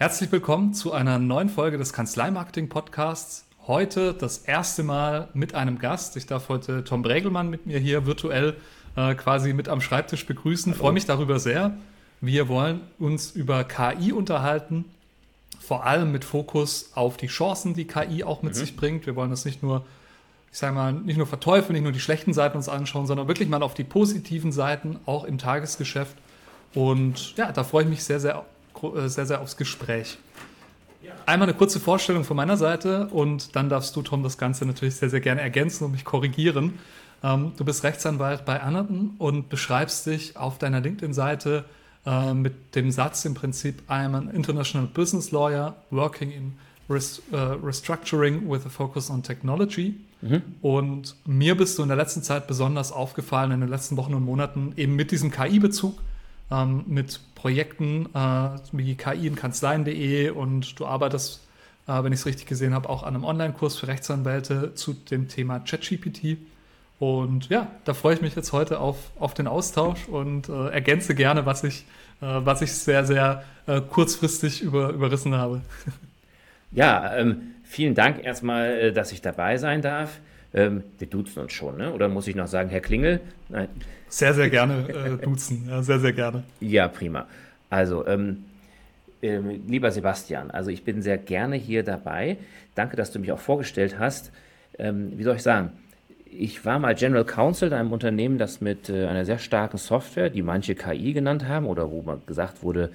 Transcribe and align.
Herzlich 0.00 0.30
willkommen 0.30 0.74
zu 0.74 0.92
einer 0.92 1.18
neuen 1.18 1.48
Folge 1.48 1.76
des 1.76 1.92
Kanzleimarketing-Podcasts. 1.92 3.46
Heute 3.66 4.14
das 4.14 4.38
erste 4.38 4.84
Mal 4.84 5.26
mit 5.34 5.56
einem 5.56 5.80
Gast. 5.80 6.16
Ich 6.16 6.24
darf 6.26 6.48
heute 6.48 6.84
Tom 6.84 7.02
Bregelmann 7.02 7.50
mit 7.50 7.66
mir 7.66 7.80
hier 7.80 8.06
virtuell 8.06 8.54
äh, 8.94 9.16
quasi 9.16 9.52
mit 9.54 9.68
am 9.68 9.80
Schreibtisch 9.80 10.24
begrüßen. 10.24 10.72
Freue 10.74 10.92
mich 10.92 11.06
darüber 11.06 11.40
sehr. 11.40 11.76
Wir 12.20 12.46
wollen 12.46 12.82
uns 13.00 13.32
über 13.32 13.64
KI 13.64 14.12
unterhalten, 14.12 14.84
vor 15.58 15.84
allem 15.84 16.12
mit 16.12 16.24
Fokus 16.24 16.92
auf 16.94 17.16
die 17.16 17.26
Chancen, 17.26 17.74
die 17.74 17.88
KI 17.88 18.22
auch 18.22 18.42
mit 18.42 18.54
mhm. 18.54 18.56
sich 18.56 18.76
bringt. 18.76 19.04
Wir 19.04 19.16
wollen 19.16 19.30
das 19.30 19.44
nicht 19.44 19.64
nur, 19.64 19.84
ich 20.52 20.58
sage 20.58 20.76
mal, 20.76 20.92
nicht 20.92 21.16
nur 21.16 21.26
verteufeln, 21.26 21.72
nicht 21.72 21.82
nur 21.82 21.92
die 21.92 21.98
schlechten 21.98 22.32
Seiten 22.32 22.56
uns 22.56 22.68
anschauen, 22.68 23.08
sondern 23.08 23.26
wirklich 23.26 23.48
mal 23.48 23.64
auf 23.64 23.74
die 23.74 23.82
positiven 23.82 24.52
Seiten, 24.52 25.00
auch 25.06 25.24
im 25.24 25.38
Tagesgeschäft. 25.38 26.14
Und 26.72 27.36
ja, 27.36 27.50
da 27.50 27.64
freue 27.64 27.82
ich 27.82 27.88
mich 27.88 28.04
sehr, 28.04 28.20
sehr, 28.20 28.44
sehr, 29.06 29.26
sehr 29.26 29.40
aufs 29.40 29.56
Gespräch. 29.56 30.18
Einmal 31.26 31.48
eine 31.48 31.56
kurze 31.56 31.78
Vorstellung 31.78 32.24
von 32.24 32.36
meiner 32.36 32.56
Seite 32.56 33.08
und 33.08 33.54
dann 33.54 33.68
darfst 33.68 33.94
du, 33.94 34.02
Tom, 34.02 34.22
das 34.22 34.38
Ganze 34.38 34.64
natürlich 34.64 34.96
sehr, 34.96 35.10
sehr 35.10 35.20
gerne 35.20 35.40
ergänzen 35.40 35.84
und 35.84 35.92
mich 35.92 36.04
korrigieren. 36.04 36.78
Ähm, 37.22 37.52
du 37.56 37.64
bist 37.64 37.84
Rechtsanwalt 37.84 38.44
bei 38.44 38.62
Anerton 38.62 39.14
und 39.18 39.48
beschreibst 39.48 40.06
dich 40.06 40.36
auf 40.36 40.58
deiner 40.58 40.80
LinkedIn-Seite 40.80 41.64
äh, 42.06 42.32
mit 42.32 42.74
dem 42.74 42.90
Satz 42.90 43.24
im 43.24 43.34
Prinzip, 43.34 43.82
I'm 43.88 44.16
an 44.16 44.30
international 44.30 44.86
business 44.86 45.30
lawyer 45.30 45.76
working 45.90 46.30
in 46.30 46.54
uh, 46.90 46.94
Restructuring 47.62 48.48
with 48.48 48.64
a 48.64 48.70
focus 48.70 49.10
on 49.10 49.22
technology. 49.22 49.94
Mhm. 50.22 50.42
Und 50.62 51.16
mir 51.26 51.56
bist 51.56 51.78
du 51.78 51.82
in 51.82 51.88
der 51.88 51.96
letzten 51.96 52.22
Zeit 52.22 52.46
besonders 52.46 52.90
aufgefallen, 52.90 53.52
in 53.52 53.60
den 53.60 53.68
letzten 53.68 53.96
Wochen 53.96 54.14
und 54.14 54.24
Monaten, 54.24 54.72
eben 54.76 54.96
mit 54.96 55.10
diesem 55.10 55.30
KI-Bezug, 55.30 56.00
ähm, 56.50 56.84
mit 56.86 57.20
Projekten 57.34 58.06
äh, 58.14 58.58
wie 58.72 58.94
KI 58.94 59.26
in 59.26 59.36
Kanzleien.de 59.36 60.30
und 60.30 60.78
du 60.78 60.86
arbeitest, 60.86 61.46
äh, 61.86 62.02
wenn 62.02 62.12
ich 62.12 62.20
es 62.20 62.26
richtig 62.26 62.46
gesehen 62.46 62.74
habe, 62.74 62.88
auch 62.88 63.02
an 63.02 63.14
einem 63.14 63.24
Online-Kurs 63.24 63.76
für 63.76 63.88
Rechtsanwälte 63.88 64.74
zu 64.74 64.94
dem 64.94 65.28
Thema 65.28 65.60
ChatGPT. 65.60 66.38
Und 66.98 67.48
ja, 67.48 67.70
da 67.84 67.94
freue 67.94 68.14
ich 68.14 68.20
mich 68.20 68.34
jetzt 68.34 68.52
heute 68.52 68.80
auf, 68.80 68.96
auf 69.20 69.34
den 69.34 69.46
Austausch 69.46 70.08
und 70.08 70.48
äh, 70.48 70.68
ergänze 70.70 71.14
gerne, 71.14 71.46
was 71.46 71.62
ich, 71.62 71.84
äh, 72.20 72.26
was 72.26 72.60
ich 72.60 72.72
sehr, 72.72 73.04
sehr 73.04 73.44
äh, 73.66 73.80
kurzfristig 73.80 74.62
über, 74.62 74.90
überrissen 74.90 75.34
habe. 75.34 75.60
Ja, 76.70 77.16
ähm, 77.16 77.54
vielen 77.64 77.94
Dank 77.94 78.22
erstmal, 78.22 78.70
äh, 78.78 78.92
dass 78.92 79.12
ich 79.12 79.22
dabei 79.22 79.56
sein 79.56 79.80
darf. 79.80 80.20
Ähm, 80.52 80.82
wir 80.98 81.06
duzen 81.06 81.40
uns 81.40 81.52
schon, 81.52 81.78
ne? 81.78 81.92
oder 81.92 82.08
muss 82.08 82.26
ich 82.26 82.34
noch 82.34 82.46
sagen, 82.46 82.68
Herr 82.68 82.80
Klingel? 82.80 83.20
Nein. 83.48 83.68
Sehr, 84.08 84.34
sehr 84.34 84.50
gerne 84.50 84.88
äh, 84.88 85.24
duzen, 85.24 85.66
ja, 85.68 85.82
sehr, 85.82 85.98
sehr 85.98 86.12
gerne. 86.12 86.42
Ja, 86.60 86.88
prima. 86.88 87.26
Also, 87.70 88.06
ähm, 88.06 88.44
äh, 89.20 89.38
lieber 89.38 89.90
Sebastian, 89.90 90.50
also 90.50 90.70
ich 90.70 90.84
bin 90.84 91.02
sehr 91.02 91.18
gerne 91.18 91.56
hier 91.56 91.82
dabei. 91.82 92.38
Danke, 92.74 92.96
dass 92.96 93.10
du 93.10 93.18
mich 93.18 93.32
auch 93.32 93.38
vorgestellt 93.38 93.98
hast. 93.98 94.32
Ähm, 94.78 95.12
wie 95.16 95.24
soll 95.24 95.36
ich 95.36 95.42
sagen? 95.42 95.72
ich 96.30 96.64
war 96.64 96.78
mal 96.78 96.94
General 96.94 97.24
Counsel 97.24 97.68
in 97.68 97.74
einem 97.74 97.92
Unternehmen, 97.92 98.38
das 98.38 98.60
mit 98.60 98.88
äh, 98.88 99.06
einer 99.06 99.24
sehr 99.24 99.38
starken 99.38 99.78
Software, 99.78 100.30
die 100.30 100.42
manche 100.42 100.74
KI 100.74 101.12
genannt 101.12 101.46
haben, 101.46 101.66
oder 101.66 101.90
wo 101.90 102.02
man 102.02 102.20
gesagt 102.26 102.62
wurde, 102.62 102.90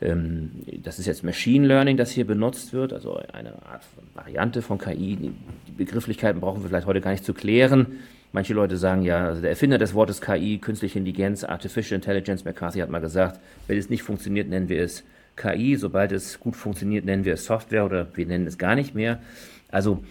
ähm, 0.00 0.50
das 0.82 0.98
ist 0.98 1.06
jetzt 1.06 1.24
Machine 1.24 1.66
Learning, 1.66 1.96
das 1.96 2.10
hier 2.10 2.26
benutzt 2.26 2.72
wird, 2.72 2.92
also 2.92 3.16
eine 3.32 3.54
Art 3.64 3.84
von 3.84 4.04
Variante 4.14 4.62
von 4.62 4.78
KI. 4.78 5.16
Die 5.16 5.72
Begrifflichkeiten 5.72 6.40
brauchen 6.40 6.62
wir 6.62 6.68
vielleicht 6.68 6.86
heute 6.86 7.00
gar 7.00 7.12
nicht 7.12 7.24
zu 7.24 7.34
klären. 7.34 7.98
Manche 8.36 8.52
Leute 8.52 8.76
sagen 8.76 9.00
ja, 9.00 9.28
also 9.28 9.40
der 9.40 9.48
Erfinder 9.48 9.78
des 9.78 9.94
Wortes 9.94 10.20
KI, 10.20 10.58
künstliche 10.58 10.98
Intelligenz, 10.98 11.42
Artificial 11.42 11.96
Intelligence, 11.96 12.44
McCarthy 12.44 12.80
hat 12.80 12.90
mal 12.90 13.00
gesagt, 13.00 13.40
wenn 13.66 13.78
es 13.78 13.88
nicht 13.88 14.02
funktioniert, 14.02 14.46
nennen 14.50 14.68
wir 14.68 14.82
es 14.82 15.04
KI. 15.36 15.74
Sobald 15.76 16.12
es 16.12 16.38
gut 16.38 16.54
funktioniert, 16.54 17.06
nennen 17.06 17.24
wir 17.24 17.32
es 17.32 17.46
Software 17.46 17.86
oder 17.86 18.06
wir 18.14 18.26
nennen 18.26 18.46
es 18.46 18.58
gar 18.58 18.74
nicht 18.74 18.94
mehr. 18.94 19.20
Also 19.70 20.04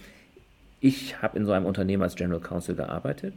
ich 0.81 1.21
habe 1.21 1.37
in 1.37 1.45
so 1.45 1.51
einem 1.51 1.67
Unternehmen 1.67 2.01
als 2.01 2.15
General 2.15 2.39
Counsel 2.39 2.73
gearbeitet 2.73 3.35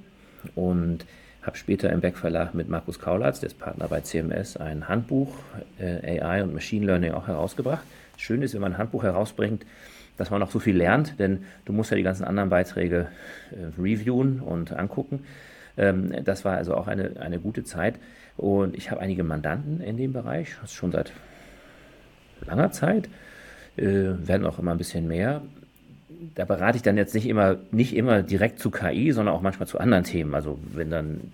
und 0.54 1.04
habe 1.42 1.58
später 1.58 1.92
im 1.92 2.00
Beck 2.00 2.16
Verlag 2.16 2.54
mit 2.54 2.70
Markus 2.70 2.98
Kaulatz, 2.98 3.40
der 3.40 3.48
ist 3.48 3.58
Partner 3.58 3.88
bei 3.88 4.00
CMS, 4.00 4.56
ein 4.56 4.88
Handbuch 4.88 5.34
äh, 5.78 6.18
AI 6.18 6.42
und 6.42 6.54
Machine 6.54 6.86
Learning 6.86 7.12
auch 7.12 7.26
herausgebracht. 7.26 7.84
Schön 8.16 8.40
ist, 8.40 8.54
wenn 8.54 8.62
man 8.62 8.72
ein 8.72 8.78
Handbuch 8.78 9.02
herausbringt, 9.02 9.66
dass 10.18 10.30
man 10.30 10.40
noch 10.40 10.50
so 10.50 10.58
viel 10.58 10.76
lernt, 10.76 11.18
denn 11.18 11.44
du 11.64 11.72
musst 11.72 11.90
ja 11.90 11.96
die 11.96 12.02
ganzen 12.02 12.24
anderen 12.24 12.50
Beiträge 12.50 13.08
äh, 13.50 13.80
reviewen 13.80 14.40
und 14.40 14.72
angucken. 14.72 15.24
Ähm, 15.78 16.12
das 16.24 16.44
war 16.44 16.56
also 16.56 16.74
auch 16.74 16.86
eine, 16.86 17.20
eine 17.20 17.38
gute 17.38 17.64
Zeit. 17.64 17.94
Und 18.36 18.76
ich 18.76 18.90
habe 18.90 19.00
einige 19.00 19.24
Mandanten 19.24 19.80
in 19.80 19.96
dem 19.96 20.12
Bereich, 20.12 20.56
schon 20.66 20.92
seit 20.92 21.12
langer 22.46 22.70
Zeit, 22.70 23.08
äh, 23.76 23.84
werden 23.84 24.46
auch 24.46 24.58
immer 24.58 24.72
ein 24.72 24.78
bisschen 24.78 25.08
mehr 25.08 25.42
da 26.34 26.44
berate 26.44 26.76
ich 26.76 26.82
dann 26.82 26.96
jetzt 26.96 27.14
nicht 27.14 27.26
immer, 27.26 27.56
nicht 27.70 27.94
immer 27.94 28.22
direkt 28.22 28.58
zu 28.58 28.70
KI, 28.70 29.12
sondern 29.12 29.34
auch 29.34 29.42
manchmal 29.42 29.68
zu 29.68 29.78
anderen 29.78 30.04
Themen. 30.04 30.34
Also 30.34 30.58
wenn 30.72 30.90
dann 30.90 31.32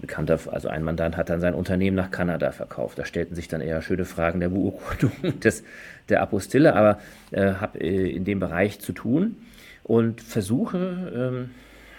bekannter, 0.00 0.38
also 0.50 0.68
ein 0.68 0.82
Mandant 0.82 1.16
hat 1.16 1.30
dann 1.30 1.40
sein 1.40 1.54
Unternehmen 1.54 1.96
nach 1.96 2.10
Kanada 2.10 2.52
verkauft. 2.52 2.98
Da 2.98 3.04
stellten 3.04 3.34
sich 3.34 3.48
dann 3.48 3.60
eher 3.60 3.82
schöne 3.82 4.04
Fragen 4.04 4.40
der 4.40 4.48
Beurkundung 4.48 5.12
des, 5.40 5.64
der 6.08 6.22
Apostille, 6.22 6.74
aber 6.74 6.98
äh, 7.30 7.54
habe 7.54 7.80
äh, 7.80 8.10
in 8.10 8.24
dem 8.24 8.40
Bereich 8.40 8.80
zu 8.80 8.92
tun 8.92 9.36
und 9.84 10.20
versuche 10.20 11.12
ähm, 11.14 11.50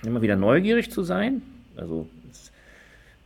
immer 0.05 0.21
wieder 0.21 0.35
neugierig 0.35 0.91
zu 0.91 1.03
sein. 1.03 1.41
Also 1.75 2.07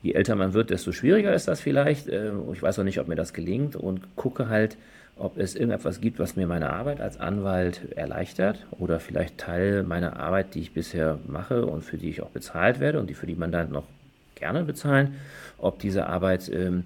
je 0.02 0.14
älter 0.14 0.36
man 0.36 0.54
wird, 0.54 0.70
desto 0.70 0.92
schwieriger 0.92 1.34
ist 1.34 1.48
das 1.48 1.62
vielleicht. 1.62 2.08
Äh, 2.08 2.32
ich 2.54 2.62
weiß 2.62 2.80
auch 2.80 2.84
nicht, 2.84 3.00
ob 3.00 3.08
mir 3.08 3.16
das 3.16 3.34
gelingt 3.34 3.76
und 3.76 4.16
gucke 4.16 4.50
halt, 4.50 4.78
ob 5.18 5.38
es 5.38 5.56
irgendetwas 5.56 6.02
gibt, 6.02 6.20
was 6.20 6.36
mir 6.36 6.48
meine 6.48 6.72
Arbeit 6.72 7.00
als 7.00 7.20
Anwalt 7.20 7.92
erleichtert 7.96 8.66
oder 8.72 9.00
vielleicht 9.00 9.38
Teil 9.38 9.84
meiner 9.84 10.18
Arbeit, 10.18 10.56
die 10.56 10.62
ich 10.62 10.74
bisher 10.74 11.20
mache 11.28 11.66
und 11.66 11.84
für 11.84 11.98
die 11.98 12.10
ich 12.10 12.22
auch 12.22 12.30
bezahlt 12.30 12.80
werde 12.80 13.00
und 13.00 13.10
die 13.10 13.14
für 13.14 13.28
die 13.28 13.36
Mandanten 13.36 13.76
auch 13.76 13.84
gerne 14.42 14.64
bezahlen, 14.64 15.16
ob 15.58 15.80
diese 15.80 16.08
Arbeit 16.08 16.50
ähm, 16.54 16.84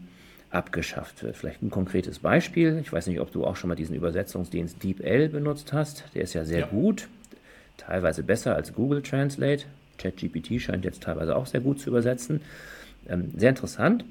abgeschafft 0.52 1.24
wird. 1.24 1.36
Vielleicht 1.36 1.64
ein 1.64 1.72
konkretes 1.72 2.20
Beispiel. 2.20 2.80
Ich 2.82 2.92
weiß 2.92 3.08
nicht, 3.08 3.20
ob 3.20 3.32
du 3.32 3.46
auch 3.46 3.56
schon 3.56 3.70
mal 3.70 3.76
diesen 3.76 3.96
Übersetzungsdienst 3.96 4.84
DeepL 4.84 5.30
benutzt 5.30 5.74
hast. 5.74 6.04
Der 6.14 6.22
ist 6.22 6.34
ja 6.34 6.46
sehr 6.46 6.60
ja. 6.60 6.68
gut, 6.68 7.08
teilweise 7.78 8.24
besser 8.24 8.56
als 8.56 8.74
Google 8.74 9.02
Translate. 9.02 9.66
ChatGPT 9.98 10.62
scheint 10.62 10.86
jetzt 10.86 11.04
teilweise 11.04 11.36
auch 11.36 11.46
sehr 11.46 11.62
gut 11.62 11.80
zu 11.80 11.90
übersetzen. 11.90 12.42
Ähm, 13.08 13.32
sehr 13.36 13.50
interessant. 13.50 14.06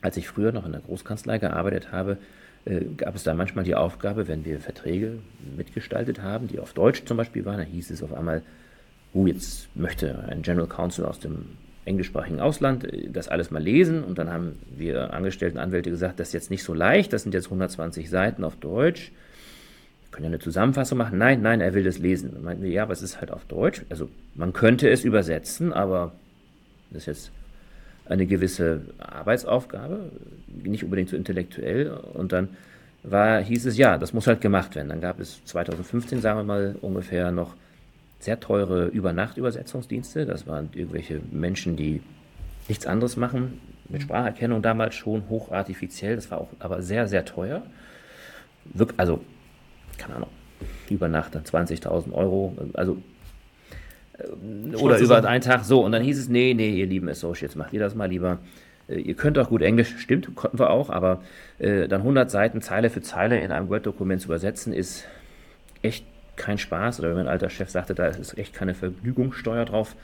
Als 0.00 0.16
ich 0.16 0.28
früher 0.28 0.52
noch 0.52 0.64
in 0.64 0.72
der 0.72 0.80
Großkanzlei 0.80 1.38
gearbeitet 1.38 1.92
habe, 1.92 2.16
äh, 2.64 2.80
gab 2.96 3.14
es 3.14 3.22
da 3.22 3.34
manchmal 3.34 3.64
die 3.64 3.74
Aufgabe, 3.74 4.28
wenn 4.28 4.44
wir 4.44 4.60
Verträge 4.60 5.18
mitgestaltet 5.56 6.22
haben, 6.22 6.48
die 6.48 6.58
auf 6.58 6.72
Deutsch 6.72 7.04
zum 7.04 7.16
Beispiel 7.16 7.44
waren, 7.44 7.58
dann 7.58 7.66
hieß 7.66 7.90
es 7.90 8.02
auf 8.02 8.12
einmal, 8.12 8.42
oh, 9.12 9.26
jetzt 9.26 9.74
möchte 9.76 10.24
ein 10.28 10.42
General 10.42 10.68
Counsel 10.68 11.04
aus 11.04 11.20
dem 11.20 11.56
englischsprachigen 11.84 12.40
Ausland 12.40 12.84
äh, 12.84 13.08
das 13.10 13.28
alles 13.28 13.50
mal 13.50 13.62
lesen 13.62 14.04
und 14.04 14.18
dann 14.18 14.30
haben 14.30 14.58
wir 14.76 15.12
angestellten 15.12 15.58
Anwälte 15.58 15.90
gesagt, 15.90 16.20
das 16.20 16.28
ist 16.28 16.34
jetzt 16.34 16.50
nicht 16.50 16.64
so 16.64 16.74
leicht, 16.74 17.12
das 17.12 17.22
sind 17.22 17.34
jetzt 17.34 17.46
120 17.46 18.10
Seiten 18.10 18.44
auf 18.44 18.56
Deutsch. 18.56 19.12
Wir 20.02 20.16
können 20.16 20.24
ja 20.24 20.30
eine 20.30 20.38
Zusammenfassung 20.40 20.98
machen. 20.98 21.18
Nein, 21.18 21.40
nein, 21.40 21.60
er 21.60 21.72
will 21.72 21.84
das 21.84 21.98
lesen. 21.98 22.32
Dann 22.34 22.42
meinten 22.42 22.64
wir, 22.64 22.70
ja, 22.70 22.82
aber 22.82 22.92
es 22.92 23.02
ist 23.02 23.20
halt 23.20 23.30
auf 23.30 23.44
Deutsch. 23.44 23.82
Also 23.90 24.08
man 24.34 24.52
könnte 24.52 24.90
es 24.90 25.04
übersetzen, 25.04 25.72
aber 25.72 26.12
das 26.90 27.02
ist 27.02 27.06
jetzt 27.06 27.30
eine 28.06 28.26
gewisse 28.26 28.80
Arbeitsaufgabe, 28.98 30.10
nicht 30.64 30.82
unbedingt 30.82 31.10
so 31.10 31.16
intellektuell. 31.16 31.92
Und 32.12 32.32
dann 32.32 32.48
war, 33.04 33.40
hieß 33.40 33.66
es, 33.66 33.76
ja, 33.78 33.98
das 33.98 34.12
muss 34.12 34.26
halt 34.26 34.40
gemacht 34.40 34.74
werden. 34.74 34.88
Dann 34.88 35.00
gab 35.00 35.20
es 35.20 35.44
2015, 35.44 36.20
sagen 36.20 36.40
wir 36.40 36.44
mal, 36.44 36.74
ungefähr 36.80 37.30
noch 37.30 37.54
sehr 38.20 38.38
teure 38.38 38.86
Übernachtübersetzungsdienste. 38.86 40.26
Das 40.26 40.46
waren 40.46 40.70
irgendwelche 40.72 41.20
Menschen, 41.30 41.76
die 41.76 42.02
nichts 42.68 42.86
anderes 42.86 43.16
machen, 43.16 43.60
mit 43.88 44.02
Spracherkennung 44.02 44.62
damals 44.62 44.94
schon 44.94 45.28
hochartifiziell. 45.28 46.14
Das 46.14 46.30
war 46.30 46.38
auch 46.38 46.48
aber 46.58 46.82
sehr, 46.82 47.08
sehr 47.08 47.24
teuer. 47.24 47.62
Wirk 48.64 48.94
also, 48.96 49.20
keine 49.98 50.16
Ahnung, 50.16 50.28
über 50.88 51.08
Nacht 51.08 51.34
dann 51.34 51.42
20.000 51.44 52.12
Euro. 52.12 52.56
Also 52.74 52.98
oder 54.78 54.98
über 54.98 55.24
einen 55.24 55.42
Tag 55.42 55.64
so. 55.64 55.84
Und 55.84 55.92
dann 55.92 56.02
hieß 56.02 56.18
es, 56.18 56.28
nee, 56.28 56.54
nee, 56.54 56.70
ihr 56.70 56.86
lieben 56.86 57.08
Associates, 57.08 57.56
macht 57.56 57.72
ihr 57.72 57.80
das 57.80 57.94
mal 57.94 58.06
lieber. 58.08 58.38
Äh, 58.88 59.00
ihr 59.00 59.14
könnt 59.14 59.38
auch 59.38 59.48
gut 59.48 59.62
Englisch, 59.62 59.96
stimmt, 59.98 60.34
konnten 60.34 60.58
wir 60.58 60.70
auch, 60.70 60.90
aber 60.90 61.22
äh, 61.58 61.88
dann 61.88 62.02
100 62.02 62.30
Seiten 62.30 62.60
Zeile 62.60 62.90
für 62.90 63.02
Zeile 63.02 63.40
in 63.40 63.52
einem 63.52 63.68
Word-Dokument 63.68 64.20
zu 64.20 64.28
übersetzen, 64.28 64.72
ist 64.72 65.06
echt 65.82 66.04
kein 66.36 66.58
Spaß. 66.58 67.00
Oder 67.00 67.10
wie 67.10 67.16
mein 67.16 67.28
alter 67.28 67.50
Chef 67.50 67.70
sagte, 67.70 67.94
da 67.94 68.06
ist 68.06 68.36
echt 68.38 68.54
keine 68.54 68.74
Vergnügungssteuer 68.74 69.64
drauf 69.64 69.96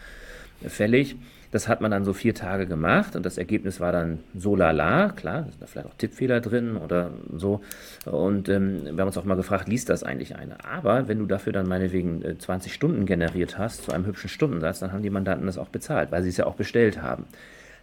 fällig. 0.67 1.17
Das 1.53 1.69
hat 1.69 1.81
man 1.81 1.91
dann 1.91 2.05
so 2.05 2.13
vier 2.13 2.35
Tage 2.35 2.67
gemacht 2.67 3.15
und 3.15 3.25
das 3.25 3.39
Ergebnis 3.39 3.79
war 3.81 3.93
dann 3.93 4.19
so 4.35 4.57
lala, 4.57 5.11
klar, 5.11 5.43
da 5.43 5.53
sind 5.53 5.71
vielleicht 5.71 5.87
auch 5.87 5.95
Tippfehler 5.97 6.41
drin 6.41 6.77
oder 6.77 7.11
so. 7.35 7.63
Und 8.05 8.49
ähm, 8.49 8.85
wir 8.85 8.91
haben 8.99 9.07
uns 9.07 9.17
auch 9.17 9.25
mal 9.25 9.37
gefragt, 9.37 9.69
liest 9.69 9.89
das 9.89 10.03
eigentlich 10.03 10.37
einer? 10.37 10.65
Aber 10.65 11.09
wenn 11.09 11.19
du 11.19 11.27
dafür 11.27 11.53
dann 11.53 11.69
meinetwegen 11.69 12.23
20 12.39 12.71
äh, 12.71 12.75
Stunden 12.75 13.07
generiert 13.07 13.59
hast 13.59 13.85
zu 13.85 13.93
einem 13.93 14.07
hübschen 14.07 14.29
Stundensatz, 14.29 14.81
dann 14.81 14.93
haben 14.93 15.03
die 15.03 15.11
Mandanten 15.11 15.47
das 15.47 15.57
auch 15.57 15.69
bezahlt, 15.69 16.11
weil 16.11 16.23
sie 16.23 16.31
es 16.31 16.37
ja 16.37 16.47
auch 16.47 16.57
bestellt 16.57 17.01
haben. 17.01 17.25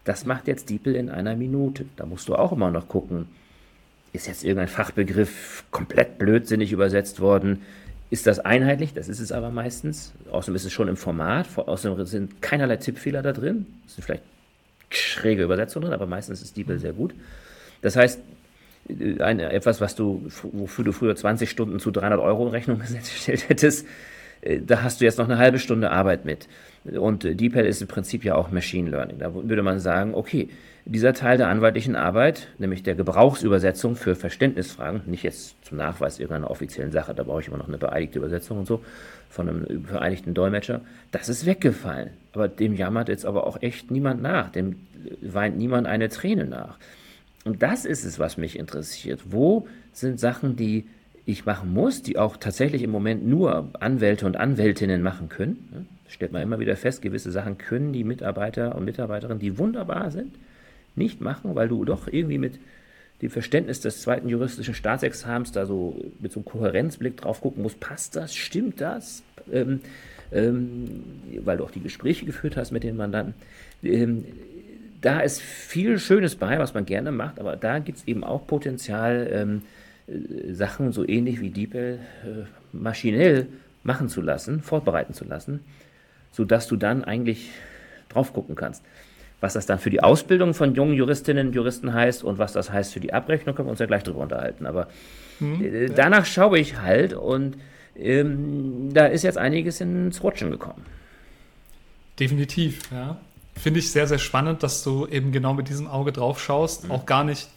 Das 0.03 0.25
macht 0.25 0.47
jetzt 0.47 0.69
DeepL 0.69 0.95
in 0.95 1.09
einer 1.09 1.35
Minute. 1.35 1.85
Da 1.95 2.05
musst 2.05 2.27
du 2.27 2.35
auch 2.35 2.51
immer 2.51 2.69
noch 2.69 2.89
gucken, 2.89 3.27
ist 4.11 4.27
jetzt 4.27 4.43
irgendein 4.43 4.67
Fachbegriff 4.67 5.63
komplett 5.71 6.19
blödsinnig 6.19 6.71
übersetzt 6.71 7.19
worden? 7.21 7.63
Ist 8.13 8.27
das 8.27 8.37
einheitlich? 8.37 8.93
Das 8.93 9.09
ist 9.09 9.19
es 9.19 9.31
aber 9.31 9.49
meistens. 9.49 10.13
Außerdem 10.29 10.53
ist 10.53 10.65
es 10.65 10.71
schon 10.71 10.87
im 10.87 10.97
Format. 10.97 11.47
Außerdem 11.55 12.05
sind 12.05 12.43
keinerlei 12.43 12.77
Tippfehler 12.77 13.23
da 13.23 13.31
drin. 13.31 13.65
Es 13.87 13.95
sind 13.95 14.03
vielleicht 14.03 14.21
schräge 14.91 15.41
Übersetzungen 15.41 15.85
drin, 15.85 15.95
aber 15.95 16.05
meistens 16.05 16.43
ist 16.43 16.55
DeepL 16.55 16.77
sehr 16.77 16.93
gut. 16.93 17.15
Das 17.81 17.95
heißt, 17.95 18.19
eine, 19.17 19.51
etwas, 19.51 19.81
was 19.81 19.95
du, 19.95 20.29
wofür 20.43 20.85
du 20.85 20.91
früher 20.91 21.15
20 21.15 21.49
Stunden 21.49 21.79
zu 21.79 21.89
300 21.89 22.19
Euro 22.19 22.49
Rechnung 22.49 22.77
gestellt 23.01 23.49
hättest, 23.49 23.83
äh, 23.83 23.89
da 24.65 24.83
hast 24.83 25.01
du 25.01 25.05
jetzt 25.05 25.17
noch 25.17 25.29
eine 25.29 25.37
halbe 25.37 25.59
Stunde 25.59 25.91
Arbeit 25.91 26.25
mit. 26.25 26.47
Und 26.83 27.23
äh, 27.25 27.35
DeepL 27.35 27.65
ist 27.65 27.81
im 27.81 27.87
Prinzip 27.87 28.23
ja 28.23 28.35
auch 28.35 28.51
Machine 28.51 28.89
Learning. 28.89 29.17
Da 29.19 29.33
würde 29.33 29.63
man 29.63 29.79
sagen, 29.79 30.13
okay, 30.15 30.49
dieser 30.85 31.13
Teil 31.13 31.37
der 31.37 31.47
anwaltlichen 31.47 31.95
Arbeit, 31.95 32.49
nämlich 32.57 32.83
der 32.83 32.95
Gebrauchsübersetzung 32.95 33.95
für 33.95 34.15
Verständnisfragen, 34.15 35.01
nicht 35.05 35.23
jetzt 35.23 35.55
zum 35.63 35.77
Nachweis 35.77 36.19
irgendeiner 36.19 36.51
offiziellen 36.51 36.91
Sache, 36.91 37.13
da 37.13 37.23
brauche 37.23 37.39
ich 37.39 37.47
immer 37.47 37.57
noch 37.57 37.69
eine 37.69 37.77
beeidigte 37.77 38.19
Übersetzung 38.19 38.59
und 38.59 38.67
so, 38.67 38.83
von 39.29 39.47
einem 39.47 39.85
vereidigten 39.85 40.33
Dolmetscher, 40.33 40.81
das 41.11 41.29
ist 41.29 41.45
weggefallen. 41.45 42.09
Aber 42.33 42.49
dem 42.49 42.73
jammert 42.73 43.07
jetzt 43.07 43.25
aber 43.25 43.47
auch 43.47 43.61
echt 43.61 43.91
niemand 43.91 44.21
nach, 44.21 44.51
dem 44.51 44.75
weint 45.21 45.57
niemand 45.57 45.87
eine 45.87 46.09
Träne 46.09 46.45
nach. 46.45 46.77
Und 47.45 47.63
das 47.63 47.85
ist 47.85 48.03
es, 48.03 48.19
was 48.19 48.37
mich 48.37 48.59
interessiert. 48.59 49.21
Wo 49.29 49.67
sind 49.93 50.19
Sachen, 50.19 50.55
die 50.55 50.85
ich 51.25 51.45
machen 51.45 51.73
muss, 51.73 52.01
die 52.01 52.17
auch 52.17 52.37
tatsächlich 52.37 52.83
im 52.83 52.91
Moment 52.91 53.25
nur 53.25 53.69
Anwälte 53.79 54.25
und 54.25 54.37
Anwältinnen 54.37 55.01
machen 55.01 55.29
können? 55.29 55.87
Stellt 56.07 56.31
man 56.31 56.41
immer 56.41 56.59
wieder 56.59 56.75
fest, 56.75 57.01
gewisse 57.01 57.31
Sachen 57.31 57.57
können 57.57 57.93
die 57.93 58.03
Mitarbeiter 58.03 58.75
und 58.75 58.85
Mitarbeiterinnen, 58.85 59.39
die 59.39 59.57
wunderbar 59.57 60.11
sind, 60.11 60.35
nicht 60.95 61.21
machen, 61.21 61.55
weil 61.55 61.67
du 61.67 61.85
doch 61.85 62.07
irgendwie 62.07 62.37
mit 62.37 62.59
dem 63.21 63.29
Verständnis 63.29 63.79
des 63.79 64.01
zweiten 64.01 64.27
juristischen 64.27 64.73
Staatsexamens 64.73 65.51
da 65.53 65.65
so 65.65 66.03
mit 66.19 66.31
so 66.31 66.39
einem 66.39 66.45
Kohärenzblick 66.45 67.17
drauf 67.17 67.41
gucken 67.41 67.63
musst, 67.63 67.79
passt 67.79 68.15
das, 68.15 68.35
stimmt 68.35 68.81
das? 68.81 69.23
Ähm, 69.51 69.79
ähm, 70.31 71.03
weil 71.43 71.57
du 71.57 71.63
auch 71.63 71.71
die 71.71 71.81
Gespräche 71.81 72.25
geführt 72.25 72.57
hast 72.57 72.71
mit 72.71 72.83
den 72.83 72.97
Mandanten. 72.97 73.33
Ähm, 73.81 74.25
da 75.01 75.19
ist 75.19 75.41
viel 75.41 75.99
Schönes 75.99 76.35
bei, 76.35 76.59
was 76.59 76.73
man 76.73 76.85
gerne 76.85 77.11
macht, 77.11 77.39
aber 77.39 77.55
da 77.55 77.79
gibt 77.79 77.99
es 77.99 78.07
eben 78.07 78.23
auch 78.23 78.47
Potenzial, 78.47 79.29
ähm, 79.31 79.57
äh, 79.57 79.82
Sachen 80.51 80.91
so 80.91 81.07
ähnlich 81.07 81.39
wie 81.39 81.49
DeepL 81.49 81.99
äh, 82.23 82.27
maschinell 82.71 83.47
machen 83.83 84.09
zu 84.09 84.21
lassen, 84.21 84.61
vorbereiten 84.61 85.13
zu 85.13 85.25
lassen, 85.25 85.61
sodass 86.31 86.67
du 86.67 86.75
dann 86.75 87.03
eigentlich 87.03 87.49
drauf 88.09 88.33
gucken 88.33 88.55
kannst. 88.55 88.83
Was 89.39 89.53
das 89.53 89.65
dann 89.65 89.79
für 89.79 89.89
die 89.89 90.01
Ausbildung 90.01 90.53
von 90.53 90.73
jungen 90.73 90.93
Juristinnen 90.93 91.47
und 91.47 91.53
Juristen 91.53 91.93
heißt 91.93 92.23
und 92.23 92.37
was 92.37 92.53
das 92.53 92.71
heißt 92.71 92.93
für 92.93 93.01
die 93.01 93.13
Abrechnung, 93.13 93.55
können 93.55 93.67
wir 93.67 93.71
uns 93.71 93.79
ja 93.79 93.85
gleich 93.85 94.03
drüber 94.03 94.21
unterhalten. 94.21 94.65
Aber 94.65 94.87
mhm, 95.39 95.63
äh, 95.63 95.89
danach 95.89 96.25
schaue 96.25 96.59
ich 96.59 96.79
halt 96.79 97.13
und 97.13 97.57
ähm, 97.95 98.89
da 98.93 99.05
ist 99.05 99.23
jetzt 99.23 99.37
einiges 99.37 99.81
ins 99.81 100.23
Rutschen 100.23 100.49
gekommen. 100.51 100.85
Definitiv, 102.19 102.91
ja. 102.91 103.17
Finde 103.55 103.79
ich 103.79 103.91
sehr, 103.91 104.07
sehr 104.07 104.17
spannend, 104.17 104.63
dass 104.63 104.83
du 104.83 105.07
eben 105.07 105.31
genau 105.31 105.53
mit 105.53 105.69
diesem 105.69 105.87
Auge 105.87 106.11
drauf 106.11 106.41
schaust. 106.41 106.85
Mhm. 106.85 106.91
Auch 106.91 107.05
gar 107.05 107.23
nicht 107.23 107.49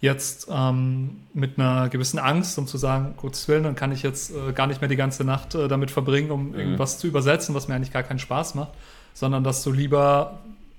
jetzt 0.00 0.48
ähm, 0.50 1.18
mit 1.34 1.58
einer 1.58 1.88
gewissen 1.88 2.18
Angst, 2.18 2.58
um 2.58 2.66
zu 2.66 2.78
sagen, 2.78 3.14
Gottes 3.18 3.46
Willen, 3.48 3.64
dann 3.64 3.74
kann 3.74 3.92
ich 3.92 4.02
jetzt 4.02 4.30
äh, 4.30 4.52
gar 4.52 4.66
nicht 4.66 4.80
mehr 4.80 4.88
die 4.88 4.96
ganze 4.96 5.24
Nacht 5.24 5.54
äh, 5.54 5.68
damit 5.68 5.90
verbringen, 5.90 6.30
um 6.30 6.48
mhm. 6.48 6.58
irgendwas 6.58 6.98
zu 6.98 7.06
übersetzen, 7.06 7.54
was 7.54 7.68
mir 7.68 7.74
eigentlich 7.74 7.92
gar 7.92 8.02
keinen 8.02 8.18
Spaß 8.18 8.54
macht, 8.54 8.72
sondern 9.12 9.44
dass 9.44 9.62
du 9.62 9.72
lieber 9.72 10.38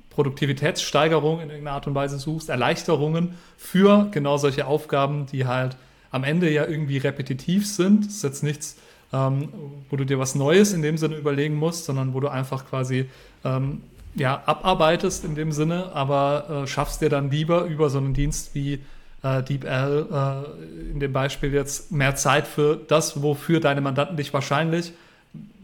Produktivitätssteigerung 0.09 1.39
in 1.39 1.49
irgendeiner 1.49 1.75
Art 1.75 1.87
und 1.87 1.95
Weise 1.95 2.17
suchst, 2.17 2.49
Erleichterungen 2.49 3.35
für 3.57 4.07
genau 4.11 4.37
solche 4.37 4.65
Aufgaben, 4.65 5.27
die 5.27 5.45
halt 5.45 5.77
am 6.09 6.23
Ende 6.23 6.51
ja 6.51 6.65
irgendwie 6.65 6.97
repetitiv 6.97 7.67
sind. 7.67 8.07
Das 8.07 8.15
ist 8.15 8.23
jetzt 8.23 8.43
nichts, 8.43 8.77
ähm, 9.13 9.49
wo 9.89 9.95
du 9.95 10.05
dir 10.05 10.19
was 10.19 10.35
Neues 10.35 10.73
in 10.73 10.81
dem 10.81 10.97
Sinne 10.97 11.15
überlegen 11.15 11.55
musst, 11.55 11.85
sondern 11.85 12.13
wo 12.13 12.19
du 12.19 12.27
einfach 12.27 12.65
quasi 12.65 13.05
ähm, 13.45 13.83
ja, 14.15 14.43
abarbeitest 14.45 15.23
in 15.23 15.35
dem 15.35 15.51
Sinne, 15.51 15.91
aber 15.93 16.63
äh, 16.63 16.67
schaffst 16.67 17.01
dir 17.01 17.09
dann 17.09 17.31
lieber 17.31 17.65
über 17.65 17.89
so 17.89 17.99
einen 17.99 18.13
Dienst 18.13 18.53
wie 18.55 18.79
äh, 19.23 19.43
DeepL 19.43 20.07
äh, 20.11 20.91
in 20.91 20.99
dem 20.99 21.13
Beispiel 21.13 21.53
jetzt 21.53 21.91
mehr 21.91 22.15
Zeit 22.15 22.47
für 22.47 22.79
das, 22.87 23.21
wofür 23.21 23.59
deine 23.59 23.81
Mandanten 23.81 24.17
dich 24.17 24.33
wahrscheinlich, 24.33 24.93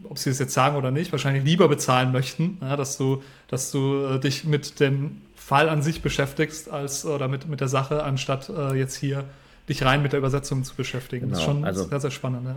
ob 0.04 0.18
sie 0.18 0.30
es 0.30 0.38
jetzt 0.38 0.54
sagen 0.54 0.76
oder 0.76 0.90
nicht, 0.90 1.12
wahrscheinlich 1.12 1.44
lieber 1.44 1.68
bezahlen 1.68 2.12
möchten, 2.12 2.58
ja, 2.60 2.76
dass 2.76 2.96
du, 2.96 3.22
dass 3.48 3.70
du 3.70 4.04
äh, 4.04 4.20
dich 4.20 4.44
mit 4.44 4.80
dem 4.80 5.22
Fall 5.34 5.68
an 5.68 5.82
sich 5.82 6.02
beschäftigst 6.02 6.70
als 6.70 7.04
oder 7.04 7.28
mit, 7.28 7.48
mit 7.48 7.60
der 7.60 7.68
Sache, 7.68 8.02
anstatt 8.02 8.48
äh, 8.48 8.74
jetzt 8.74 8.96
hier 8.96 9.24
dich 9.68 9.84
rein 9.84 10.02
mit 10.02 10.12
der 10.12 10.18
Übersetzung 10.18 10.64
zu 10.64 10.74
beschäftigen. 10.74 11.26
Genau, 11.26 11.32
das 11.32 11.40
ist 11.40 11.44
schon 11.46 11.64
also, 11.64 11.84
sehr, 11.84 12.00
sehr 12.00 12.10
spannend. 12.10 12.46
Ja. 12.46 12.56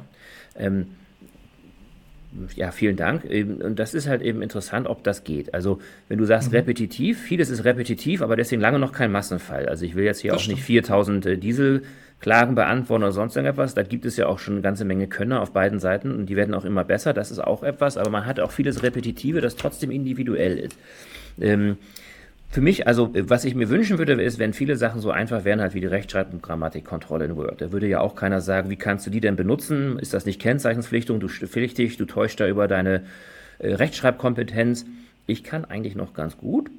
Ähm, 0.55 0.87
ja, 2.55 2.71
vielen 2.71 2.95
Dank. 2.95 3.23
Und 3.25 3.77
das 3.77 3.93
ist 3.93 4.07
halt 4.07 4.21
eben 4.21 4.41
interessant, 4.41 4.87
ob 4.87 5.03
das 5.03 5.23
geht. 5.23 5.53
Also, 5.53 5.79
wenn 6.07 6.17
du 6.17 6.25
sagst 6.25 6.49
mhm. 6.49 6.57
repetitiv, 6.57 7.19
vieles 7.19 7.49
ist 7.49 7.65
repetitiv, 7.65 8.21
aber 8.21 8.35
deswegen 8.35 8.61
lange 8.61 8.79
noch 8.79 8.93
kein 8.93 9.11
Massenfall. 9.11 9.67
Also, 9.67 9.85
ich 9.85 9.95
will 9.95 10.05
jetzt 10.05 10.21
hier 10.21 10.31
das 10.31 10.39
auch 10.39 10.43
stimmt. 10.43 10.57
nicht 10.57 10.65
4000 10.65 11.25
äh, 11.25 11.37
Dieselklagen 11.37 12.55
beantworten 12.55 13.03
oder 13.03 13.11
sonst 13.11 13.35
irgendetwas. 13.35 13.73
Da 13.73 13.83
gibt 13.83 14.05
es 14.05 14.17
ja 14.17 14.27
auch 14.27 14.39
schon 14.39 14.55
eine 14.55 14.61
ganze 14.61 14.85
Menge 14.85 15.07
Könner 15.07 15.41
auf 15.41 15.51
beiden 15.51 15.79
Seiten 15.79 16.11
und 16.11 16.27
die 16.27 16.35
werden 16.35 16.53
auch 16.53 16.65
immer 16.65 16.83
besser. 16.83 17.13
Das 17.13 17.31
ist 17.31 17.39
auch 17.39 17.63
etwas, 17.63 17.97
aber 17.97 18.09
man 18.09 18.25
hat 18.25 18.39
auch 18.39 18.51
vieles 18.51 18.81
Repetitive, 18.81 19.41
das 19.41 19.55
trotzdem 19.55 19.91
individuell 19.91 20.57
ist. 20.57 20.77
Ähm, 21.39 21.77
für 22.51 22.59
mich, 22.61 22.85
also 22.85 23.11
was 23.13 23.45
ich 23.45 23.55
mir 23.55 23.69
wünschen 23.69 23.97
würde, 23.97 24.21
ist, 24.21 24.37
wenn 24.37 24.51
viele 24.51 24.75
Sachen 24.75 24.99
so 24.99 25.09
einfach 25.09 25.45
wären, 25.45 25.61
halt 25.61 25.73
wie 25.73 25.79
die 25.79 25.87
Rechtschreib- 25.87 26.33
und 26.33 26.43
Grammatikkontrolle 26.43 27.25
in 27.25 27.37
Word. 27.37 27.61
Da 27.61 27.71
würde 27.71 27.87
ja 27.87 28.01
auch 28.01 28.13
keiner 28.13 28.41
sagen, 28.41 28.69
wie 28.69 28.75
kannst 28.75 29.07
du 29.07 29.09
die 29.09 29.21
denn 29.21 29.37
benutzen? 29.37 29.97
Ist 29.97 30.13
das 30.13 30.25
nicht 30.25 30.41
Kennzeichenspflichtung? 30.41 31.21
Du 31.21 31.29
pflichtig, 31.29 31.95
du 31.95 32.05
täuschst 32.05 32.41
da 32.41 32.47
über 32.47 32.67
deine 32.67 33.03
äh, 33.59 33.73
Rechtschreibkompetenz. 33.73 34.85
Ich 35.27 35.45
kann 35.45 35.63
eigentlich 35.63 35.95
noch 35.95 36.13
ganz 36.13 36.37
gut 36.37 36.69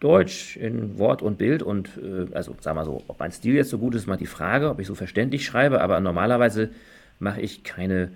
Deutsch 0.00 0.56
in 0.56 0.96
Wort 0.98 1.20
und 1.20 1.36
Bild 1.36 1.62
und, 1.62 1.90
äh, 1.98 2.34
also 2.34 2.56
sag 2.60 2.74
mal 2.74 2.86
so, 2.86 3.02
ob 3.06 3.18
mein 3.18 3.32
Stil 3.32 3.54
jetzt 3.54 3.68
so 3.68 3.76
gut 3.76 3.94
ist, 3.94 4.06
mal 4.06 4.16
die 4.16 4.26
Frage, 4.26 4.70
ob 4.70 4.80
ich 4.80 4.86
so 4.86 4.94
verständlich 4.94 5.44
schreibe, 5.44 5.82
aber 5.82 6.00
normalerweise 6.00 6.70
mache 7.18 7.42
ich 7.42 7.64
keine 7.64 8.12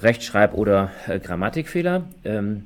Rechtschreib- 0.00 0.54
oder 0.54 0.92
äh, 1.08 1.18
Grammatikfehler. 1.18 2.04
Ähm, 2.24 2.64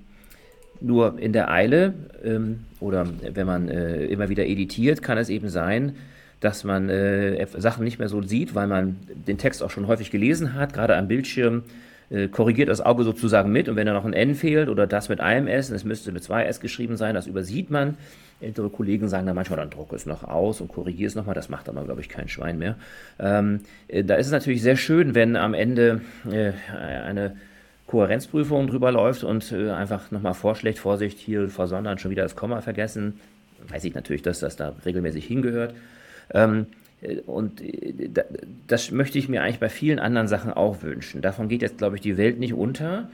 nur 0.82 1.18
in 1.18 1.32
der 1.32 1.50
Eile 1.50 1.94
ähm, 2.24 2.60
oder 2.80 3.06
wenn 3.34 3.46
man 3.46 3.68
äh, 3.68 4.04
immer 4.06 4.28
wieder 4.28 4.46
editiert, 4.46 5.02
kann 5.02 5.18
es 5.18 5.28
eben 5.28 5.48
sein, 5.48 5.96
dass 6.40 6.64
man 6.64 6.88
äh, 6.88 7.46
Sachen 7.58 7.84
nicht 7.84 7.98
mehr 7.98 8.08
so 8.08 8.22
sieht, 8.22 8.54
weil 8.54 8.66
man 8.66 8.96
den 9.26 9.38
Text 9.38 9.62
auch 9.62 9.70
schon 9.70 9.86
häufig 9.86 10.10
gelesen 10.10 10.54
hat, 10.54 10.72
gerade 10.72 10.96
am 10.96 11.08
Bildschirm 11.08 11.62
äh, 12.10 12.28
korrigiert 12.28 12.68
das 12.68 12.80
Auge 12.80 13.04
sozusagen 13.04 13.52
mit 13.52 13.68
und 13.68 13.76
wenn 13.76 13.86
da 13.86 13.92
noch 13.92 14.04
ein 14.04 14.12
N 14.12 14.34
fehlt 14.34 14.68
oder 14.68 14.86
das 14.86 15.08
mit 15.08 15.20
einem 15.20 15.46
S, 15.46 15.70
es 15.70 15.84
müsste 15.84 16.12
mit 16.12 16.22
zwei 16.24 16.44
S 16.44 16.60
geschrieben 16.60 16.96
sein, 16.96 17.14
das 17.14 17.26
übersieht 17.26 17.70
man. 17.70 17.96
Ältere 18.40 18.70
Kollegen 18.70 19.08
sagen 19.08 19.24
dann 19.24 19.36
manchmal, 19.36 19.60
dann 19.60 19.70
druck 19.70 19.92
es 19.92 20.04
noch 20.04 20.24
aus 20.24 20.60
und 20.60 20.68
korrigiere 20.68 21.06
es 21.06 21.14
nochmal, 21.14 21.34
das 21.36 21.48
macht 21.48 21.68
aber, 21.68 21.84
glaube 21.84 22.00
ich, 22.00 22.08
kein 22.08 22.28
Schwein 22.28 22.58
mehr. 22.58 22.76
Ähm, 23.20 23.60
äh, 23.86 24.02
da 24.02 24.16
ist 24.16 24.26
es 24.26 24.32
natürlich 24.32 24.62
sehr 24.62 24.76
schön, 24.76 25.14
wenn 25.14 25.36
am 25.36 25.54
Ende 25.54 26.00
äh, 26.28 26.52
eine 27.06 27.36
Kohärenzprüfung 27.92 28.68
drüber 28.68 28.90
läuft 28.90 29.22
und 29.22 29.52
äh, 29.52 29.70
einfach 29.70 30.10
nochmal 30.10 30.32
vorschlägt, 30.32 30.78
Vorsicht, 30.78 31.18
hier 31.18 31.50
vor 31.50 31.68
Sondern 31.68 31.98
schon 31.98 32.10
wieder 32.10 32.22
das 32.22 32.34
Komma 32.34 32.62
vergessen. 32.62 33.20
Weiß 33.68 33.84
ich 33.84 33.94
natürlich, 33.94 34.22
dass 34.22 34.40
das 34.40 34.56
da 34.56 34.72
regelmäßig 34.86 35.26
hingehört. 35.26 35.74
Ähm, 36.32 36.68
äh, 37.02 37.16
und 37.26 37.60
äh, 37.60 38.08
das 38.66 38.92
möchte 38.92 39.18
ich 39.18 39.28
mir 39.28 39.42
eigentlich 39.42 39.58
bei 39.58 39.68
vielen 39.68 39.98
anderen 39.98 40.26
Sachen 40.26 40.54
auch 40.54 40.82
wünschen. 40.82 41.20
Davon 41.20 41.50
geht 41.50 41.60
jetzt, 41.60 41.76
glaube 41.76 41.96
ich, 41.96 42.00
die 42.00 42.16
Welt 42.16 42.38
nicht 42.38 42.54
unter. 42.54 43.10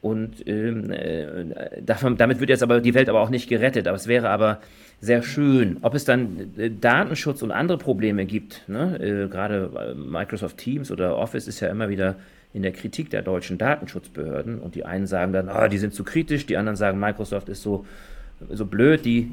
Und 0.00 0.46
ähm, 0.46 0.92
äh, 0.92 1.82
davon, 1.82 2.16
damit 2.16 2.38
wird 2.38 2.50
jetzt 2.50 2.62
aber 2.62 2.80
die 2.80 2.94
Welt 2.94 3.08
aber 3.08 3.22
auch 3.22 3.30
nicht 3.30 3.48
gerettet. 3.48 3.88
Aber 3.88 3.96
es 3.96 4.06
wäre 4.06 4.30
aber 4.30 4.60
sehr 5.00 5.24
schön. 5.24 5.78
Ob 5.82 5.96
es 5.96 6.04
dann 6.04 6.52
Datenschutz 6.80 7.42
und 7.42 7.50
andere 7.50 7.78
Probleme 7.78 8.26
gibt, 8.26 8.62
ne? 8.68 8.96
äh, 9.00 9.28
gerade 9.28 9.96
Microsoft 9.96 10.56
Teams 10.58 10.92
oder 10.92 11.16
Office 11.16 11.48
ist 11.48 11.58
ja 11.58 11.66
immer 11.66 11.88
wieder 11.88 12.14
in 12.52 12.62
der 12.62 12.72
Kritik 12.72 13.10
der 13.10 13.22
deutschen 13.22 13.58
Datenschutzbehörden. 13.58 14.58
Und 14.58 14.74
die 14.74 14.84
einen 14.84 15.06
sagen 15.06 15.32
dann, 15.32 15.48
oh, 15.48 15.68
die 15.68 15.78
sind 15.78 15.94
zu 15.94 16.04
kritisch, 16.04 16.46
die 16.46 16.56
anderen 16.56 16.76
sagen, 16.76 16.98
Microsoft 16.98 17.48
ist 17.48 17.62
so, 17.62 17.86
so 18.50 18.66
blöd, 18.66 19.04
die, 19.04 19.30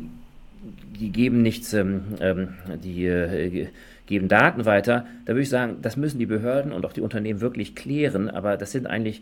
die 0.99 1.11
geben 1.11 1.41
nichts, 1.41 1.73
ähm, 1.73 2.01
ähm 2.19 2.49
die 2.83 3.05
äh, 3.05 3.67
geben 4.05 4.27
Daten 4.27 4.65
weiter. 4.65 5.05
Da 5.25 5.33
würde 5.33 5.41
ich 5.41 5.49
sagen, 5.49 5.77
das 5.81 5.97
müssen 5.97 6.19
die 6.19 6.25
Behörden 6.25 6.71
und 6.71 6.85
auch 6.85 6.93
die 6.93 7.01
Unternehmen 7.01 7.41
wirklich 7.41 7.75
klären, 7.75 8.29
aber 8.29 8.57
das 8.57 8.71
sind 8.71 8.87
eigentlich 8.87 9.21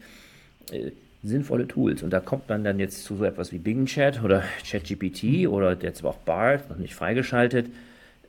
äh, 0.72 0.92
sinnvolle 1.24 1.68
Tools. 1.68 2.04
Und 2.04 2.12
da 2.12 2.20
kommt 2.20 2.50
man 2.50 2.64
dann 2.64 2.80
jetzt 2.80 3.04
zu 3.04 3.16
so 3.16 3.24
etwas 3.24 3.52
wie 3.52 3.58
Bing 3.58 3.86
Chat 3.86 4.24
oder 4.24 4.44
ChatGPT 4.70 5.48
oder 5.48 5.76
jetzt 5.82 6.04
auch 6.06 6.18
BART, 6.18 6.70
noch 6.70 6.78
nicht 6.78 6.96
freigeschaltet. 6.96 7.68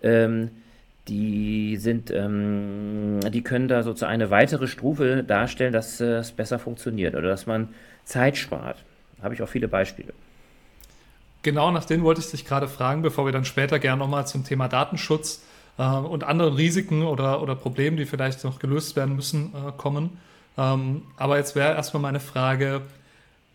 Ähm, 0.03 0.51
die 1.09 1.77
sind, 1.77 2.11
ähm, 2.11 3.21
die 3.31 3.43
können 3.43 3.69
da 3.69 3.83
sozusagen 3.83 4.13
eine 4.13 4.31
weitere 4.31 4.67
Stufe 4.67 5.23
darstellen, 5.23 5.73
dass 5.73 6.01
äh, 6.01 6.17
es 6.17 6.33
besser 6.33 6.59
funktioniert 6.59 7.15
oder 7.15 7.29
dass 7.29 7.47
man 7.47 7.69
Zeit 8.05 8.37
spart. 8.37 8.83
Habe 9.23 9.35
ich 9.35 9.43
auch 9.43 9.49
viele 9.49 9.69
Beispiele. 9.69 10.13
Genau, 11.43 11.71
nach 11.71 11.85
denen 11.85 12.03
wollte 12.03 12.21
ich 12.21 12.31
dich 12.31 12.45
gerade 12.45 12.67
fragen, 12.67 13.03
bevor 13.03 13.25
wir 13.25 13.33
dann 13.33 13.45
später 13.45 13.79
gerne 13.79 14.01
nochmal 14.01 14.27
zum 14.27 14.45
Thema 14.45 14.69
Datenschutz 14.69 15.45
äh, 15.79 15.85
und 15.85 16.25
anderen 16.25 16.55
Risiken 16.55 17.05
oder, 17.05 17.41
oder 17.41 17.55
Problemen, 17.55 17.97
die 17.97 18.05
vielleicht 18.05 18.43
noch 18.43 18.59
gelöst 18.59 18.97
werden 18.97 19.15
müssen, 19.15 19.53
äh, 19.55 19.73
kommen. 19.77 20.19
Ähm, 20.59 21.03
aber 21.17 21.37
jetzt 21.37 21.55
wäre 21.55 21.75
erstmal 21.75 22.03
meine 22.03 22.21
Frage, 22.21 22.83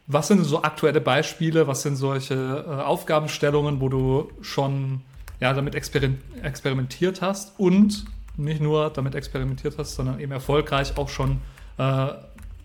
was 0.07 0.27
sind 0.27 0.43
so 0.43 0.63
aktuelle 0.63 1.01
Beispiele, 1.01 1.67
was 1.67 1.81
sind 1.81 1.95
solche 1.95 2.33
äh, 2.35 2.81
Aufgabenstellungen, 2.81 3.81
wo 3.81 3.89
du 3.89 4.31
schon 4.41 5.01
ja, 5.41 5.53
damit 5.53 5.75
experimentiert 5.75 7.21
hast 7.21 7.59
und 7.59 8.05
nicht 8.37 8.61
nur 8.61 8.91
damit 8.91 9.15
experimentiert 9.15 9.77
hast, 9.77 9.95
sondern 9.95 10.19
eben 10.19 10.31
erfolgreich 10.31 10.97
auch 10.97 11.09
schon 11.09 11.39
äh, 11.77 12.07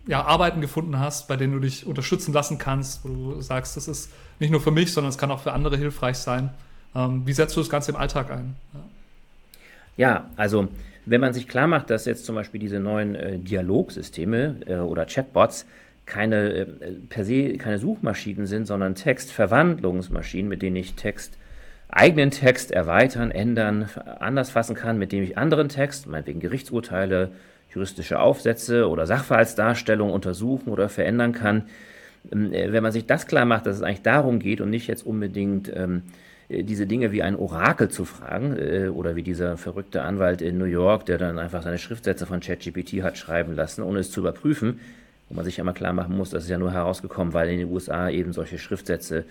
ja, 0.06 0.24
Arbeiten 0.24 0.60
gefunden 0.60 1.00
hast, 1.00 1.26
bei 1.26 1.36
denen 1.36 1.54
du 1.54 1.58
dich 1.58 1.86
unterstützen 1.86 2.32
lassen 2.32 2.58
kannst, 2.58 3.04
wo 3.04 3.08
du 3.08 3.40
sagst, 3.40 3.76
das 3.76 3.88
ist 3.88 4.12
nicht 4.38 4.50
nur 4.50 4.60
für 4.60 4.70
mich, 4.70 4.92
sondern 4.92 5.08
es 5.08 5.18
kann 5.18 5.30
auch 5.30 5.40
für 5.40 5.52
andere 5.52 5.76
hilfreich 5.76 6.18
sein. 6.18 6.50
Ähm, 6.94 7.26
wie 7.26 7.32
setzt 7.32 7.56
du 7.56 7.60
das 7.60 7.70
Ganze 7.70 7.90
im 7.90 7.96
Alltag 7.96 8.30
ein? 8.30 8.56
Ja, 8.74 8.80
ja 9.96 10.30
also 10.36 10.68
wenn 11.06 11.20
man 11.20 11.32
sich 11.32 11.48
klar 11.48 11.66
macht, 11.66 11.90
dass 11.90 12.04
jetzt 12.04 12.26
zum 12.26 12.34
Beispiel 12.34 12.60
diese 12.60 12.78
neuen 12.78 13.14
äh, 13.14 13.38
Dialogsysteme 13.38 14.60
äh, 14.66 14.76
oder 14.76 15.06
Chatbots 15.06 15.66
keine 16.04 16.50
äh, 16.50 16.66
per 17.08 17.24
se 17.24 17.56
keine 17.56 17.78
Suchmaschinen 17.78 18.46
sind, 18.46 18.66
sondern 18.66 18.94
Textverwandlungsmaschinen, 18.94 20.48
mit 20.48 20.62
denen 20.62 20.76
ich 20.76 20.94
Text 20.94 21.38
eigenen 21.88 22.30
Text 22.30 22.70
erweitern, 22.70 23.30
ändern, 23.30 23.88
anders 24.18 24.50
fassen 24.50 24.74
kann, 24.74 24.98
mit 24.98 25.12
dem 25.12 25.22
ich 25.22 25.38
anderen 25.38 25.68
Text, 25.68 26.06
meinetwegen 26.06 26.40
Gerichtsurteile, 26.40 27.30
juristische 27.72 28.18
Aufsätze 28.18 28.88
oder 28.88 29.06
Sachverhaltsdarstellungen 29.06 30.14
untersuchen 30.14 30.70
oder 30.70 30.88
verändern 30.88 31.32
kann. 31.32 31.64
Ähm, 32.32 32.52
äh, 32.52 32.72
wenn 32.72 32.82
man 32.82 32.92
sich 32.92 33.06
das 33.06 33.26
klar 33.26 33.44
macht, 33.44 33.66
dass 33.66 33.76
es 33.76 33.82
eigentlich 33.82 34.02
darum 34.02 34.38
geht 34.38 34.60
und 34.60 34.70
nicht 34.70 34.86
jetzt 34.86 35.06
unbedingt 35.06 35.70
ähm, 35.74 36.02
äh, 36.48 36.62
diese 36.64 36.86
Dinge 36.86 37.12
wie 37.12 37.22
ein 37.22 37.36
Orakel 37.36 37.88
zu 37.88 38.04
fragen 38.04 38.56
äh, 38.56 38.88
oder 38.88 39.16
wie 39.16 39.22
dieser 39.22 39.56
verrückte 39.56 40.02
Anwalt 40.02 40.42
in 40.42 40.58
New 40.58 40.64
York, 40.64 41.06
der 41.06 41.18
dann 41.18 41.38
einfach 41.38 41.62
seine 41.62 41.78
Schriftsätze 41.78 42.26
von 42.26 42.40
ChatGPT 42.40 43.02
hat 43.02 43.18
schreiben 43.18 43.54
lassen, 43.54 43.82
ohne 43.82 44.00
es 44.00 44.10
zu 44.10 44.20
überprüfen, 44.20 44.80
wo 45.28 45.36
man 45.36 45.44
sich 45.44 45.56
ja 45.56 45.64
mal 45.64 45.72
klar 45.72 45.92
machen 45.92 46.16
muss, 46.16 46.30
das 46.30 46.44
ist 46.44 46.50
ja 46.50 46.58
nur 46.58 46.72
herausgekommen, 46.72 47.34
weil 47.34 47.50
in 47.50 47.58
den 47.58 47.70
USA 47.70 48.08
eben 48.08 48.32
solche 48.32 48.58
Schriftsätze 48.58 49.24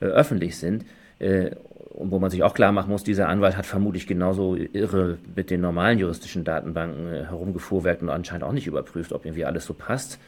äh, 0.00 0.06
öffentlich 0.06 0.56
sind. 0.56 0.84
Äh, 1.22 1.52
und 1.90 2.10
wo 2.10 2.18
man 2.18 2.30
sich 2.30 2.42
auch 2.42 2.54
klar 2.54 2.72
machen 2.72 2.90
muss, 2.90 3.04
dieser 3.04 3.28
Anwalt 3.28 3.56
hat 3.56 3.66
vermutlich 3.66 4.06
genauso 4.06 4.56
irre 4.56 5.18
mit 5.36 5.50
den 5.50 5.60
normalen 5.60 5.98
juristischen 5.98 6.42
Datenbanken 6.42 7.12
äh, 7.12 7.24
herumgefuhrwerkt 7.26 8.02
und 8.02 8.08
anscheinend 8.10 8.44
auch 8.44 8.52
nicht 8.52 8.66
überprüft, 8.66 9.12
ob 9.12 9.24
irgendwie 9.24 9.44
alles 9.44 9.64
so 9.66 9.74
passt. 9.74 10.18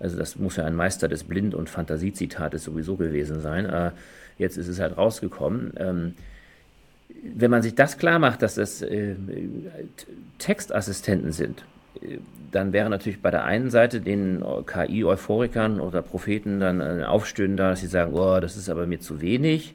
Also 0.00 0.16
das 0.16 0.36
muss 0.36 0.56
ja 0.56 0.64
ein 0.64 0.74
Meister 0.76 1.08
des 1.08 1.24
Blind- 1.24 1.54
und 1.54 1.68
Fantasiezitates 1.68 2.64
sowieso 2.64 2.96
gewesen 2.96 3.40
sein. 3.40 3.66
Äh, 3.66 3.90
jetzt 4.38 4.56
ist 4.56 4.68
es 4.68 4.80
halt 4.80 4.96
rausgekommen. 4.96 5.72
Ähm, 5.76 6.14
wenn 7.34 7.50
man 7.50 7.62
sich 7.62 7.74
das 7.74 7.98
klar 7.98 8.18
macht, 8.18 8.42
dass 8.42 8.56
äh, 8.56 9.16
Textassistenten 10.38 11.32
sind, 11.32 11.64
dann 12.52 12.72
wäre 12.72 12.88
natürlich 12.90 13.20
bei 13.20 13.32
der 13.32 13.44
einen 13.44 13.70
Seite 13.70 14.00
den 14.00 14.44
KI-Euphorikern 14.66 15.80
oder 15.80 16.00
Propheten 16.00 16.60
dann 16.60 16.80
ein 16.80 17.02
Aufstöhnen 17.02 17.56
da, 17.56 17.70
dass 17.70 17.80
sie 17.80 17.88
sagen, 17.88 18.14
oh, 18.14 18.38
das 18.38 18.56
ist 18.56 18.68
aber 18.68 18.86
mir 18.86 19.00
zu 19.00 19.20
wenig. 19.20 19.74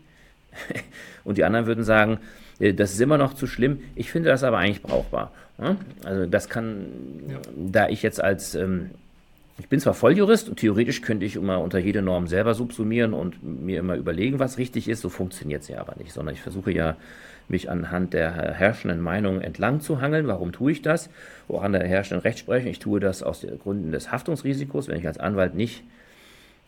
Und 1.24 1.38
die 1.38 1.44
anderen 1.44 1.66
würden 1.66 1.84
sagen, 1.84 2.20
äh, 2.60 2.74
das 2.74 2.94
ist 2.94 3.02
immer 3.02 3.18
noch 3.18 3.34
zu 3.34 3.48
schlimm. 3.48 3.80
Ich 3.96 4.12
finde 4.12 4.30
das 4.30 4.44
aber 4.44 4.58
eigentlich 4.58 4.82
brauchbar. 4.82 5.32
Also 6.04 6.26
das 6.26 6.50
kann, 6.50 6.88
ja. 7.30 7.38
da 7.56 7.88
ich 7.88 8.02
jetzt 8.02 8.22
als, 8.22 8.56
ähm, 8.56 8.90
ich 9.60 9.70
bin 9.70 9.80
zwar 9.80 9.94
Volljurist 9.94 10.50
und 10.50 10.58
theoretisch 10.58 11.02
könnte 11.02 11.26
ich 11.26 11.36
immer 11.36 11.60
unter 11.60 11.78
jede 11.78 12.02
Norm 12.02 12.28
selber 12.28 12.56
subsumieren 12.56 13.14
und 13.14 13.44
mir 13.44 13.80
immer 13.80 13.96
überlegen, 13.96 14.40
was 14.40 14.58
richtig 14.58 14.90
ist, 14.90 15.02
so 15.02 15.10
funktioniert 15.10 15.62
es 15.62 15.68
ja 15.68 15.80
aber 15.80 15.96
nicht, 15.98 16.12
sondern 16.12 16.34
ich 16.34 16.42
versuche 16.42 16.72
ja, 16.72 16.98
mich 17.50 17.70
anhand 17.70 18.14
der 18.14 18.32
herrschenden 18.32 19.02
Meinung 19.02 19.42
entlang 19.42 19.80
zu 19.82 20.02
hangeln. 20.02 20.28
Warum 20.28 20.54
tue 20.54 20.72
ich 20.72 20.82
das? 20.82 21.10
Auch 21.48 21.62
an 21.62 21.74
der 21.74 21.86
herrschenden 21.86 22.22
Rechtsprechung. 22.22 22.70
Ich 22.70 22.80
tue 22.80 23.00
das 23.00 23.22
aus 23.22 23.42
den 23.42 23.60
Gründen 23.60 23.92
des 23.92 24.12
Haftungsrisikos, 24.12 24.88
wenn 24.88 24.98
ich 24.98 25.08
als 25.08 25.20
Anwalt 25.20 25.54
nicht 25.54 25.84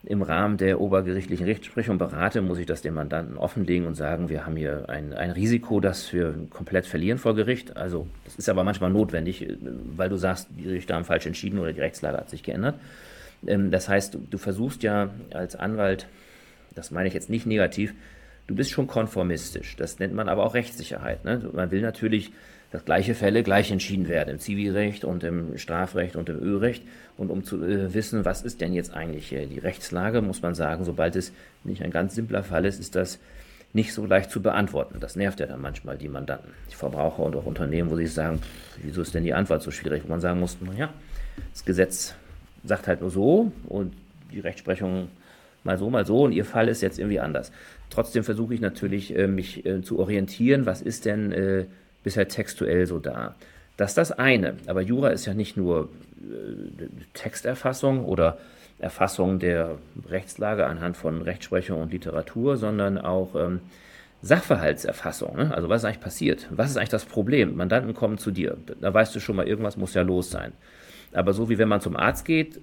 im 0.05 0.21
Rahmen 0.21 0.57
der 0.57 0.79
obergerichtlichen 0.81 1.45
Rechtsprechung 1.45 1.97
berate, 1.97 2.41
muss 2.41 2.59
ich 2.59 2.65
das 2.65 2.81
dem 2.81 2.93
Mandanten 2.93 3.37
offenlegen 3.37 3.87
und 3.87 3.95
sagen, 3.95 4.29
wir 4.29 4.45
haben 4.45 4.55
hier 4.55 4.89
ein, 4.89 5.13
ein 5.13 5.31
Risiko, 5.31 5.79
das 5.79 6.11
wir 6.13 6.35
komplett 6.49 6.85
verlieren 6.85 7.17
vor 7.17 7.35
Gericht. 7.35 7.75
Also 7.77 8.07
das 8.23 8.35
ist 8.35 8.49
aber 8.49 8.63
manchmal 8.63 8.91
notwendig, 8.91 9.47
weil 9.95 10.09
du 10.09 10.17
sagst, 10.17 10.47
die 10.57 10.69
Richter 10.69 10.95
haben 10.95 11.05
falsch 11.05 11.25
entschieden 11.25 11.59
oder 11.59 11.73
die 11.73 11.81
Rechtslage 11.81 12.17
hat 12.17 12.29
sich 12.29 12.43
geändert. 12.43 12.75
Ähm, 13.47 13.71
das 13.71 13.89
heißt, 13.89 14.17
du 14.29 14.37
versuchst 14.37 14.83
ja 14.83 15.09
als 15.31 15.55
Anwalt, 15.55 16.07
das 16.75 16.91
meine 16.91 17.07
ich 17.07 17.13
jetzt 17.13 17.29
nicht 17.29 17.45
negativ, 17.45 17.93
du 18.47 18.55
bist 18.55 18.71
schon 18.71 18.87
konformistisch. 18.87 19.75
Das 19.75 19.99
nennt 19.99 20.13
man 20.13 20.29
aber 20.29 20.45
auch 20.45 20.53
Rechtssicherheit. 20.53 21.25
Ne? 21.25 21.49
Man 21.53 21.71
will 21.71 21.81
natürlich 21.81 22.31
dass 22.75 22.83
gleiche 22.83 23.15
Fälle 23.15 23.41
gleich 23.41 23.71
entschieden 23.71 24.09
werden 24.09 24.31
im 24.31 24.39
Zivilrecht 24.39 25.05
und 25.05 25.23
im 25.23 25.57
Strafrecht 25.57 26.17
und 26.17 26.27
im 26.27 26.43
Ölrecht. 26.43 26.83
Und 27.15 27.29
um 27.29 27.45
zu 27.45 27.63
äh, 27.63 27.93
wissen, 27.93 28.25
was 28.25 28.41
ist 28.41 28.59
denn 28.59 28.73
jetzt 28.73 28.93
eigentlich 28.93 29.31
äh, 29.31 29.45
die 29.45 29.59
Rechtslage, 29.59 30.21
muss 30.21 30.41
man 30.41 30.55
sagen, 30.55 30.83
sobald 30.83 31.15
es 31.15 31.31
nicht 31.63 31.81
ein 31.83 31.91
ganz 31.91 32.15
simpler 32.15 32.43
Fall 32.43 32.65
ist, 32.65 32.81
ist 32.81 32.97
das 32.97 33.17
nicht 33.71 33.93
so 33.93 34.05
leicht 34.05 34.29
zu 34.29 34.41
beantworten. 34.41 34.99
Das 34.99 35.15
nervt 35.15 35.39
ja 35.39 35.45
dann 35.45 35.61
manchmal 35.61 35.97
die 35.97 36.09
Mandanten, 36.09 36.51
die 36.69 36.75
Verbraucher 36.75 37.23
und 37.23 37.37
auch 37.37 37.45
Unternehmen, 37.45 37.89
wo 37.89 37.95
sie 37.95 38.07
sagen, 38.07 38.41
wieso 38.81 39.03
ist 39.03 39.13
denn 39.13 39.23
die 39.23 39.33
Antwort 39.33 39.61
so 39.61 39.71
schwierig? 39.71 40.03
Wo 40.03 40.09
man 40.09 40.19
sagen 40.19 40.41
muss, 40.41 40.57
naja, 40.59 40.93
das 41.53 41.63
Gesetz 41.63 42.13
sagt 42.65 42.87
halt 42.87 42.99
nur 42.99 43.09
so 43.09 43.53
und 43.69 43.93
die 44.33 44.41
Rechtsprechung 44.41 45.07
mal 45.63 45.77
so, 45.77 45.89
mal 45.89 46.05
so 46.05 46.23
und 46.23 46.33
ihr 46.33 46.43
Fall 46.43 46.67
ist 46.67 46.81
jetzt 46.81 46.99
irgendwie 46.99 47.21
anders. 47.21 47.53
Trotzdem 47.89 48.25
versuche 48.25 48.53
ich 48.53 48.59
natürlich, 48.59 49.15
äh, 49.15 49.27
mich 49.27 49.63
zu 49.83 49.97
orientieren, 49.97 50.65
was 50.65 50.81
ist 50.81 51.05
denn 51.05 51.31
bisher 52.05 52.29
textuell 52.29 52.85
so 52.85 52.99
da. 52.99 53.35
Das 53.75 53.91
ist 53.91 53.97
das 53.97 54.11
eine. 54.13 54.55
Aber 54.67 54.81
Jura 54.81 55.09
ist 55.09 55.25
ja 55.25 55.33
nicht 55.33 55.57
nur 55.57 55.89
äh, 56.21 56.85
Texterfassung 57.13 58.05
oder 58.05 58.37
Erfassung 58.79 59.39
der 59.39 59.77
Rechtslage 60.09 60.65
anhand 60.65 60.95
von 60.95 61.21
Rechtsprechung 61.21 61.81
und 61.81 61.91
Literatur, 61.91 62.55
sondern 62.55 62.97
auch 62.97 63.35
ähm, 63.35 63.59
Sachverhaltserfassung. 64.21 65.35
Ne? 65.35 65.53
Also 65.53 65.67
was 65.69 65.81
ist 65.81 65.85
eigentlich 65.85 65.99
passiert? 65.99 66.47
Was 66.51 66.69
ist 66.71 66.77
eigentlich 66.77 66.89
das 66.89 67.05
Problem? 67.05 67.55
Mandanten 67.57 67.93
kommen 67.93 68.17
zu 68.17 68.31
dir. 68.31 68.57
Da 68.79 68.93
weißt 68.93 69.13
du 69.15 69.19
schon 69.19 69.35
mal, 69.35 69.47
irgendwas 69.47 69.77
muss 69.77 69.93
ja 69.93 70.01
los 70.01 70.29
sein. 70.29 70.53
Aber 71.13 71.33
so 71.33 71.49
wie 71.49 71.57
wenn 71.57 71.67
man 71.67 71.81
zum 71.81 71.95
Arzt 71.95 72.25
geht 72.25 72.59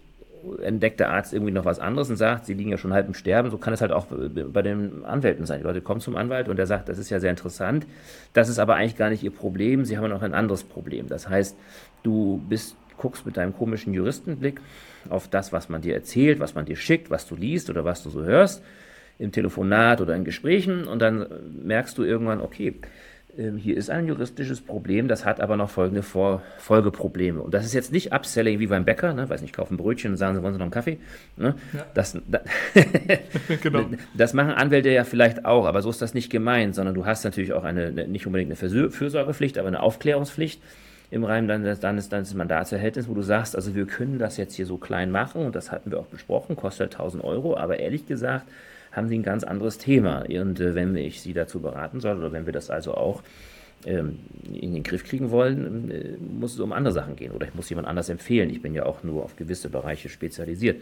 entdeckt 0.62 1.00
der 1.00 1.10
Arzt 1.10 1.32
irgendwie 1.32 1.52
noch 1.52 1.64
was 1.64 1.78
anderes 1.78 2.10
und 2.10 2.16
sagt, 2.16 2.46
sie 2.46 2.54
liegen 2.54 2.70
ja 2.70 2.78
schon 2.78 2.92
halb 2.92 3.06
im 3.06 3.14
Sterben. 3.14 3.50
So 3.50 3.58
kann 3.58 3.72
es 3.72 3.80
halt 3.80 3.92
auch 3.92 4.06
bei 4.06 4.62
den 4.62 5.04
Anwälten 5.04 5.46
sein. 5.46 5.60
Die 5.60 5.64
Leute 5.64 5.80
kommen 5.80 6.00
zum 6.00 6.16
Anwalt 6.16 6.48
und 6.48 6.56
der 6.56 6.66
sagt, 6.66 6.88
das 6.88 6.98
ist 6.98 7.10
ja 7.10 7.20
sehr 7.20 7.30
interessant. 7.30 7.86
Das 8.32 8.48
ist 8.48 8.58
aber 8.58 8.76
eigentlich 8.76 8.96
gar 8.96 9.10
nicht 9.10 9.22
ihr 9.22 9.30
Problem. 9.30 9.84
Sie 9.84 9.96
haben 9.96 10.08
noch 10.08 10.22
ein 10.22 10.34
anderes 10.34 10.64
Problem. 10.64 11.08
Das 11.08 11.28
heißt, 11.28 11.56
du 12.02 12.42
bist, 12.48 12.76
guckst 12.96 13.26
mit 13.26 13.36
deinem 13.36 13.56
komischen 13.56 13.94
Juristenblick 13.94 14.60
auf 15.08 15.28
das, 15.28 15.52
was 15.52 15.68
man 15.68 15.82
dir 15.82 15.94
erzählt, 15.94 16.40
was 16.40 16.54
man 16.54 16.64
dir 16.64 16.76
schickt, 16.76 17.10
was 17.10 17.26
du 17.26 17.34
liest 17.36 17.70
oder 17.70 17.84
was 17.84 18.02
du 18.02 18.10
so 18.10 18.22
hörst 18.22 18.62
im 19.18 19.30
Telefonat 19.30 20.00
oder 20.00 20.16
in 20.16 20.24
Gesprächen 20.24 20.86
und 20.86 21.00
dann 21.00 21.26
merkst 21.62 21.96
du 21.98 22.02
irgendwann, 22.02 22.40
okay, 22.40 22.74
hier 23.34 23.76
ist 23.78 23.88
ein 23.88 24.06
juristisches 24.08 24.60
Problem, 24.60 25.08
das 25.08 25.24
hat 25.24 25.40
aber 25.40 25.56
noch 25.56 25.70
folgende 25.70 26.02
Vor 26.02 26.42
Folgeprobleme. 26.58 27.40
Und 27.40 27.54
das 27.54 27.64
ist 27.64 27.72
jetzt 27.72 27.90
nicht 27.90 28.12
Upselling 28.12 28.58
wie 28.58 28.66
beim 28.66 28.84
Bäcker, 28.84 29.14
ne? 29.14 29.28
weiß 29.28 29.40
nicht, 29.40 29.54
kaufen 29.54 29.78
Brötchen 29.78 30.10
und 30.10 30.16
sagen, 30.18 30.36
sie 30.36 30.42
wollen 30.42 30.52
sie 30.52 30.58
noch 30.58 30.66
einen 30.66 30.70
Kaffee. 30.70 30.98
Ne? 31.36 31.54
Ja. 31.72 31.86
Das, 31.94 32.18
das, 32.28 32.42
genau. 33.62 33.86
das 34.14 34.34
machen 34.34 34.50
Anwälte 34.50 34.90
ja 34.90 35.04
vielleicht 35.04 35.46
auch, 35.46 35.64
aber 35.64 35.80
so 35.80 35.88
ist 35.88 36.02
das 36.02 36.12
nicht 36.12 36.28
gemeint, 36.28 36.74
sondern 36.74 36.94
du 36.94 37.06
hast 37.06 37.24
natürlich 37.24 37.54
auch 37.54 37.64
eine, 37.64 37.90
nicht 38.06 38.26
unbedingt 38.26 38.50
eine 38.50 38.90
Fürsorgepflicht, 38.90 39.56
aber 39.56 39.68
eine 39.68 39.80
Aufklärungspflicht 39.80 40.60
im 41.10 41.24
Rahmen 41.24 41.48
deines, 41.48 41.80
deines, 41.80 42.10
deines 42.10 42.34
Mandatserhältnisses, 42.34 43.10
wo 43.10 43.14
du 43.14 43.22
sagst, 43.22 43.56
also 43.56 43.74
wir 43.74 43.86
können 43.86 44.18
das 44.18 44.36
jetzt 44.36 44.54
hier 44.54 44.66
so 44.66 44.76
klein 44.76 45.10
machen 45.10 45.46
und 45.46 45.56
das 45.56 45.72
hatten 45.72 45.90
wir 45.90 45.98
auch 45.98 46.06
besprochen, 46.06 46.54
kostet 46.54 46.92
1000 46.92 47.24
Euro, 47.24 47.56
aber 47.56 47.78
ehrlich 47.78 48.06
gesagt, 48.06 48.46
haben 48.92 49.08
sie 49.08 49.18
ein 49.18 49.22
ganz 49.22 49.44
anderes 49.44 49.78
Thema. 49.78 50.24
Und 50.28 50.60
äh, 50.60 50.74
wenn 50.74 50.94
ich 50.96 51.20
sie 51.20 51.32
dazu 51.32 51.60
beraten 51.60 52.00
soll 52.00 52.18
oder 52.18 52.32
wenn 52.32 52.46
wir 52.46 52.52
das 52.52 52.70
also 52.70 52.94
auch 52.94 53.22
ähm, 53.84 54.20
in 54.52 54.74
den 54.74 54.82
Griff 54.82 55.04
kriegen 55.04 55.30
wollen, 55.30 55.90
äh, 55.90 56.16
muss 56.18 56.54
es 56.54 56.60
um 56.60 56.72
andere 56.72 56.94
Sachen 56.94 57.16
gehen 57.16 57.32
oder 57.32 57.46
ich 57.46 57.54
muss 57.54 57.68
jemand 57.68 57.88
anders 57.88 58.08
empfehlen. 58.08 58.50
Ich 58.50 58.62
bin 58.62 58.74
ja 58.74 58.86
auch 58.86 59.02
nur 59.02 59.24
auf 59.24 59.36
gewisse 59.36 59.70
Bereiche 59.70 60.08
spezialisiert. 60.08 60.80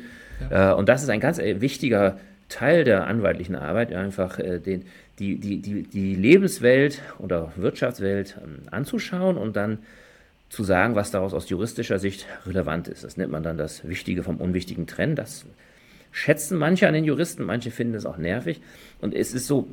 Ja. 0.50 0.72
Äh, 0.72 0.74
und 0.74 0.88
das 0.88 1.02
ist 1.02 1.08
ein 1.08 1.20
ganz 1.20 1.38
äh, 1.38 1.60
wichtiger 1.60 2.18
Teil 2.48 2.84
der 2.84 3.06
anwaltlichen 3.06 3.54
Arbeit, 3.54 3.92
einfach 3.92 4.38
äh, 4.38 4.58
den, 4.58 4.84
die, 5.18 5.38
die, 5.38 5.62
die, 5.62 5.84
die 5.84 6.14
Lebenswelt 6.14 7.00
oder 7.18 7.52
Wirtschaftswelt 7.56 8.36
ähm, 8.42 8.62
anzuschauen 8.70 9.36
und 9.36 9.56
dann 9.56 9.78
zu 10.48 10.64
sagen, 10.64 10.96
was 10.96 11.12
daraus 11.12 11.32
aus 11.32 11.48
juristischer 11.48 12.00
Sicht 12.00 12.26
relevant 12.44 12.88
ist. 12.88 13.04
Das 13.04 13.16
nennt 13.16 13.30
man 13.30 13.44
dann 13.44 13.56
das 13.56 13.88
Wichtige 13.88 14.24
vom 14.24 14.38
Unwichtigen 14.38 14.88
trennen. 14.88 15.14
Das 15.14 15.46
schätzen 16.12 16.58
manche 16.58 16.88
an 16.88 16.94
den 16.94 17.04
Juristen, 17.04 17.44
manche 17.44 17.70
finden 17.70 17.94
es 17.94 18.06
auch 18.06 18.18
nervig. 18.18 18.60
Und 19.00 19.14
es 19.14 19.34
ist 19.34 19.46
so, 19.46 19.68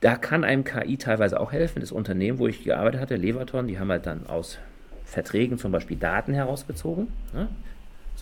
da 0.00 0.16
kann 0.16 0.44
einem 0.44 0.64
KI 0.64 0.96
teilweise 0.96 1.38
auch 1.40 1.52
helfen. 1.52 1.80
Das 1.80 1.92
Unternehmen, 1.92 2.38
wo 2.38 2.46
ich 2.46 2.64
gearbeitet 2.64 3.00
hatte, 3.00 3.16
Leverton, 3.16 3.68
die 3.68 3.78
haben 3.78 3.90
halt 3.90 4.06
dann 4.06 4.26
aus 4.26 4.58
Verträgen 5.04 5.58
zum 5.58 5.72
Beispiel 5.72 5.96
Daten 5.96 6.32
herausgezogen. 6.32 7.08
Ne? 7.32 7.48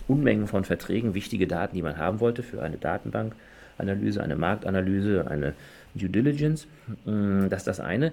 Unmengen 0.07 0.47
von 0.47 0.63
Verträgen, 0.63 1.13
wichtige 1.13 1.45
Daten, 1.47 1.75
die 1.75 1.81
man 1.81 1.97
haben 1.97 2.19
wollte 2.19 2.41
für 2.41 2.61
eine 2.61 2.77
Datenbankanalyse, 2.77 4.23
eine 4.23 4.35
Marktanalyse, 4.35 5.27
eine 5.29 5.53
Due 5.93 6.09
Diligence. 6.09 6.67
Mm, 7.05 7.49
das 7.49 7.61
ist 7.61 7.67
das 7.67 7.79
eine. 7.79 8.11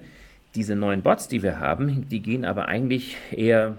diese 0.55 0.75
neuen 0.75 1.02
Bots, 1.02 1.28
die 1.28 1.43
wir 1.43 1.61
haben, 1.61 2.09
die 2.09 2.21
gehen 2.21 2.47
aber 2.47 2.66
eigentlich 2.66 3.16
eher, 3.31 3.76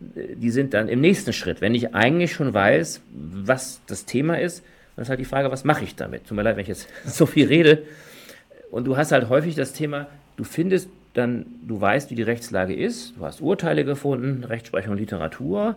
die 0.00 0.50
sind 0.50 0.72
dann 0.72 0.88
im 0.88 1.00
nächsten 1.00 1.34
Schritt. 1.34 1.60
Wenn 1.60 1.74
ich 1.74 1.94
eigentlich 1.94 2.32
schon 2.32 2.54
weiß, 2.54 3.02
was 3.12 3.82
das 3.86 4.06
Thema 4.06 4.40
ist, 4.40 4.64
dann 4.96 5.02
ist 5.02 5.08
halt 5.08 5.20
die 5.20 5.24
Frage, 5.24 5.50
was 5.50 5.64
mache 5.64 5.84
ich 5.84 5.96
damit? 5.96 6.26
Tut 6.26 6.36
mir 6.36 6.42
leid, 6.42 6.56
wenn 6.56 6.62
ich 6.62 6.68
jetzt 6.68 6.88
so 7.04 7.26
viel 7.26 7.46
rede. 7.46 7.82
Und 8.70 8.86
du 8.86 8.96
hast 8.96 9.12
halt 9.12 9.28
häufig 9.28 9.54
das 9.54 9.72
Thema, 9.72 10.08
du 10.36 10.44
findest 10.44 10.88
dann, 11.14 11.46
du 11.62 11.80
weißt, 11.80 12.10
wie 12.10 12.16
die 12.16 12.22
Rechtslage 12.22 12.74
ist, 12.74 13.16
du 13.16 13.24
hast 13.24 13.40
Urteile 13.40 13.84
gefunden, 13.84 14.42
Rechtsprechung, 14.42 14.96
Literatur, 14.96 15.76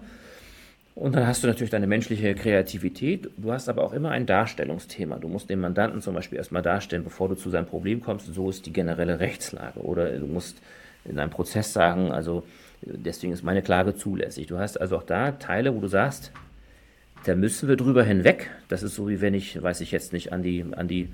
und 0.98 1.16
dann 1.16 1.28
hast 1.28 1.44
du 1.44 1.48
natürlich 1.48 1.70
deine 1.70 1.86
menschliche 1.86 2.34
Kreativität. 2.34 3.30
Du 3.38 3.52
hast 3.52 3.70
aber 3.70 3.84
auch 3.84 3.94
immer 3.94 4.10
ein 4.10 4.26
Darstellungsthema. 4.26 5.18
Du 5.18 5.28
musst 5.28 5.48
dem 5.48 5.62
Mandanten 5.62 6.02
zum 6.02 6.16
Beispiel 6.16 6.40
erstmal 6.40 6.64
darstellen, 6.64 7.04
bevor 7.04 7.30
du 7.30 7.36
zu 7.36 7.52
seinem 7.52 7.68
Problem 7.68 8.02
kommst, 8.02 8.34
so 8.34 8.50
ist 8.50 8.66
die 8.66 8.74
generelle 8.74 9.20
Rechtslage. 9.20 9.80
Oder 9.80 10.10
du 10.18 10.26
musst 10.26 10.58
in 11.06 11.20
einem 11.20 11.30
Prozess 11.30 11.72
sagen, 11.72 12.12
also 12.12 12.42
deswegen 12.82 13.32
ist 13.32 13.44
meine 13.44 13.62
Klage 13.62 13.94
zulässig. 13.94 14.48
Du 14.48 14.58
hast 14.58 14.82
also 14.82 14.98
auch 14.98 15.04
da 15.04 15.34
Teile, 15.34 15.76
wo 15.76 15.82
du 15.82 15.88
sagst, 15.88 16.32
da 17.26 17.36
müssen 17.36 17.68
wir 17.68 17.76
drüber 17.76 18.04
hinweg. 18.04 18.50
Das 18.70 18.84
ist 18.84 18.96
so 18.96 19.10
wie 19.10 19.22
wenn 19.22 19.34
ich, 19.34 19.62
weiß 19.62 19.82
ich 19.82 19.92
jetzt 19.92 20.14
nicht, 20.14 20.32
an 20.32 20.44
die, 20.44 20.66
an 20.72 20.88
die 20.88 21.10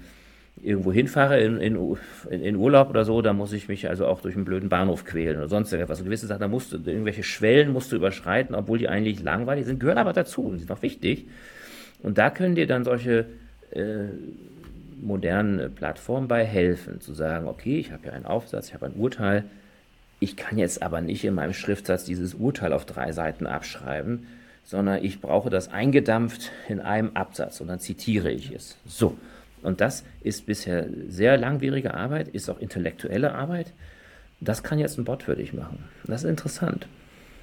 irgendwo 0.61 0.93
hinfahre 0.93 1.39
in, 1.39 1.57
in, 1.59 1.97
in, 2.29 2.55
Urlaub 2.55 2.89
oder 2.89 3.05
so, 3.05 3.21
da 3.21 3.33
muss 3.33 3.53
ich 3.53 3.67
mich 3.67 3.89
also 3.89 4.05
auch 4.05 4.21
durch 4.21 4.35
einen 4.35 4.45
blöden 4.45 4.69
Bahnhof 4.69 5.03
quälen 5.03 5.37
oder 5.37 5.47
sonst 5.49 5.71
irgendwas. 5.71 5.97
Also 5.97 6.05
gewisse 6.05 6.27
Sachen, 6.27 6.41
da 6.41 6.47
musst 6.47 6.71
du, 6.71 6.77
irgendwelche 6.77 7.23
Schwellen 7.23 7.73
musst 7.73 7.91
du 7.91 7.95
überschreiten, 7.95 8.55
obwohl 8.55 8.77
die 8.77 8.87
eigentlich 8.87 9.23
langweilig 9.23 9.65
sind, 9.65 9.79
gehören 9.79 9.97
aber 9.97 10.13
dazu 10.13 10.43
und 10.43 10.59
sind 10.59 10.71
auch 10.71 10.81
wichtig. 10.81 11.25
Und 12.03 12.17
da 12.17 12.29
können 12.29 12.55
dir 12.55 12.67
dann 12.67 12.83
solche 12.83 13.25
äh, 13.71 14.05
modernen 15.01 15.73
Plattformen 15.73 16.27
bei 16.27 16.45
helfen, 16.45 17.01
zu 17.01 17.13
sagen, 17.13 17.47
okay, 17.47 17.79
ich 17.79 17.91
habe 17.91 18.07
ja 18.07 18.13
einen 18.13 18.25
Aufsatz, 18.25 18.67
ich 18.67 18.73
habe 18.73 18.85
ein 18.85 18.93
Urteil, 18.93 19.45
ich 20.19 20.37
kann 20.37 20.57
jetzt 20.57 20.81
aber 20.81 21.01
nicht 21.01 21.25
in 21.25 21.33
meinem 21.33 21.53
Schriftsatz 21.53 22.05
dieses 22.05 22.35
Urteil 22.35 22.71
auf 22.71 22.85
drei 22.85 23.11
Seiten 23.11 23.45
abschreiben, 23.47 24.27
sondern 24.63 25.03
ich 25.03 25.21
brauche 25.21 25.49
das 25.49 25.69
eingedampft 25.69 26.51
in 26.67 26.79
einem 26.79 27.11
Absatz 27.15 27.61
und 27.61 27.67
dann 27.67 27.79
zitiere 27.79 28.31
ich 28.31 28.51
es. 28.51 28.77
So. 28.85 29.17
Und 29.61 29.79
das 29.81 30.03
ist 30.21 30.45
bisher 30.45 30.87
sehr 31.07 31.37
langwierige 31.37 31.93
Arbeit, 31.93 32.27
ist 32.29 32.49
auch 32.49 32.59
intellektuelle 32.59 33.33
Arbeit. 33.33 33.71
Das 34.41 34.61
kann 34.61 34.79
jetzt 34.79 34.97
ein 34.97 35.05
Bot 35.05 35.23
für 35.23 35.35
dich 35.35 35.53
machen. 35.53 35.85
Das 36.05 36.23
ist 36.23 36.29
interessant. 36.29 36.87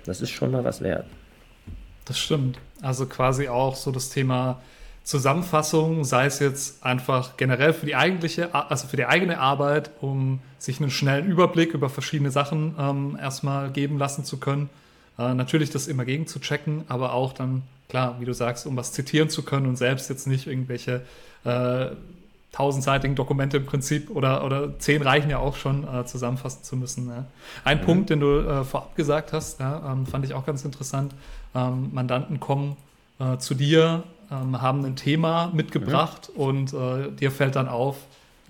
Das 0.04 0.20
ist 0.20 0.30
schon 0.30 0.50
mal 0.50 0.64
was 0.64 0.82
wert. 0.82 1.06
Das 2.04 2.18
stimmt. 2.18 2.58
Also 2.82 3.06
quasi 3.06 3.48
auch 3.48 3.74
so 3.74 3.90
das 3.90 4.10
Thema 4.10 4.60
Zusammenfassung, 5.02 6.04
sei 6.04 6.26
es 6.26 6.40
jetzt 6.40 6.84
einfach 6.84 7.36
generell 7.36 7.72
für 7.72 7.86
die 7.86 7.96
eigentliche, 7.96 8.54
also 8.54 8.86
für 8.86 8.96
die 8.96 9.06
eigene 9.06 9.38
Arbeit, 9.38 9.90
um 10.00 10.40
sich 10.58 10.80
einen 10.80 10.90
schnellen 10.90 11.26
Überblick 11.26 11.72
über 11.72 11.88
verschiedene 11.88 12.30
Sachen 12.30 12.74
ähm, 12.78 13.18
erstmal 13.20 13.70
geben 13.70 13.98
lassen 13.98 14.24
zu 14.24 14.38
können. 14.38 14.68
Äh, 15.20 15.34
natürlich 15.34 15.68
das 15.68 15.86
immer 15.86 16.06
gegen 16.06 16.26
zu 16.26 16.40
checken, 16.40 16.84
aber 16.88 17.12
auch 17.12 17.34
dann, 17.34 17.62
klar, 17.88 18.16
wie 18.20 18.24
du 18.24 18.32
sagst, 18.32 18.66
um 18.66 18.76
was 18.76 18.92
zitieren 18.92 19.28
zu 19.28 19.42
können 19.42 19.66
und 19.66 19.76
selbst 19.76 20.08
jetzt 20.08 20.26
nicht 20.26 20.46
irgendwelche 20.46 21.02
äh, 21.44 21.88
tausendseitigen 22.52 23.14
Dokumente 23.14 23.58
im 23.58 23.66
Prinzip 23.66 24.10
oder, 24.10 24.44
oder 24.44 24.78
zehn 24.78 25.02
reichen 25.02 25.30
ja 25.30 25.38
auch 25.38 25.56
schon 25.56 25.86
äh, 25.86 26.06
zusammenfassen 26.06 26.64
zu 26.64 26.74
müssen. 26.74 27.08
Ja. 27.08 27.26
Ein 27.64 27.78
mhm. 27.78 27.84
Punkt, 27.84 28.10
den 28.10 28.20
du 28.20 28.38
äh, 28.38 28.64
vorab 28.64 28.96
gesagt 28.96 29.34
hast, 29.34 29.60
ja, 29.60 29.92
ähm, 29.92 30.06
fand 30.06 30.24
ich 30.24 30.32
auch 30.32 30.46
ganz 30.46 30.64
interessant. 30.64 31.14
Ähm, 31.54 31.90
Mandanten 31.92 32.40
kommen 32.40 32.76
äh, 33.18 33.36
zu 33.36 33.54
dir, 33.54 34.04
ähm, 34.32 34.60
haben 34.62 34.84
ein 34.86 34.96
Thema 34.96 35.50
mitgebracht 35.52 36.30
mhm. 36.34 36.40
und 36.40 36.72
dir 37.20 37.30
fällt 37.30 37.56
dann 37.56 37.68
auf, 37.68 37.96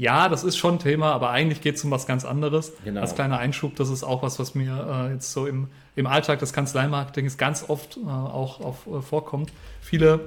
ja, 0.01 0.31
das 0.31 0.45
ist 0.45 0.57
schon 0.57 0.77
ein 0.77 0.79
Thema, 0.79 1.13
aber 1.13 1.29
eigentlich 1.29 1.61
geht 1.61 1.77
es 1.77 1.85
um 1.85 1.91
was 1.91 2.07
ganz 2.07 2.25
anderes. 2.25 2.73
Genau. 2.85 3.03
Als 3.03 3.15
kleiner 3.15 3.39
Einschub, 3.39 3.77
das 3.77 3.91
ist 3.91 4.03
auch 4.03 4.23
was, 4.23 4.39
was 4.39 4.55
mir 4.55 5.09
äh, 5.11 5.13
jetzt 5.13 5.31
so 5.31 5.47
im, 5.47 5.69
im 5.95 6.07
Alltag 6.07 6.39
des 6.39 6.55
Kanzleimarketings 6.55 7.37
ganz 7.37 7.67
oft 7.69 7.99
äh, 7.99 8.09
auch, 8.09 8.63
auch 8.63 9.03
vorkommt. 9.03 9.53
Viele 9.83 10.21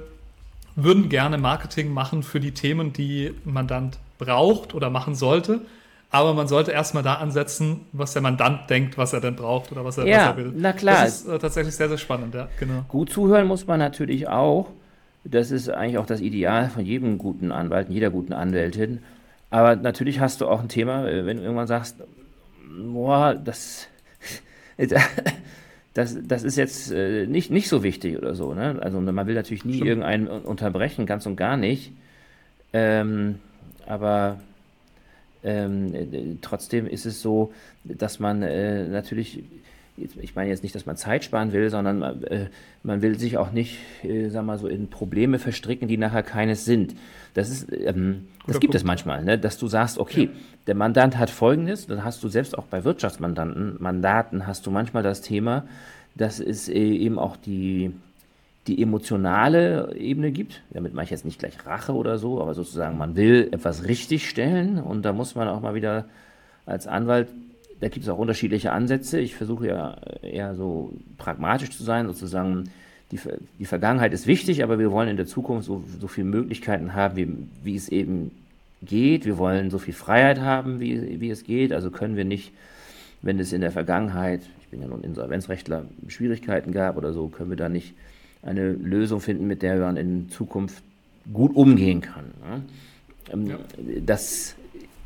würden 0.76 1.08
gerne 1.08 1.38
Marketing 1.38 1.92
machen 1.92 2.22
für 2.22 2.38
die 2.38 2.52
Themen, 2.52 2.92
die 2.92 3.34
ein 3.44 3.52
Mandant 3.52 3.98
braucht 4.18 4.74
oder 4.74 4.90
machen 4.90 5.16
sollte. 5.16 5.62
Aber 6.08 6.34
man 6.34 6.46
sollte 6.46 6.70
erstmal 6.70 7.02
da 7.02 7.14
ansetzen, 7.14 7.80
was 7.90 8.12
der 8.12 8.22
Mandant 8.22 8.70
denkt, 8.70 8.96
was 8.96 9.12
er 9.12 9.20
denn 9.20 9.34
braucht 9.34 9.72
oder 9.72 9.84
was 9.84 9.98
er, 9.98 10.06
ja, 10.06 10.18
was 10.18 10.26
er 10.26 10.36
will. 10.36 10.52
Na 10.56 10.72
klar. 10.72 11.02
Das 11.02 11.22
ist 11.22 11.26
äh, 11.26 11.38
tatsächlich 11.40 11.74
sehr, 11.74 11.88
sehr 11.88 11.98
spannend, 11.98 12.32
ja, 12.36 12.48
genau. 12.60 12.84
Gut 12.86 13.10
zuhören 13.10 13.48
muss 13.48 13.66
man 13.66 13.80
natürlich 13.80 14.28
auch. 14.28 14.68
Das 15.24 15.50
ist 15.50 15.68
eigentlich 15.68 15.98
auch 15.98 16.06
das 16.06 16.20
Ideal 16.20 16.70
von 16.70 16.86
jedem 16.86 17.18
guten 17.18 17.50
Anwalt, 17.50 17.88
jeder 17.88 18.10
guten 18.10 18.34
Anwältin. 18.34 19.00
Aber 19.50 19.76
natürlich 19.76 20.20
hast 20.20 20.40
du 20.40 20.48
auch 20.48 20.60
ein 20.60 20.68
Thema, 20.68 21.08
äh, 21.08 21.26
wenn 21.26 21.38
du 21.38 21.42
irgendwann 21.42 21.66
sagst, 21.66 21.96
boah, 22.92 23.34
das, 23.34 23.88
das, 25.94 26.18
das 26.22 26.42
ist 26.42 26.56
jetzt 26.56 26.90
äh, 26.90 27.26
nicht, 27.26 27.50
nicht 27.50 27.68
so 27.68 27.82
wichtig 27.82 28.18
oder 28.18 28.34
so. 28.34 28.54
Ne? 28.54 28.78
Also 28.80 29.00
man 29.00 29.26
will 29.26 29.34
natürlich 29.34 29.64
nie 29.64 29.74
Stimmt. 29.74 29.88
irgendeinen 29.88 30.26
unterbrechen, 30.26 31.06
ganz 31.06 31.26
und 31.26 31.36
gar 31.36 31.56
nicht. 31.56 31.92
Ähm, 32.72 33.38
aber 33.86 34.40
ähm, 35.44 35.94
äh, 35.94 36.36
trotzdem 36.40 36.86
ist 36.86 37.06
es 37.06 37.20
so, 37.20 37.52
dass 37.84 38.18
man 38.18 38.42
äh, 38.42 38.88
natürlich, 38.88 39.44
ich 39.96 40.34
meine 40.34 40.50
jetzt 40.50 40.62
nicht, 40.62 40.74
dass 40.74 40.86
man 40.86 40.96
Zeit 40.96 41.24
sparen 41.24 41.52
will, 41.52 41.70
sondern 41.70 42.02
äh, 42.24 42.46
man 42.82 43.00
will 43.00 43.18
sich 43.18 43.38
auch 43.38 43.52
nicht, 43.52 43.78
äh, 44.02 44.28
sag 44.28 44.44
mal 44.44 44.58
so, 44.58 44.66
in 44.66 44.88
Probleme 44.88 45.38
verstricken, 45.38 45.86
die 45.86 45.96
nachher 45.96 46.24
keines 46.24 46.64
sind. 46.64 46.94
Das 47.34 47.48
ist, 47.48 47.72
ähm, 47.72 48.26
das 48.46 48.60
gibt 48.60 48.72
Punkt. 48.72 48.74
es 48.74 48.84
manchmal, 48.84 49.24
ne? 49.24 49.38
dass 49.38 49.56
du 49.56 49.68
sagst, 49.68 49.98
okay, 49.98 50.24
ja. 50.24 50.30
der 50.66 50.74
Mandant 50.74 51.16
hat 51.16 51.30
Folgendes, 51.30 51.86
dann 51.86 52.04
hast 52.04 52.22
du 52.24 52.28
selbst 52.28 52.58
auch 52.58 52.64
bei 52.64 52.84
Wirtschaftsmandanten, 52.84 53.76
Mandaten 53.78 54.46
hast 54.46 54.66
du 54.66 54.70
manchmal 54.70 55.04
das 55.04 55.20
Thema, 55.20 55.64
dass 56.16 56.40
es 56.40 56.68
äh, 56.68 56.74
eben 56.74 57.18
auch 57.18 57.36
die, 57.36 57.92
die 58.66 58.82
emotionale 58.82 59.94
Ebene 59.96 60.32
gibt. 60.32 60.62
Damit 60.70 60.94
mache 60.94 61.04
ich 61.04 61.10
jetzt 61.10 61.24
nicht 61.24 61.38
gleich 61.38 61.66
Rache 61.66 61.92
oder 61.92 62.18
so, 62.18 62.40
aber 62.40 62.54
sozusagen, 62.54 62.98
man 62.98 63.14
will 63.14 63.48
etwas 63.52 63.84
richtigstellen 63.84 64.80
und 64.80 65.02
da 65.02 65.12
muss 65.12 65.36
man 65.36 65.46
auch 65.48 65.60
mal 65.60 65.74
wieder 65.74 66.06
als 66.66 66.86
Anwalt, 66.86 67.28
da 67.80 67.88
gibt 67.88 68.04
es 68.04 68.08
auch 68.08 68.18
unterschiedliche 68.18 68.72
Ansätze. 68.72 69.20
Ich 69.20 69.34
versuche 69.34 69.68
ja 69.68 69.96
eher 70.22 70.54
so 70.54 70.92
pragmatisch 71.18 71.70
zu 71.70 71.82
sein, 71.82 72.06
sozusagen 72.06 72.70
die, 73.12 73.18
die 73.58 73.64
Vergangenheit 73.64 74.12
ist 74.12 74.26
wichtig, 74.26 74.62
aber 74.62 74.78
wir 74.78 74.90
wollen 74.90 75.08
in 75.08 75.16
der 75.16 75.26
Zukunft 75.26 75.66
so, 75.66 75.84
so 76.00 76.08
viele 76.08 76.26
Möglichkeiten 76.26 76.94
haben, 76.94 77.16
wie, 77.16 77.28
wie 77.62 77.76
es 77.76 77.88
eben 77.88 78.30
geht. 78.82 79.24
Wir 79.24 79.38
wollen 79.38 79.70
so 79.70 79.78
viel 79.78 79.94
Freiheit 79.94 80.40
haben, 80.40 80.80
wie, 80.80 81.20
wie 81.20 81.30
es 81.30 81.44
geht. 81.44 81.72
Also 81.72 81.90
können 81.90 82.16
wir 82.16 82.24
nicht, 82.24 82.52
wenn 83.22 83.38
es 83.38 83.52
in 83.52 83.60
der 83.60 83.72
Vergangenheit, 83.72 84.42
ich 84.60 84.68
bin 84.68 84.80
ja 84.80 84.88
nun 84.88 85.02
Insolvenzrechtler, 85.04 85.84
Schwierigkeiten 86.08 86.72
gab 86.72 86.96
oder 86.96 87.12
so, 87.12 87.28
können 87.28 87.50
wir 87.50 87.56
da 87.56 87.68
nicht 87.68 87.94
eine 88.42 88.72
Lösung 88.72 89.20
finden, 89.20 89.46
mit 89.46 89.62
der 89.62 89.78
man 89.78 89.96
in 89.96 90.28
Zukunft 90.28 90.82
gut 91.32 91.54
umgehen 91.54 92.00
kann. 92.00 92.24
Ne? 92.42 92.62
Ähm, 93.32 93.46
ja. 93.46 93.58
Das 94.04 94.56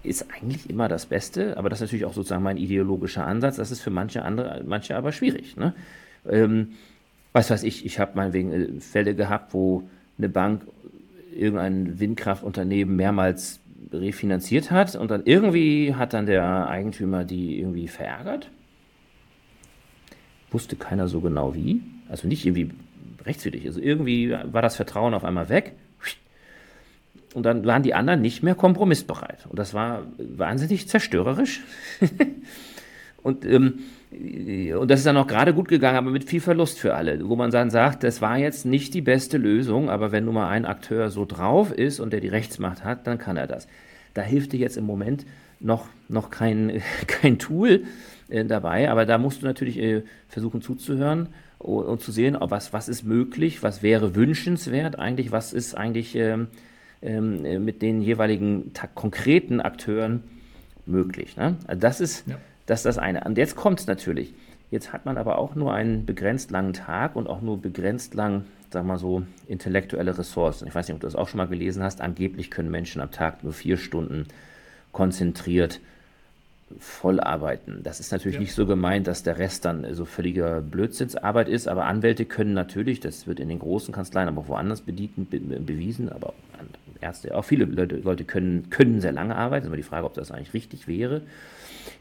ist 0.03 0.27
eigentlich 0.33 0.71
immer 0.71 0.89
das 0.89 1.07
Beste, 1.07 1.57
aber 1.57 1.69
das 1.69 1.79
ist 1.79 1.89
natürlich 1.89 2.05
auch 2.05 2.15
sozusagen 2.15 2.43
mein 2.43 2.57
ideologischer 2.57 3.27
Ansatz. 3.27 3.57
Das 3.57 3.71
ist 3.71 3.81
für 3.81 3.91
manche 3.91 4.23
andere, 4.23 4.63
manche 4.67 4.97
aber 4.97 5.13
schwierig. 5.13 5.57
Ne? 5.57 5.75
Ähm, 6.29 6.73
was 7.33 7.51
weiß 7.51 7.63
ich, 7.65 7.85
ich 7.85 7.99
habe 7.99 8.13
meinetwegen 8.15 8.53
äh, 8.53 8.81
Fälle 8.81 9.15
gehabt, 9.15 9.55
wo 9.55 9.89
eine 10.17 10.29
Bank 10.29 10.63
irgendein 11.35 12.01
Windkraftunternehmen 12.01 12.97
mehrmals 12.97 13.61
refinanziert 13.93 14.71
hat 14.71 14.97
und 14.97 15.11
dann 15.11 15.23
irgendwie 15.25 15.95
hat 15.95 16.13
dann 16.13 16.27
der 16.27 16.69
Eigentümer 16.69 17.25
die 17.25 17.59
irgendwie 17.59 17.89
verärgert. 17.89 18.51
Wusste 20.51 20.77
keiner 20.77 21.09
so 21.09 21.21
genau 21.21 21.55
wie. 21.55 21.83
Also 22.09 22.27
nicht 22.27 22.45
irgendwie 22.45 22.71
rechtswidrig. 23.25 23.67
Also 23.67 23.81
irgendwie 23.81 24.31
war 24.31 24.63
das 24.63 24.77
Vertrauen 24.77 25.15
auf 25.15 25.25
einmal 25.25 25.49
weg. 25.49 25.75
Und 27.35 27.45
dann 27.45 27.65
waren 27.67 27.83
die 27.83 27.95
anderen 27.95 28.21
nicht 28.21 28.43
mehr 28.43 28.55
kompromissbereit. 28.55 29.47
Und 29.49 29.59
das 29.59 29.75
war 29.75 30.03
wahnsinnig 30.19 30.89
zerstörerisch. 30.89 31.61
und 33.23 33.45
ähm, 33.45 33.81
und 34.11 34.91
das 34.91 35.01
ist 35.01 35.07
dann 35.07 35.19
auch 35.19 35.27
gerade 35.27 35.53
gut 35.53 35.69
gegangen, 35.69 35.99
aber 35.99 36.11
mit 36.11 36.25
viel 36.25 36.41
Verlust 36.41 36.79
für 36.79 36.95
alle, 36.95 37.29
wo 37.29 37.37
man 37.37 37.51
dann 37.51 37.71
sagt, 37.71 38.05
das 38.05 38.23
war 38.23 38.39
jetzt 38.39 38.65
nicht 38.65 38.95
die 38.95 39.03
beste 39.03 39.37
Lösung, 39.37 39.91
aber 39.91 40.13
wenn 40.13 40.25
nun 40.25 40.35
mal 40.35 40.49
ein 40.49 40.65
Akteur 40.65 41.11
so 41.11 41.27
drauf 41.27 41.73
ist 41.73 42.01
und 42.01 42.13
der 42.13 42.21
die 42.21 42.29
Rechtsmacht 42.29 42.85
hat, 42.85 43.07
dann 43.07 43.19
kann 43.19 43.37
er 43.37 43.47
das. 43.47 43.69
Da 44.15 44.23
hilft 44.23 44.53
dir 44.53 44.61
jetzt 44.61 44.79
im 44.79 44.87
Moment 44.87 45.27
noch, 45.61 45.89
noch 46.09 46.31
kein, 46.31 46.81
kein 47.07 47.39
Tool 47.39 47.85
äh, 48.29 48.47
dabei, 48.47 48.91
aber 48.91 49.05
da 49.05 49.19
musst 49.19 49.43
du 49.43 49.47
natürlich 49.47 49.79
äh, 49.79 50.03
versuchen 50.29 50.63
zuzuhören 50.63 51.29
und, 51.59 51.85
und, 51.85 52.01
zu 52.01 52.11
sehen, 52.11 52.37
was, 52.41 52.73
was 52.73 52.89
ist 52.89 53.05
möglich, 53.05 53.63
was 53.63 53.83
wäre 53.83 54.15
wünschenswert 54.15 54.99
eigentlich, 54.99 55.33
was 55.33 55.53
ist 55.53 55.77
eigentlich 55.77 56.15
ähm, 56.15 56.49
ähm, 57.03 57.65
mit 57.65 57.83
den 57.83 58.03
jeweiligen 58.03 58.73
konkreten 58.95 59.61
Akteuren 59.61 60.23
möglich. 60.87 61.37
Ne? 61.37 61.57
Also 61.67 61.81
das 61.81 62.01
ist 62.01 62.27
ja. 62.27 62.37
Das 62.69 62.81
ist 62.81 62.85
das 62.85 62.99
eine. 62.99 63.25
Und 63.25 63.39
jetzt 63.39 63.57
kommt 63.57 63.81
es 63.81 63.87
natürlich. 63.87 64.35
Jetzt 64.71 64.93
hat 64.93 65.07
man 65.07 65.17
aber 65.17 65.39
auch 65.39 65.55
nur 65.55 65.73
einen 65.73 66.05
begrenzt 66.05 66.51
langen 66.51 66.75
Tag 66.75 67.17
und 67.17 67.27
auch 67.27 67.41
nur 67.41 67.59
begrenzt 67.59 68.13
lang, 68.13 68.45
sag 68.71 68.85
mal 68.85 68.99
so, 68.99 69.23
intellektuelle 69.47 70.17
Ressourcen. 70.19 70.69
Ich 70.69 70.75
weiß 70.75 70.87
nicht, 70.87 70.95
ob 70.95 71.01
du 71.01 71.07
das 71.07 71.17
auch 71.17 71.29
schon 71.29 71.39
mal 71.39 71.49
gelesen 71.49 71.83
hast. 71.83 72.03
Angeblich 72.03 72.51
können 72.51 72.71
Menschen 72.71 73.01
am 73.01 73.11
Tag 73.11 73.43
nur 73.43 73.55
vier 73.55 73.79
Stunden 73.79 74.27
konzentriert 74.93 75.81
voll 76.79 77.21
arbeiten. 77.21 77.81
Das 77.83 78.01
ist 78.01 78.13
natürlich 78.13 78.35
ja. 78.35 78.43
nicht 78.43 78.53
so 78.53 78.67
gemeint, 78.67 79.07
dass 79.07 79.23
der 79.23 79.39
Rest 79.39 79.65
dann 79.65 79.87
so 79.95 80.05
völliger 80.05 80.61
Blödsinnsarbeit 80.61 81.49
ist, 81.49 81.67
aber 81.67 81.87
Anwälte 81.87 82.27
können 82.27 82.53
natürlich, 82.53 83.01
das 83.01 83.27
wird 83.27 83.41
in 83.41 83.49
den 83.49 83.59
großen 83.59 83.95
Kanzleien, 83.95 84.29
aber 84.29 84.47
woanders 84.49 84.83
bedient, 84.83 85.31
be 85.31 85.41
bewiesen, 85.41 86.11
aber 86.11 86.35
Ärzte, 87.01 87.35
auch 87.37 87.45
viele 87.45 87.65
Leute, 87.65 88.25
können, 88.25 88.71
können 88.71 89.01
sehr 89.01 89.13
lange 89.13 89.37
arbeiten, 89.37 89.65
ist 89.65 89.69
immer 89.69 89.77
die 89.77 89.83
Frage, 89.83 90.07
ob 90.07 90.15
das 90.15 90.31
eigentlich 90.31 90.55
richtig 90.55 90.89
wäre. 90.89 91.23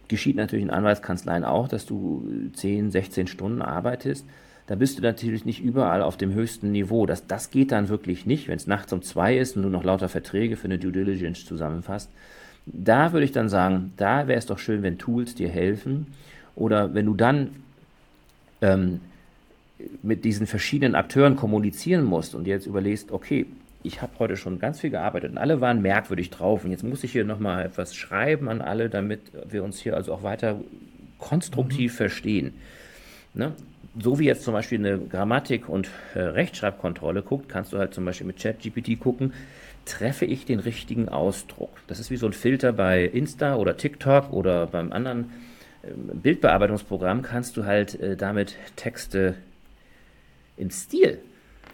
Geschieht 0.08 0.36
natürlich 0.36 0.64
in 0.64 0.72
Anwaltskanzleien 0.72 1.44
auch, 1.44 1.68
dass 1.68 1.86
du 1.86 2.28
10, 2.54 2.92
16 2.92 3.28
Stunden 3.28 3.62
arbeitest. 3.62 4.26
Da 4.68 4.76
bist 4.76 4.98
du 4.98 5.02
natürlich 5.02 5.46
nicht 5.46 5.64
überall 5.64 6.02
auf 6.02 6.18
dem 6.18 6.34
höchsten 6.34 6.72
Niveau. 6.72 7.06
Das, 7.06 7.26
das 7.26 7.52
geht 7.52 7.72
dann 7.72 7.88
wirklich 7.88 8.26
nicht, 8.26 8.48
wenn 8.48 8.58
es 8.58 8.68
nachts 8.68 8.92
um 8.92 9.02
zwei 9.02 9.38
ist 9.38 9.56
und 9.56 9.64
du 9.64 9.70
noch 9.70 9.84
lauter 9.84 10.10
Verträge 10.10 10.58
für 10.58 10.66
eine 10.66 10.78
Due 10.78 10.92
Diligence 10.92 11.46
zusammenfasst. 11.46 12.10
Da 12.66 13.14
würde 13.14 13.26
ich 13.26 13.32
dann 13.32 13.48
sagen, 13.48 13.94
da 13.96 14.28
wäre 14.28 14.38
es 14.38 14.46
doch 14.46 14.60
schön, 14.60 14.84
wenn 14.84 14.98
Tools 14.98 15.36
dir 15.36 15.48
helfen. 15.48 16.08
Oder 16.56 16.94
wenn 16.94 17.06
du 17.06 17.14
dann 17.14 17.52
ähm, 18.62 19.00
mit 20.04 20.26
diesen 20.26 20.48
verschiedenen 20.48 20.96
Akteuren 20.96 21.36
kommunizieren 21.36 22.04
musst 22.04 22.36
und 22.36 22.48
jetzt 22.48 22.66
überlegst, 22.66 23.12
okay, 23.12 23.46
ich 23.88 24.02
habe 24.02 24.12
heute 24.20 24.38
schon 24.38 24.60
ganz 24.60 24.82
viel 24.82 24.90
gearbeitet 24.90 25.32
und 25.32 25.38
alle 25.38 25.62
waren 25.62 25.82
merkwürdig 25.82 26.30
drauf 26.30 26.66
und 26.66 26.72
jetzt 26.72 26.84
muss 26.84 27.04
ich 27.04 27.12
hier 27.14 27.24
nochmal 27.24 27.66
etwas 27.66 27.96
schreiben 27.96 28.50
an 28.50 28.62
alle, 28.62 28.90
damit 28.90 29.22
wir 29.50 29.64
uns 29.64 29.80
hier 29.80 29.96
also 29.96 30.14
auch 30.14 30.24
weiter 30.24 30.60
konstruktiv 31.18 31.94
mhm. 31.94 31.98
verstehen. 31.98 32.54
Ne? 33.34 33.54
So 34.00 34.20
wie 34.20 34.26
jetzt 34.26 34.44
zum 34.44 34.54
Beispiel 34.54 34.80
eine 34.80 35.00
Grammatik- 35.00 35.70
und 35.70 35.90
äh, 36.14 36.20
Rechtschreibkontrolle 36.20 37.24
guckt, 37.24 37.50
kannst 37.50 37.74
du 37.74 37.78
halt 37.78 37.94
zum 37.94 38.06
Beispiel 38.06 38.28
mit 38.28 38.38
ChatGPT 38.38 39.00
gucken, 39.00 39.34
treffe 39.86 40.26
ich 40.26 40.46
den 40.46 40.60
richtigen 40.60 41.10
Ausdruck. 41.10 41.72
Das 41.88 42.00
ist 42.00 42.12
wie 42.12 42.18
so 42.18 42.28
ein 42.28 42.34
Filter 42.34 42.74
bei 42.74 43.06
Insta 43.06 43.56
oder 43.56 43.78
TikTok 43.78 44.34
oder 44.34 44.68
beim 44.68 44.92
anderen 44.92 45.32
äh, 45.82 45.88
Bildbearbeitungsprogramm 46.14 47.22
kannst 47.22 47.58
du 47.58 47.66
halt 47.66 48.00
äh, 48.00 48.16
damit 48.16 48.56
Texte 48.76 49.36
im 50.58 50.70
Stil 50.70 51.20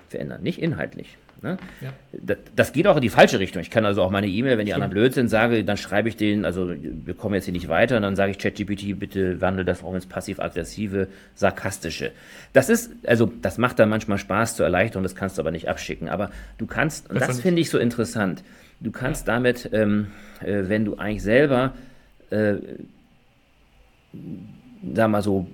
verändern, 0.09 0.43
nicht 0.43 0.61
inhaltlich. 0.61 1.17
Ne? 1.43 1.57
Ja. 1.81 1.93
Das, 2.13 2.37
das, 2.55 2.71
geht 2.71 2.87
auch 2.87 2.95
in 2.95 3.01
die 3.01 3.09
falsche 3.09 3.37
Richtung. 3.37 3.61
Ich 3.61 3.69
kann 3.69 3.85
also 3.85 4.01
auch 4.01 4.09
meine 4.09 4.27
E-Mail, 4.27 4.57
wenn 4.57 4.65
die 4.65 4.71
Stimmt. 4.71 4.85
anderen 4.85 5.01
blöd 5.01 5.13
sind, 5.13 5.27
sage, 5.27 5.65
dann 5.65 5.75
schreibe 5.75 6.07
ich 6.07 6.15
denen, 6.15 6.45
also 6.45 6.73
wir 6.73 7.13
kommen 7.15 7.35
jetzt 7.35 7.43
hier 7.43 7.51
nicht 7.51 7.67
weiter, 7.67 7.97
und 7.97 8.03
dann 8.03 8.15
sage 8.15 8.31
ich 8.31 8.39
ChatGPT, 8.39 8.97
bitte 8.97 9.41
wandle 9.41 9.65
das 9.65 9.83
auch 9.83 9.93
ins 9.93 10.05
passiv-aggressive, 10.05 11.09
sarkastische. 11.35 12.11
Das 12.53 12.69
ist, 12.69 12.93
also 13.05 13.29
das 13.41 13.57
macht 13.57 13.77
dann 13.79 13.89
manchmal 13.89 14.19
Spaß 14.19 14.55
zur 14.55 14.65
Erleichterung, 14.65 15.03
das 15.03 15.15
kannst 15.15 15.37
du 15.37 15.41
aber 15.41 15.51
nicht 15.51 15.67
abschicken. 15.67 16.07
Aber 16.07 16.31
du 16.57 16.65
kannst, 16.65 17.09
und 17.09 17.19
das 17.19 17.41
finde 17.41 17.59
ich 17.59 17.69
so 17.69 17.77
interessant, 17.77 18.41
du 18.79 18.91
kannst 18.91 19.27
ja. 19.27 19.33
damit, 19.33 19.69
ähm, 19.73 20.07
äh, 20.39 20.63
wenn 20.67 20.85
du 20.85 20.95
eigentlich 20.95 21.23
selber, 21.23 21.73
äh, 22.29 22.55
sag 24.93 25.09
mal 25.09 25.21
so, 25.21 25.47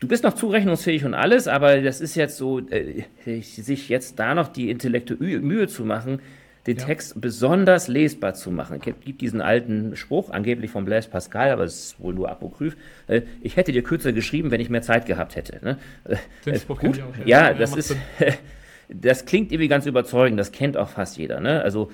Du 0.00 0.08
bist 0.08 0.24
noch 0.24 0.32
zurechnungsfähig 0.32 1.04
und 1.04 1.12
alles, 1.12 1.46
aber 1.46 1.80
das 1.82 2.00
ist 2.00 2.14
jetzt 2.14 2.38
so, 2.38 2.58
äh, 2.58 3.04
sich 3.42 3.90
jetzt 3.90 4.18
da 4.18 4.34
noch 4.34 4.48
die 4.48 4.70
intellektuelle 4.70 5.40
Mühe 5.40 5.68
zu 5.68 5.84
machen, 5.84 6.20
den 6.66 6.78
ja. 6.78 6.84
Text 6.84 7.20
besonders 7.20 7.86
lesbar 7.86 8.32
zu 8.32 8.50
machen. 8.50 8.78
Es 8.78 8.82
gibt 8.82 9.20
diesen 9.20 9.42
alten 9.42 9.96
Spruch, 9.96 10.30
angeblich 10.30 10.70
von 10.70 10.86
Blaise 10.86 11.08
Pascal, 11.08 11.50
aber 11.50 11.64
es 11.64 11.74
ist 11.74 12.00
wohl 12.00 12.14
nur 12.14 12.30
apokryph. 12.30 12.76
Äh, 13.08 13.22
ich 13.42 13.56
hätte 13.56 13.72
dir 13.72 13.82
kürzer 13.82 14.12
geschrieben, 14.12 14.50
wenn 14.50 14.60
ich 14.60 14.70
mehr 14.70 14.82
Zeit 14.82 15.04
gehabt 15.04 15.36
hätte. 15.36 15.62
Ne? 15.62 15.78
Äh, 16.04 16.16
den 16.46 16.56
Spruch 16.56 16.80
gut, 16.80 17.00
auch, 17.00 17.26
ja, 17.26 17.50
ja, 17.50 17.54
das 17.54 17.76
ist, 17.76 17.94
das 18.88 19.26
klingt 19.26 19.52
irgendwie 19.52 19.68
ganz 19.68 19.84
überzeugend, 19.84 20.40
das 20.40 20.50
kennt 20.50 20.78
auch 20.78 20.88
fast 20.88 21.18
jeder. 21.18 21.40
Ne? 21.40 21.62
Also 21.62 21.90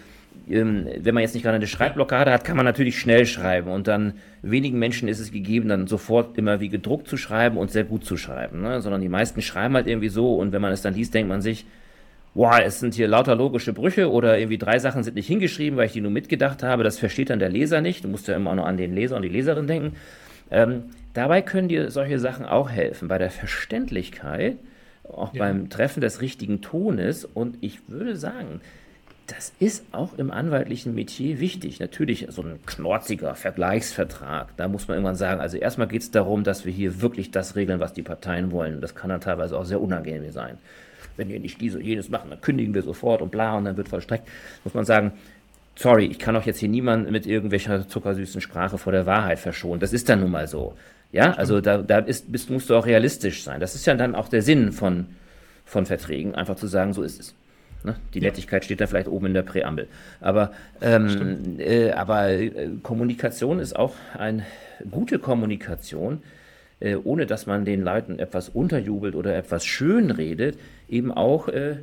wenn 0.47 1.15
man 1.15 1.23
jetzt 1.23 1.35
nicht 1.35 1.43
gerade 1.43 1.57
eine 1.57 1.67
Schreibblockade 1.67 2.33
hat, 2.33 2.45
kann 2.45 2.57
man 2.57 2.65
natürlich 2.65 2.99
schnell 2.99 3.27
schreiben 3.27 3.71
und 3.71 3.89
dann 3.89 4.15
wenigen 4.43 4.79
Menschen 4.79 5.09
ist 5.09 5.21
es 5.21 5.33
gegeben, 5.33 5.69
dann 5.69 5.87
sofort 5.87 6.39
immer 6.39 6.61
wie 6.61 6.69
gedruckt 6.69 7.09
zu 7.09 7.17
schreiben 7.17 7.57
und 7.57 7.71
sehr 7.71 7.85
gut 7.85 8.05
zu 8.05 8.17
schreiben, 8.17 8.63
ne? 8.63 8.81
sondern 8.81 9.01
die 9.01 9.09
meisten 9.09 9.43
schreiben 9.43 9.75
halt 9.75 9.87
irgendwie 9.87 10.09
so 10.09 10.37
und 10.37 10.53
wenn 10.53 10.63
man 10.63 10.73
es 10.73 10.83
dann 10.83 10.95
liest, 10.95 11.15
denkt 11.15 11.29
man 11.29 11.43
sich, 11.43 11.67
wow, 12.35 12.61
es 12.63 12.81
sind 12.81 12.95
hier 12.95 13.09
lauter 13.09 13.35
logische 13.35 13.73
Brüche 13.73 14.11
oder 14.11 14.39
irgendwie 14.39 14.59
drei 14.59 14.79
Sachen 14.79 15.03
sind 15.03 15.15
nicht 15.15 15.27
hingeschrieben, 15.27 15.79
weil 15.79 15.87
ich 15.87 15.93
die 15.93 16.01
nur 16.01 16.11
mitgedacht 16.11 16.63
habe, 16.63 16.85
das 16.85 16.99
versteht 16.99 17.31
dann 17.31 17.39
der 17.39 17.49
Leser 17.49 17.81
nicht, 17.81 18.05
du 18.05 18.09
musst 18.09 18.29
ja 18.29 18.37
immer 18.37 18.55
nur 18.55 18.67
an 18.67 18.77
den 18.77 18.95
Leser 18.95 19.17
und 19.17 19.23
die 19.23 19.29
Leserin 19.29 19.67
denken. 19.67 19.97
Ähm, 20.51 20.85
dabei 21.15 21.43
können 21.43 21.69
dir 21.69 21.91
solche 21.91 22.19
Sachen 22.19 22.45
auch 22.45 22.71
helfen, 22.71 23.09
bei 23.09 23.19
der 23.19 23.31
Verständlichkeit, 23.31 24.59
auch 25.03 25.35
ja. 25.35 25.45
beim 25.45 25.71
Treffen 25.71 26.01
des 26.01 26.21
richtigen 26.21 26.61
Tones 26.61 27.25
und 27.25 27.57
ich 27.63 27.89
würde 27.89 28.17
sagen, 28.17 28.61
das 29.27 29.53
ist 29.59 29.85
auch 29.93 30.17
im 30.19 30.31
anwaltlichen 30.31 30.95
Metier 30.95 31.41
wichtig. 31.41 31.81
Natürlich 31.81 32.27
so 32.31 32.43
ein 32.43 32.61
knorziger 32.65 33.35
Vergleichsvertrag. 33.35 34.57
Da 34.57 34.69
muss 34.69 34.87
man 34.87 34.97
irgendwann 34.97 35.17
sagen, 35.17 35.41
also 35.41 35.57
erstmal 35.57 35.89
geht 35.89 36.03
es 36.03 36.11
darum, 36.11 36.45
dass 36.45 36.65
wir 36.65 36.73
hier 36.73 37.01
wirklich 37.01 37.31
das 37.31 37.57
regeln, 37.57 37.81
was 37.81 37.93
die 37.93 38.03
Parteien 38.03 38.53
wollen. 38.53 38.81
Das 38.81 38.95
kann 38.95 39.11
dann 39.11 39.21
teilweise 39.21 39.59
auch 39.59 39.65
sehr 39.65 39.81
unangenehm 39.81 40.31
sein. 40.31 40.59
Wenn 41.17 41.29
wir 41.29 41.41
nicht 41.41 41.61
dies 41.61 41.75
und 41.75 41.83
jenes 41.83 42.09
machen, 42.09 42.31
dann 42.31 42.41
kündigen 42.41 42.75
wir 42.75 42.83
sofort 42.83 43.23
und 43.23 43.31
bla 43.31 43.57
und 43.57 43.65
dann 43.65 43.77
wird 43.77 43.89
vollstreckt. 43.89 44.29
Muss 44.65 44.75
man 44.75 44.85
sagen, 44.85 45.13
sorry, 45.75 46.07
ich 46.07 46.19
kann 46.19 46.35
doch 46.35 46.45
jetzt 46.45 46.59
hier 46.59 46.69
niemanden 46.69 47.11
mit 47.11 47.27
irgendwelcher 47.27 47.89
zuckersüßen 47.89 48.41
Sprache 48.41 48.79
vor 48.79 48.93
der 48.93 49.07
Wahrheit 49.07 49.39
verschonen. 49.39 49.81
Das 49.81 49.93
ist 49.93 50.09
dann 50.09 50.21
nun 50.21 50.31
mal 50.31 50.47
so. 50.47 50.75
Ja, 51.13 51.33
also 51.33 51.61
da, 51.61 51.79
da 51.79 51.99
ist, 51.99 52.31
bist, 52.31 52.51
musst 52.51 52.71
du 52.71 52.77
auch 52.77 52.87
realistisch 52.87 53.43
sein. 53.43 53.61
Das 53.61 53.75
ist 53.75 53.87
ja 53.87 53.95
dann 53.95 54.15
auch 54.15 54.29
der 54.29 54.43
Sinn 54.43 54.73
von, 54.73 55.07
von 55.65 55.87
Verträgen, 55.87 56.35
einfach 56.35 56.57
zu 56.57 56.67
sagen, 56.67 56.93
so 56.93 57.03
ist 57.03 57.19
es. 57.19 57.35
Ne? 57.87 57.95
Die 58.15 58.19
ja. 58.19 58.25
Nettigkeit 58.25 58.65
steht 58.65 58.81
da 58.81 58.89
vielleicht 58.89 59.07
oben 59.07 59.27
in 59.27 59.35
der 59.35 59.43
Präambel. 59.43 59.87
Aber, 60.21 60.51
ähm, 60.81 61.59
äh, 61.59 61.93
aber 61.93 62.31
äh, 62.31 62.71
Kommunikation 62.83 63.61
ist 63.61 63.77
auch 63.77 63.95
eine 64.19 64.45
gute 64.91 65.21
Kommunikation, 65.21 66.25
äh, 66.81 66.97
ohne 66.97 67.27
dass 67.27 67.47
man 67.47 67.65
den 67.65 67.83
Leuten 67.83 68.19
etwas 68.19 68.49
unterjubelt 68.49 69.15
oder 69.15 69.37
etwas 69.37 69.65
schönredet, 69.65 70.59
eben 70.89 71.13
auch 71.13 71.47
äh, 71.47 71.77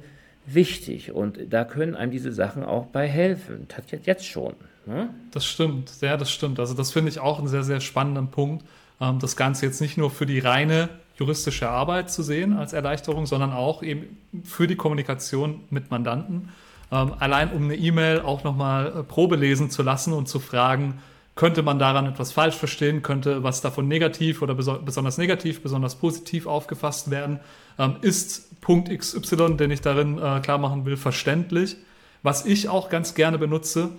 wichtig. 0.46 1.13
Und 1.13 1.39
da 1.50 1.63
können 1.63 1.96
einem 1.96 2.12
diese 2.12 2.34
Sachen 2.34 2.66
auch 2.66 2.88
bei 2.88 3.08
helfen. 3.08 3.66
Jetzt 4.04 4.26
schon. 4.26 4.56
Ne? 4.86 5.08
Das 5.32 5.46
stimmt, 5.46 5.89
ja, 6.02 6.18
das 6.18 6.30
stimmt. 6.32 6.60
Also 6.60 6.74
das 6.74 6.92
finde 6.92 7.12
ich 7.12 7.20
auch 7.20 7.39
einen 7.39 7.48
sehr, 7.48 7.63
sehr 7.63 7.80
spannenden 7.80 8.28
Punkt. 8.28 8.66
Ähm, 9.00 9.20
das 9.20 9.38
Ganze 9.38 9.66
jetzt 9.66 9.80
nicht 9.80 9.98
nur 9.98 10.12
für 10.12 10.26
die 10.26 10.39
reine 10.39 10.89
juristische 11.17 11.69
Arbeit 11.69 12.12
zu 12.12 12.23
sehen 12.23 12.54
als 12.54 12.73
Erleichterung, 12.73 13.26
sondern 13.26 13.52
auch 13.52 13.84
eben 13.84 14.17
für 14.43 14.67
die 14.67 14.76
Kommunikation 14.76 15.62
mit 15.69 15.91
Mandanten. 15.91 16.49
Ähm, 16.91 17.13
allein 17.19 17.52
um 17.52 17.63
eine 17.63 17.76
E-Mail 17.76 18.21
auch 18.21 18.43
nochmal 18.43 18.88
äh, 18.88 19.04
Probe 19.04 19.36
lesen 19.36 19.69
zu 19.69 19.84
lassen 19.84 20.13
und 20.13 20.28
zu 20.28 20.39
fragen, 20.39 20.99
könnte 21.36 21.63
man 21.63 21.80
daran 21.80 22.06
etwas 22.06 22.32
falsch 22.32 22.56
verstehen, 22.56 23.02
könnte 23.02 23.43
was 23.43 23.62
davon 23.62 23.88
negativ 23.88 24.41
oder 24.41 24.54
beso 24.54 24.80
besonders 24.80 25.17
negativ, 25.17 25.63
besonders 25.63 25.95
positiv 25.95 26.45
aufgefasst 26.45 27.10
werden, 27.10 27.39
ähm, 27.80 27.95
ist 28.02 28.62
Punkt 28.62 28.95
XY, 28.95 29.58
den 29.58 29.71
ich 29.71 29.82
darin 29.82 30.19
äh, 30.19 30.39
klar 30.41 30.58
machen 30.58 30.86
will, 30.86 30.97
verständlich. 30.97 31.78
Was 32.21 32.45
ich 32.45 32.69
auch 32.69 32.89
ganz 32.89 33.15
gerne 33.15 33.38
benutze, 33.38 33.89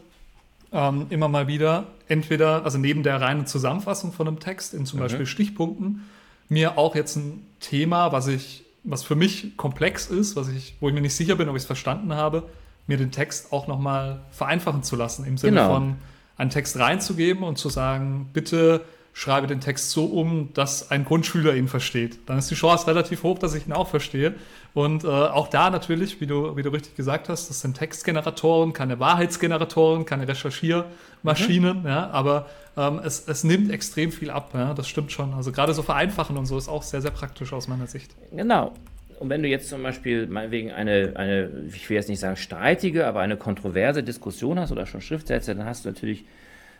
ähm, 0.72 1.06
immer 1.10 1.28
mal 1.28 1.46
wieder, 1.46 1.88
entweder, 2.08 2.64
also 2.64 2.78
neben 2.78 3.02
der 3.02 3.20
reinen 3.20 3.46
Zusammenfassung 3.46 4.12
von 4.12 4.28
einem 4.28 4.40
Text 4.40 4.72
in 4.72 4.86
zum 4.86 4.98
mhm. 4.98 5.04
Beispiel 5.04 5.26
Stichpunkten, 5.26 6.02
mir 6.48 6.78
auch 6.78 6.94
jetzt 6.94 7.16
ein 7.16 7.46
Thema, 7.60 8.12
was 8.12 8.26
ich, 8.26 8.64
was 8.82 9.02
für 9.02 9.16
mich 9.16 9.56
komplex 9.56 10.06
ist, 10.06 10.36
was 10.36 10.48
ich, 10.48 10.76
wo 10.80 10.88
ich 10.88 10.94
mir 10.94 11.00
nicht 11.00 11.14
sicher 11.14 11.36
bin, 11.36 11.48
ob 11.48 11.56
ich 11.56 11.62
es 11.62 11.66
verstanden 11.66 12.14
habe, 12.14 12.48
mir 12.86 12.96
den 12.96 13.10
Text 13.10 13.52
auch 13.52 13.66
nochmal 13.66 14.20
vereinfachen 14.30 14.82
zu 14.82 14.96
lassen, 14.96 15.24
im 15.24 15.38
Sinne 15.38 15.60
genau. 15.60 15.74
von 15.74 15.96
einen 16.36 16.50
Text 16.50 16.78
reinzugeben 16.78 17.44
und 17.44 17.58
zu 17.58 17.68
sagen, 17.68 18.28
bitte 18.32 18.84
schreibe 19.14 19.46
den 19.46 19.60
Text 19.60 19.92
so 19.92 20.06
um, 20.06 20.52
dass 20.54 20.90
ein 20.90 21.04
Grundschüler 21.04 21.54
ihn 21.54 21.68
versteht. 21.68 22.18
Dann 22.26 22.36
ist 22.36 22.50
die 22.50 22.56
Chance 22.56 22.88
relativ 22.88 23.22
hoch, 23.22 23.38
dass 23.38 23.54
ich 23.54 23.66
ihn 23.66 23.72
auch 23.72 23.88
verstehe. 23.88 24.34
Und 24.74 25.04
äh, 25.04 25.06
auch 25.06 25.46
da 25.46 25.70
natürlich, 25.70 26.20
wie 26.20 26.26
du, 26.26 26.56
wie 26.56 26.64
du 26.64 26.70
richtig 26.70 26.96
gesagt 26.96 27.28
hast, 27.28 27.48
das 27.48 27.60
sind 27.60 27.76
Textgeneratoren, 27.76 28.72
keine 28.72 28.98
Wahrheitsgeneratoren, 28.98 30.04
keine 30.04 30.26
Recherchiermaschinen, 30.26 31.82
mhm. 31.82 31.86
ja, 31.86 32.10
aber 32.10 32.46
ähm, 32.76 33.00
es, 33.04 33.28
es 33.28 33.44
nimmt 33.44 33.70
extrem 33.70 34.10
viel 34.10 34.30
ab, 34.30 34.50
ja, 34.52 34.74
das 34.74 34.88
stimmt 34.88 35.12
schon. 35.12 35.32
Also 35.32 35.52
gerade 35.52 35.74
so 35.74 35.82
vereinfachen 35.82 36.36
und 36.36 36.46
so 36.46 36.58
ist 36.58 36.68
auch 36.68 36.82
sehr, 36.82 37.00
sehr 37.00 37.12
praktisch 37.12 37.52
aus 37.52 37.68
meiner 37.68 37.86
Sicht. 37.86 38.16
Genau. 38.32 38.72
Und 39.20 39.30
wenn 39.30 39.44
du 39.44 39.48
jetzt 39.48 39.68
zum 39.68 39.84
Beispiel 39.84 40.26
meinetwegen 40.26 40.72
eine, 40.72 41.12
eine, 41.14 41.50
ich 41.72 41.88
will 41.88 41.94
jetzt 41.94 42.08
nicht 42.08 42.18
sagen 42.18 42.36
streitige, 42.36 43.06
aber 43.06 43.20
eine 43.20 43.36
kontroverse 43.36 44.02
Diskussion 44.02 44.58
hast 44.58 44.72
oder 44.72 44.86
schon 44.86 45.00
Schriftsätze, 45.00 45.54
dann 45.54 45.66
hast 45.66 45.84
du 45.84 45.90
natürlich, 45.90 46.24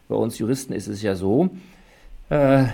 bei 0.09 0.17
uns 0.17 0.37
Juristen 0.39 0.73
ist 0.73 0.89
es 0.89 1.01
ja 1.01 1.15
so, 1.15 1.51
äh, 2.35 2.67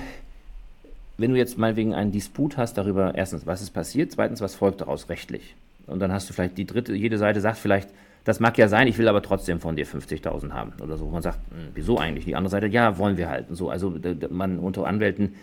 wenn 1.19 1.33
du 1.33 1.37
jetzt 1.37 1.59
meinetwegen 1.59 1.95
einen 1.95 2.13
Disput 2.13 2.57
hast 2.57 2.79
darüber, 2.79 3.15
erstens, 3.15 3.47
was 3.47 3.61
ist 3.61 3.71
passiert, 3.71 4.11
zweitens, 4.11 4.41
was 4.41 4.55
folgt 4.55 4.81
daraus 4.81 5.09
rechtlich. 5.11 5.55
Und 5.87 6.01
dann 6.01 6.13
hast 6.13 6.31
du 6.31 6.33
vielleicht 6.33 6.57
die 6.57 6.67
dritte, 6.67 6.95
jede 6.95 7.19
Seite 7.19 7.41
sagt 7.41 7.59
vielleicht, 7.59 7.91
das 8.25 8.41
mag 8.41 8.57
ja 8.59 8.69
sein, 8.69 8.87
ich 8.87 8.97
will 8.99 9.09
aber 9.09 9.23
trotzdem 9.23 9.61
von 9.61 9.77
dir 9.77 9.87
50.000 9.87 10.53
haben 10.53 10.73
oder 10.83 10.97
so. 10.97 11.07
Man 11.07 11.23
sagt, 11.23 11.39
hm, 11.51 11.69
wieso 11.75 11.99
eigentlich? 11.99 12.25
Die 12.25 12.37
andere 12.37 12.51
Seite, 12.51 12.67
ja, 12.69 12.97
wollen 12.99 13.17
wir 13.17 13.29
halten. 13.29 13.55
So, 13.55 13.71
also 13.71 13.95
man 14.31 14.59
unter 14.59 14.87
Anwälten 14.87 15.35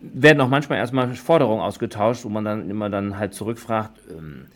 werden 0.00 0.40
auch 0.40 0.48
manchmal 0.48 0.78
erstmal 0.78 1.14
Forderungen 1.14 1.62
ausgetauscht, 1.62 2.24
wo 2.24 2.28
man 2.28 2.44
dann 2.44 2.70
immer 2.70 2.90
dann 2.90 3.18
halt 3.18 3.34
zurückfragt, 3.34 3.98
ähm, 4.10 4.46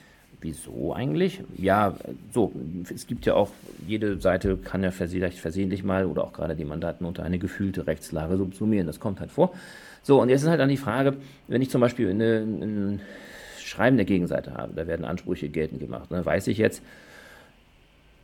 wieso 0.40 0.94
eigentlich? 0.94 1.42
Ja, 1.56 1.94
so, 2.32 2.52
es 2.92 3.06
gibt 3.06 3.26
ja 3.26 3.34
auch, 3.34 3.50
jede 3.86 4.20
Seite 4.20 4.56
kann 4.56 4.82
ja 4.82 4.90
vielleicht 4.90 5.38
versehentlich 5.38 5.84
mal 5.84 6.06
oder 6.06 6.24
auch 6.24 6.32
gerade 6.32 6.56
die 6.56 6.64
Mandaten 6.64 7.04
unter 7.04 7.22
eine 7.22 7.38
gefühlte 7.38 7.86
Rechtslage 7.86 8.36
subsumieren. 8.36 8.86
Das 8.86 9.00
kommt 9.00 9.20
halt 9.20 9.30
vor. 9.30 9.52
So, 10.02 10.20
und 10.20 10.28
jetzt 10.28 10.42
ist 10.42 10.48
halt 10.48 10.60
dann 10.60 10.68
die 10.68 10.76
Frage, 10.76 11.16
wenn 11.48 11.62
ich 11.62 11.70
zum 11.70 11.80
Beispiel 11.80 12.10
eine, 12.10 12.38
ein 12.40 13.00
Schreiben 13.58 13.96
der 13.96 14.06
Gegenseite 14.06 14.54
habe, 14.54 14.72
da 14.74 14.86
werden 14.86 15.04
Ansprüche 15.04 15.48
geltend 15.48 15.80
gemacht, 15.80 16.10
ne, 16.10 16.24
weiß 16.24 16.46
ich 16.48 16.58
jetzt, 16.58 16.82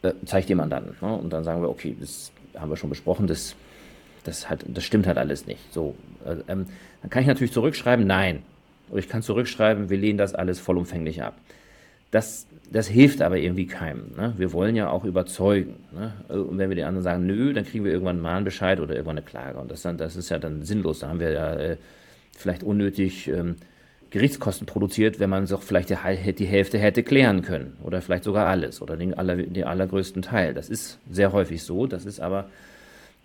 äh, 0.02 0.12
zeige 0.24 0.46
dem 0.46 0.58
Mandanten. 0.58 0.96
Ne, 1.00 1.14
und 1.14 1.32
dann 1.32 1.44
sagen 1.44 1.62
wir, 1.62 1.68
okay, 1.68 1.96
das 2.00 2.32
haben 2.56 2.70
wir 2.70 2.76
schon 2.76 2.90
besprochen, 2.90 3.26
das, 3.26 3.54
das, 4.24 4.48
halt, 4.48 4.64
das 4.66 4.84
stimmt 4.84 5.06
halt 5.06 5.18
alles 5.18 5.46
nicht. 5.46 5.72
So, 5.72 5.94
äh, 6.24 6.36
ähm, 6.48 6.66
dann 7.02 7.10
kann 7.10 7.22
ich 7.22 7.28
natürlich 7.28 7.52
zurückschreiben, 7.52 8.06
nein. 8.06 8.42
Oder 8.88 9.00
ich 9.00 9.08
kann 9.08 9.22
zurückschreiben, 9.22 9.90
wir 9.90 9.98
lehnen 9.98 10.18
das 10.18 10.34
alles 10.34 10.60
vollumfänglich 10.60 11.22
ab. 11.22 11.34
Das, 12.10 12.46
das 12.70 12.86
hilft 12.88 13.20
aber 13.20 13.38
irgendwie 13.38 13.66
keinem. 13.66 14.12
Ne? 14.16 14.34
Wir 14.36 14.52
wollen 14.52 14.76
ja 14.76 14.88
auch 14.90 15.04
überzeugen. 15.04 15.76
Ne? 15.92 16.12
Und 16.28 16.56
wenn 16.58 16.70
wir 16.70 16.76
den 16.76 16.86
anderen 16.86 17.02
sagen, 17.02 17.26
nö, 17.26 17.52
dann 17.52 17.64
kriegen 17.64 17.84
wir 17.84 17.92
irgendwann 17.92 18.16
einen 18.16 18.22
Mahnbescheid 18.22 18.80
oder 18.80 18.94
irgendwann 18.94 19.18
eine 19.18 19.26
Klage. 19.26 19.58
Und 19.58 19.70
das, 19.70 19.82
dann, 19.82 19.98
das 19.98 20.16
ist 20.16 20.30
ja 20.30 20.38
dann 20.38 20.62
sinnlos. 20.62 21.00
Da 21.00 21.08
haben 21.08 21.20
wir 21.20 21.32
ja 21.32 21.54
äh, 21.54 21.76
vielleicht 22.36 22.62
unnötig 22.62 23.28
ähm, 23.28 23.56
Gerichtskosten 24.10 24.66
produziert, 24.66 25.18
wenn 25.18 25.30
man 25.30 25.44
es 25.44 25.52
auch 25.52 25.62
vielleicht 25.62 25.90
die, 25.90 26.32
die, 26.32 26.46
Hälfte 26.46 26.78
hätte 26.78 27.02
klären 27.02 27.42
können. 27.42 27.76
Oder 27.82 28.00
vielleicht 28.00 28.24
sogar 28.24 28.46
alles 28.46 28.80
oder 28.80 28.96
den, 28.96 29.14
aller, 29.14 29.36
den 29.36 29.64
allergrößten 29.64 30.22
Teil. 30.22 30.54
Das 30.54 30.68
ist 30.68 30.98
sehr 31.10 31.32
häufig 31.32 31.62
so. 31.64 31.86
Das 31.86 32.06
ist 32.06 32.20
aber 32.20 32.48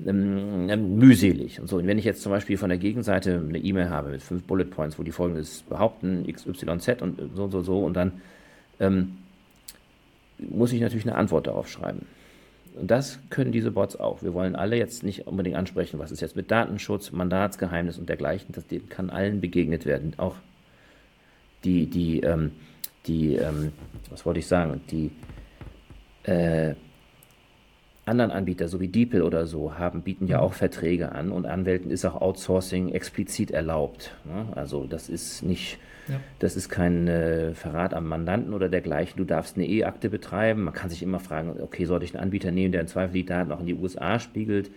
ähm, 0.06 0.70
ähm, 0.70 0.98
mühselig 0.98 1.60
und 1.60 1.70
so. 1.70 1.78
Und 1.78 1.88
wenn 1.88 2.00
ich 2.00 2.06
jetzt 2.06 2.22
zum 2.22 2.32
Beispiel 2.32 2.58
von 2.58 2.70
der 2.70 2.80
Gegenseite 2.80 3.44
eine 3.48 3.60
E-Mail 3.60 3.90
habe 3.90 4.10
mit 4.10 4.22
fünf 4.22 4.44
Bullet 4.44 4.66
Points, 4.66 4.98
wo 4.98 5.04
die 5.04 5.12
folgendes 5.12 5.62
behaupten, 5.64 6.26
XYZ 6.26 7.02
und 7.02 7.20
so 7.36 7.48
so 7.48 7.62
so 7.62 7.84
und 7.86 7.94
dann 7.94 8.14
ähm, 8.80 9.18
muss 10.38 10.74
ich 10.74 10.82
natürlich 10.82 11.06
eine 11.06 11.16
Antwort 11.16 11.48
darauf 11.48 11.70
schreiben. 11.70 12.06
Und 12.80 12.90
das 12.90 13.20
können 13.30 13.52
diese 13.52 13.72
Bots 13.72 14.00
auch. 14.00 14.24
Wir 14.24 14.34
wollen 14.34 14.56
alle 14.56 14.78
jetzt 14.78 15.04
nicht 15.04 15.28
unbedingt 15.28 15.58
ansprechen, 15.58 16.00
was 16.00 16.12
ist 16.12 16.22
jetzt 16.22 16.36
mit 16.36 16.52
Datenschutz, 16.52 17.12
Mandatsgeheimnis 17.12 17.98
und 17.98 18.08
dergleichen. 18.08 18.54
Das 18.54 18.66
dem 18.66 18.88
kann 18.88 19.10
allen 19.10 19.42
begegnet 19.42 19.86
werden. 19.86 20.14
Auch 20.18 20.36
die, 21.64 21.88
die, 21.88 22.22
ähm, 22.22 22.52
die, 23.08 23.36
ähm, 23.36 23.74
was 24.10 24.26
wollte 24.26 24.40
ich 24.40 24.48
sagen, 24.48 24.82
die 24.90 25.12
äh, 26.24 26.76
anderen 28.06 28.32
Anbieter, 28.32 28.68
so 28.68 28.80
wie 28.80 28.88
DeepL 28.88 29.22
oder 29.22 29.46
so, 29.46 29.78
haben, 29.78 30.02
bieten 30.02 30.28
ja 30.28 30.40
auch 30.40 30.54
Verträge 30.54 31.12
an 31.12 31.32
und 31.32 31.46
Anwälten 31.46 31.92
ist 31.92 32.06
auch 32.06 32.20
Outsourcing 32.20 32.90
explizit 32.90 33.52
erlaubt. 33.52 34.16
Ne? 34.26 34.48
Also 34.56 34.86
das 34.86 35.10
ist 35.10 35.44
nicht, 35.44 35.78
ja. 36.08 36.20
das 36.40 36.56
ist 36.56 36.70
kein 36.70 37.08
äh, 37.08 37.54
Verrat 37.54 37.94
am 37.94 38.08
Mandanten 38.08 38.54
oder 38.54 38.70
dergleichen. 38.70 39.18
Du 39.18 39.24
darfst 39.24 39.58
eine 39.58 39.68
E-Akte 39.68 40.10
betreiben. 40.10 40.64
Man 40.64 40.74
kann 40.74 40.90
sich 40.90 41.04
immer 41.04 41.20
fragen, 41.20 41.56
okay, 41.62 41.86
sollte 41.86 42.06
ich 42.06 42.14
einen 42.14 42.24
Anbieter 42.24 42.52
nehmen, 42.52 42.72
der 42.72 42.82
im 42.82 42.88
Zweifel 42.88 43.14
die 43.14 43.26
Daten 43.26 43.52
auch 43.52 43.60
in 43.60 43.66
die 43.66 43.76
USA 43.76 44.20
spiegelt? 44.20 44.72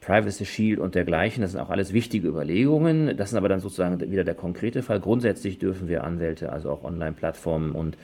Privacy 0.00 0.44
Shield 0.44 0.78
und 0.78 0.94
dergleichen, 0.94 1.40
das 1.40 1.52
sind 1.52 1.60
auch 1.60 1.70
alles 1.70 1.94
wichtige 1.94 2.28
Überlegungen. 2.28 3.16
Das 3.16 3.32
ist 3.32 3.36
aber 3.36 3.48
dann 3.48 3.60
sozusagen 3.60 3.98
wieder 4.10 4.24
der 4.24 4.34
konkrete 4.34 4.82
Fall. 4.82 5.00
Grundsätzlich 5.00 5.58
dürfen 5.58 5.88
wir 5.88 6.04
Anwälte, 6.04 6.52
also 6.52 6.70
auch 6.70 6.84
Online-Plattformen 6.84 7.72
und 7.72 7.96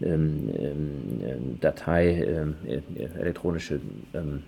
ähm, 0.00 0.50
ähm, 0.58 1.58
Datei, 1.60 2.24
ähm, 2.24 2.54
äh, 2.64 3.20
elektronische 3.20 3.80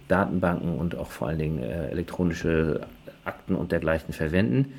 Datenbanken 0.08 0.78
und 0.78 0.96
auch 0.96 1.10
vor 1.10 1.28
allen 1.28 1.38
Dingen 1.38 1.62
äh, 1.62 1.88
elektronische 1.88 2.80
Akten 3.24 3.54
und 3.54 3.72
dergleichen 3.72 4.12
verwenden, 4.12 4.74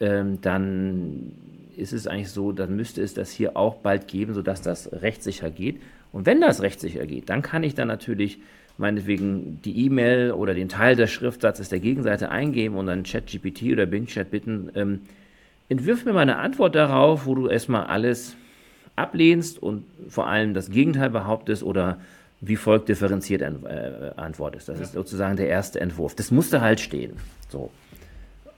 dann 0.00 1.32
ist 1.78 1.92
es 1.92 2.06
eigentlich 2.06 2.30
so, 2.30 2.52
dann 2.52 2.76
müsste 2.76 3.02
es 3.02 3.14
das 3.14 3.30
hier 3.30 3.56
auch 3.56 3.76
bald 3.76 4.08
geben, 4.08 4.34
sodass 4.34 4.62
das 4.62 4.90
rechtssicher 4.92 5.50
geht. 5.50 5.80
Und 6.12 6.26
wenn 6.26 6.40
das 6.40 6.62
rechtssicher 6.62 7.06
geht, 7.06 7.28
dann 7.30 7.42
kann 7.42 7.62
ich 7.62 7.74
dann 7.74 7.88
natürlich 7.88 8.38
meinetwegen 8.78 9.60
die 9.62 9.86
E-Mail 9.86 10.32
oder 10.32 10.54
den 10.54 10.68
Teil 10.68 10.96
des 10.96 11.10
Schriftsatzes 11.10 11.68
der 11.68 11.80
Gegenseite 11.80 12.30
eingeben 12.30 12.76
und 12.76 12.86
dann 12.86 13.02
ChatGPT 13.02 13.72
oder 13.72 13.86
Bing 13.86 14.06
Chat 14.06 14.30
bitten, 14.30 14.70
ähm, 14.74 15.00
entwirf 15.68 16.04
mir 16.04 16.12
mal 16.12 16.20
eine 16.20 16.36
Antwort 16.36 16.74
darauf, 16.74 17.26
wo 17.26 17.34
du 17.34 17.48
erstmal 17.48 17.86
alles 17.86 18.36
ablehnst 18.96 19.60
und 19.62 19.84
vor 20.08 20.28
allem 20.28 20.54
das 20.54 20.70
Gegenteil 20.70 21.10
behauptest 21.10 21.62
oder 21.62 21.98
wie 22.40 22.56
folgt 22.56 22.88
differenziert 22.88 23.42
äh, 23.42 24.12
antwortest. 24.16 24.68
Das 24.68 24.78
ja. 24.78 24.84
ist 24.84 24.92
sozusagen 24.92 25.36
der 25.36 25.48
erste 25.48 25.80
Entwurf. 25.80 26.14
Das 26.14 26.30
musste 26.30 26.60
halt 26.60 26.80
stehen. 26.80 27.14
So. 27.48 27.70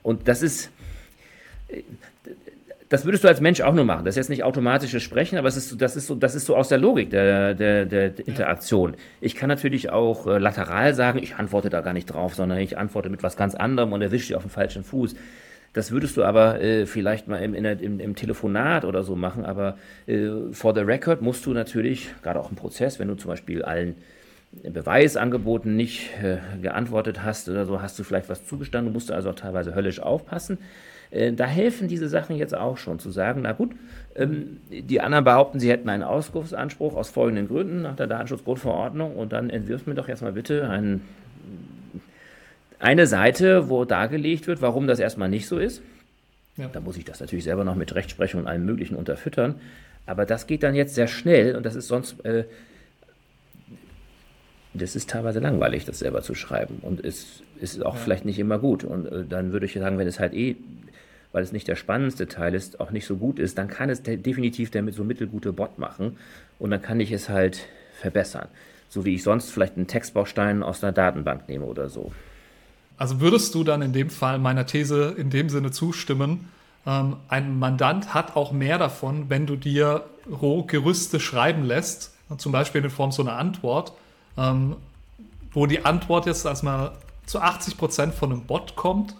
Und 0.03 0.27
das 0.27 0.43
ist, 0.43 0.71
das 2.91 3.05
würdest 3.05 3.23
du 3.23 3.29
als 3.29 3.39
Mensch 3.39 3.61
auch 3.61 3.73
nur 3.73 3.85
machen. 3.85 4.03
Das 4.03 4.13
ist 4.13 4.17
jetzt 4.17 4.29
nicht 4.29 4.43
automatisches 4.43 5.01
Sprechen, 5.01 5.37
aber 5.37 5.47
es 5.47 5.55
ist, 5.55 5.81
das, 5.81 5.95
ist 5.95 6.07
so, 6.07 6.15
das 6.15 6.35
ist 6.35 6.45
so 6.45 6.57
aus 6.57 6.67
der 6.67 6.77
Logik 6.77 7.09
der, 7.09 7.53
der, 7.53 7.85
der 7.85 8.19
Interaktion. 8.27 8.97
Ich 9.21 9.35
kann 9.35 9.47
natürlich 9.47 9.89
auch 9.91 10.27
äh, 10.27 10.39
lateral 10.39 10.93
sagen, 10.93 11.17
ich 11.23 11.35
antworte 11.35 11.69
da 11.69 11.79
gar 11.79 11.93
nicht 11.93 12.07
drauf, 12.07 12.35
sondern 12.35 12.59
ich 12.59 12.77
antworte 12.77 13.09
mit 13.09 13.23
was 13.23 13.37
ganz 13.37 13.55
anderem 13.55 13.93
und 13.93 14.01
erwische 14.01 14.27
dich 14.27 14.35
auf 14.35 14.43
dem 14.43 14.51
falschen 14.51 14.83
Fuß. 14.83 15.15
Das 15.71 15.91
würdest 15.91 16.17
du 16.17 16.25
aber 16.25 16.59
äh, 16.59 16.85
vielleicht 16.85 17.29
mal 17.29 17.37
im, 17.37 17.53
im, 17.53 18.01
im, 18.01 18.15
Telefonat 18.17 18.83
oder 18.83 19.03
so 19.03 19.15
machen, 19.15 19.45
aber 19.45 19.77
äh, 20.05 20.27
for 20.51 20.75
the 20.75 20.81
record 20.81 21.21
musst 21.21 21.45
du 21.45 21.53
natürlich, 21.53 22.09
gerade 22.23 22.41
auch 22.41 22.49
im 22.49 22.57
Prozess, 22.57 22.99
wenn 22.99 23.07
du 23.07 23.15
zum 23.15 23.29
Beispiel 23.29 23.63
allen 23.63 23.95
Beweisangeboten 24.63 25.77
nicht 25.77 26.09
äh, 26.21 26.39
geantwortet 26.61 27.23
hast 27.23 27.47
oder 27.47 27.65
so, 27.65 27.81
hast 27.81 27.97
du 27.97 28.03
vielleicht 28.03 28.27
was 28.27 28.45
zugestanden, 28.45 28.91
du 28.91 28.93
musst 28.93 29.13
also 29.13 29.29
auch 29.29 29.35
teilweise 29.35 29.75
höllisch 29.75 30.01
aufpassen. 30.01 30.57
Äh, 31.11 31.33
da 31.33 31.45
helfen 31.45 31.87
diese 31.87 32.09
Sachen 32.09 32.35
jetzt 32.35 32.55
auch 32.55 32.77
schon 32.77 32.99
zu 32.99 33.11
sagen, 33.11 33.41
na 33.43 33.51
gut, 33.51 33.71
ähm, 34.15 34.57
die 34.69 35.01
anderen 35.01 35.23
behaupten, 35.23 35.59
sie 35.59 35.69
hätten 35.69 35.89
einen 35.89 36.03
Auskunftsanspruch 36.03 36.95
aus 36.95 37.09
folgenden 37.09 37.47
Gründen 37.47 37.81
nach 37.83 37.95
der 37.95 38.07
Datenschutzgrundverordnung 38.07 39.15
und 39.15 39.33
dann 39.33 39.49
entwirft 39.49 39.87
mir 39.87 39.95
doch 39.95 40.07
jetzt 40.07 40.21
mal 40.21 40.33
bitte 40.33 40.69
einen 40.69 41.01
eine 42.79 43.05
Seite, 43.05 43.69
wo 43.69 43.85
dargelegt 43.85 44.47
wird, 44.47 44.61
warum 44.61 44.87
das 44.87 44.99
erstmal 44.99 45.29
nicht 45.29 45.47
so 45.47 45.59
ist. 45.59 45.83
Ja. 46.57 46.67
Da 46.67 46.79
muss 46.79 46.97
ich 46.97 47.05
das 47.05 47.19
natürlich 47.19 47.43
selber 47.43 47.63
noch 47.63 47.75
mit 47.75 47.93
Rechtsprechung 47.93 48.41
und 48.41 48.47
allem 48.47 48.65
Möglichen 48.65 48.95
unterfüttern. 48.95 49.55
Aber 50.05 50.25
das 50.25 50.47
geht 50.47 50.63
dann 50.63 50.73
jetzt 50.73 50.95
sehr 50.95 51.07
schnell 51.07 51.55
und 51.55 51.65
das 51.65 51.75
ist 51.75 51.87
sonst, 51.87 52.25
äh, 52.25 52.45
das 54.73 54.95
ist 54.95 55.09
teilweise 55.09 55.39
langweilig, 55.39 55.85
das 55.85 55.99
selber 55.99 56.23
zu 56.23 56.33
schreiben. 56.33 56.79
Und 56.81 57.03
es 57.03 57.43
ist 57.59 57.85
auch 57.85 57.95
ja. 57.95 58.01
vielleicht 58.01 58.25
nicht 58.25 58.39
immer 58.39 58.57
gut. 58.57 58.83
Und 58.83 59.05
äh, 59.05 59.25
dann 59.29 59.51
würde 59.51 59.67
ich 59.67 59.73
sagen, 59.73 59.97
wenn 59.97 60.07
es 60.07 60.19
halt 60.19 60.33
eh, 60.33 60.55
weil 61.31 61.43
es 61.43 61.51
nicht 61.51 61.67
der 61.67 61.75
spannendste 61.75 62.27
Teil 62.27 62.53
ist, 62.53 62.79
auch 62.79 62.91
nicht 62.91 63.05
so 63.05 63.17
gut 63.17 63.39
ist, 63.39 63.57
dann 63.57 63.67
kann 63.67 63.89
es 63.89 64.03
definitiv 64.03 64.71
der 64.71 64.91
so 64.91 65.03
mittelgute 65.03 65.53
Bot 65.53 65.79
machen 65.79 66.17
und 66.59 66.71
dann 66.71 66.81
kann 66.81 66.99
ich 66.99 67.11
es 67.11 67.29
halt 67.29 67.67
verbessern. 67.93 68.47
So 68.89 69.05
wie 69.05 69.15
ich 69.15 69.23
sonst 69.23 69.51
vielleicht 69.51 69.77
einen 69.77 69.87
Textbaustein 69.87 70.63
aus 70.63 70.83
einer 70.83 70.91
Datenbank 70.91 71.47
nehme 71.47 71.65
oder 71.65 71.89
so. 71.89 72.11
Also 72.97 73.21
würdest 73.21 73.55
du 73.55 73.63
dann 73.63 73.81
in 73.81 73.93
dem 73.93 74.09
Fall 74.09 74.37
meiner 74.37 74.65
These 74.65 75.15
in 75.17 75.29
dem 75.29 75.49
Sinne 75.49 75.71
zustimmen, 75.71 76.49
ähm, 76.85 77.17
ein 77.27 77.59
Mandant 77.59 78.13
hat 78.13 78.35
auch 78.35 78.51
mehr 78.51 78.77
davon, 78.77 79.29
wenn 79.29 79.45
du 79.45 79.55
dir 79.55 80.05
roh 80.29 80.63
Gerüste 80.63 81.19
schreiben 81.19 81.63
lässt, 81.63 82.13
zum 82.37 82.51
Beispiel 82.51 82.83
in 82.83 82.89
Form 82.89 83.11
so 83.11 83.21
einer 83.21 83.37
Antwort, 83.37 83.93
ähm, 84.37 84.75
wo 85.51 85.65
die 85.65 85.85
Antwort 85.85 86.25
jetzt 86.25 86.45
erstmal 86.45 86.93
zu 87.25 87.39
80 87.39 87.77
Prozent 87.77 88.13
von 88.13 88.31
einem 88.31 88.43
Bot 88.43 88.75
kommt, 88.75 89.15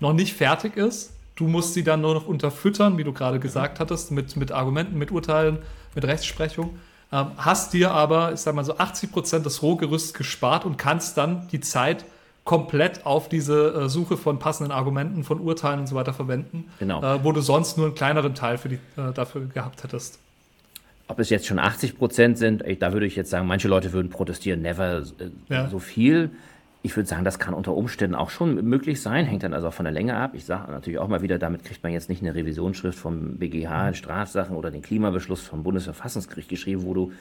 noch 0.00 0.12
nicht 0.12 0.34
fertig 0.34 0.76
ist. 0.76 1.12
Du 1.36 1.46
musst 1.46 1.74
sie 1.74 1.84
dann 1.84 2.00
nur 2.00 2.14
noch 2.14 2.26
unterfüttern, 2.26 2.98
wie 2.98 3.04
du 3.04 3.12
gerade 3.12 3.38
gesagt 3.38 3.78
hattest, 3.78 4.10
mit, 4.10 4.36
mit 4.36 4.52
Argumenten, 4.52 4.98
mit 4.98 5.12
Urteilen, 5.12 5.58
mit 5.94 6.04
Rechtsprechung. 6.04 6.78
Ähm, 7.12 7.26
hast 7.36 7.72
dir 7.72 7.92
aber, 7.92 8.32
ich 8.32 8.40
sag 8.40 8.54
mal 8.54 8.64
so, 8.64 8.78
80 8.78 9.12
Prozent 9.12 9.46
des 9.46 9.62
Rohgerüsts 9.62 10.14
gespart 10.14 10.64
und 10.64 10.76
kannst 10.76 11.16
dann 11.16 11.46
die 11.48 11.60
Zeit 11.60 12.04
komplett 12.44 13.04
auf 13.04 13.28
diese 13.28 13.74
äh, 13.74 13.88
Suche 13.88 14.16
von 14.16 14.38
passenden 14.38 14.72
Argumenten, 14.72 15.24
von 15.24 15.40
Urteilen 15.40 15.80
und 15.80 15.86
so 15.88 15.94
weiter 15.94 16.14
verwenden, 16.14 16.70
genau. 16.78 17.02
äh, 17.02 17.22
wo 17.22 17.32
du 17.32 17.40
sonst 17.42 17.76
nur 17.76 17.86
einen 17.86 17.94
kleineren 17.94 18.34
Teil 18.34 18.56
für 18.56 18.68
die, 18.68 18.78
äh, 18.96 19.12
dafür 19.12 19.46
gehabt 19.46 19.82
hättest. 19.82 20.18
Ob 21.08 21.18
es 21.18 21.28
jetzt 21.28 21.46
schon 21.46 21.58
80 21.58 21.98
Prozent 21.98 22.38
sind, 22.38 22.64
da 22.80 22.92
würde 22.92 23.06
ich 23.06 23.14
jetzt 23.14 23.30
sagen, 23.30 23.46
manche 23.46 23.68
Leute 23.68 23.92
würden 23.92 24.10
protestieren, 24.10 24.62
never 24.62 24.98
äh, 24.98 25.30
ja. 25.48 25.68
so 25.68 25.78
viel. 25.78 26.30
Ich 26.86 26.96
würde 26.96 27.08
sagen, 27.08 27.24
das 27.24 27.40
kann 27.40 27.52
unter 27.52 27.74
Umständen 27.74 28.14
auch 28.14 28.30
schon 28.30 28.64
möglich 28.64 29.02
sein, 29.02 29.26
hängt 29.26 29.42
dann 29.42 29.52
also 29.52 29.66
auch 29.66 29.74
von 29.74 29.86
der 29.86 29.92
Länge 29.92 30.14
ab. 30.14 30.34
Ich 30.34 30.44
sage 30.44 30.70
natürlich 30.70 31.00
auch 31.00 31.08
mal 31.08 31.20
wieder, 31.20 31.36
damit 31.36 31.64
kriegt 31.64 31.82
man 31.82 31.92
jetzt 31.92 32.08
nicht 32.08 32.22
eine 32.22 32.36
Revisionsschrift 32.36 32.96
vom 32.96 33.38
BGH 33.38 33.88
in 33.88 33.94
Strafsachen 33.94 34.54
oder 34.54 34.70
den 34.70 34.82
Klimabeschluss 34.82 35.40
vom 35.40 35.64
Bundesverfassungsgericht 35.64 36.48
geschrieben, 36.48 36.84
wo 36.84 36.94
du 36.94 37.12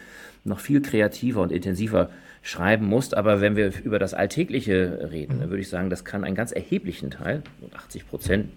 noch 0.43 0.59
viel 0.59 0.83
kreativer 0.83 1.41
und 1.41 1.51
intensiver 1.51 2.11
schreiben 2.43 2.85
musst. 2.85 3.17
Aber 3.17 3.41
wenn 3.41 3.55
wir 3.55 3.73
über 3.83 3.97
das 3.97 4.13
Alltägliche 4.13 5.09
reden, 5.11 5.39
dann 5.39 5.49
würde 5.49 5.61
ich 5.61 5.69
sagen, 5.69 5.89
das 5.89 6.05
kann 6.05 6.23
einen 6.23 6.35
ganz 6.35 6.51
erheblichen 6.51 7.09
Teil, 7.09 7.41
80 7.75 8.07
Prozent, 8.07 8.49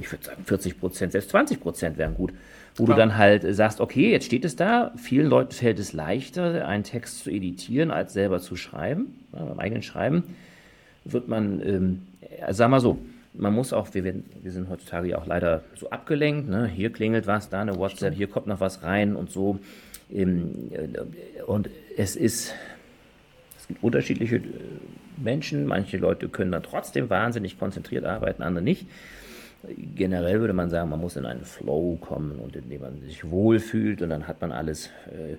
ich 0.00 0.10
würde 0.10 0.24
sagen 0.24 0.42
40 0.44 0.80
Prozent, 0.80 1.12
selbst 1.12 1.30
20 1.30 1.60
Prozent 1.60 1.96
wären 1.96 2.16
gut, 2.16 2.32
wo 2.76 2.84
Klar. 2.84 2.96
du 2.96 3.00
dann 3.00 3.16
halt 3.16 3.44
sagst, 3.54 3.80
okay, 3.80 4.10
jetzt 4.10 4.26
steht 4.26 4.44
es 4.44 4.56
da, 4.56 4.92
vielen 4.96 5.26
Leuten 5.26 5.52
fällt 5.52 5.78
es 5.78 5.92
leichter, 5.92 6.66
einen 6.66 6.84
Text 6.84 7.24
zu 7.24 7.30
editieren, 7.30 7.90
als 7.90 8.12
selber 8.12 8.40
zu 8.40 8.56
schreiben, 8.56 9.14
ja, 9.32 9.44
beim 9.44 9.58
eigenen 9.58 9.82
Schreiben 9.82 10.24
wird 11.04 11.28
man, 11.28 11.60
ähm, 11.66 12.02
sag 12.50 12.70
mal 12.70 12.80
so, 12.80 12.98
man 13.32 13.54
muss 13.54 13.72
auch, 13.72 13.88
wir, 13.92 14.04
wir 14.04 14.50
sind 14.50 14.68
heutzutage 14.68 15.08
ja 15.08 15.18
auch 15.18 15.26
leider 15.26 15.62
so 15.76 15.90
abgelenkt. 15.90 16.48
Ne? 16.48 16.66
Hier 16.66 16.90
klingelt 16.90 17.26
was, 17.26 17.48
da 17.48 17.60
eine 17.60 17.76
WhatsApp, 17.76 18.14
hier 18.14 18.26
kommt 18.26 18.46
noch 18.46 18.60
was 18.60 18.82
rein 18.82 19.16
und 19.16 19.30
so. 19.30 19.58
Ähm, 20.12 20.70
äh, 20.72 21.42
und 21.42 21.70
es 21.96 22.16
ist, 22.16 22.54
es 23.58 23.68
gibt 23.68 23.82
unterschiedliche 23.82 24.36
äh, 24.36 24.42
Menschen. 25.16 25.66
Manche 25.66 25.96
Leute 25.96 26.28
können 26.28 26.52
dann 26.52 26.62
trotzdem 26.62 27.08
wahnsinnig 27.08 27.58
konzentriert 27.58 28.04
arbeiten, 28.04 28.42
andere 28.42 28.64
nicht. 28.64 28.86
Generell 29.94 30.40
würde 30.40 30.54
man 30.54 30.70
sagen, 30.70 30.88
man 30.88 31.00
muss 31.00 31.16
in 31.16 31.26
einen 31.26 31.44
Flow 31.44 31.98
kommen 32.00 32.38
und 32.38 32.56
in 32.56 32.68
dem 32.70 32.80
man 32.80 33.00
sich 33.02 33.30
wohlfühlt 33.30 34.00
und 34.00 34.08
dann 34.08 34.26
hat 34.26 34.40
man 34.40 34.52
alles 34.52 34.86
äh, 35.06 35.36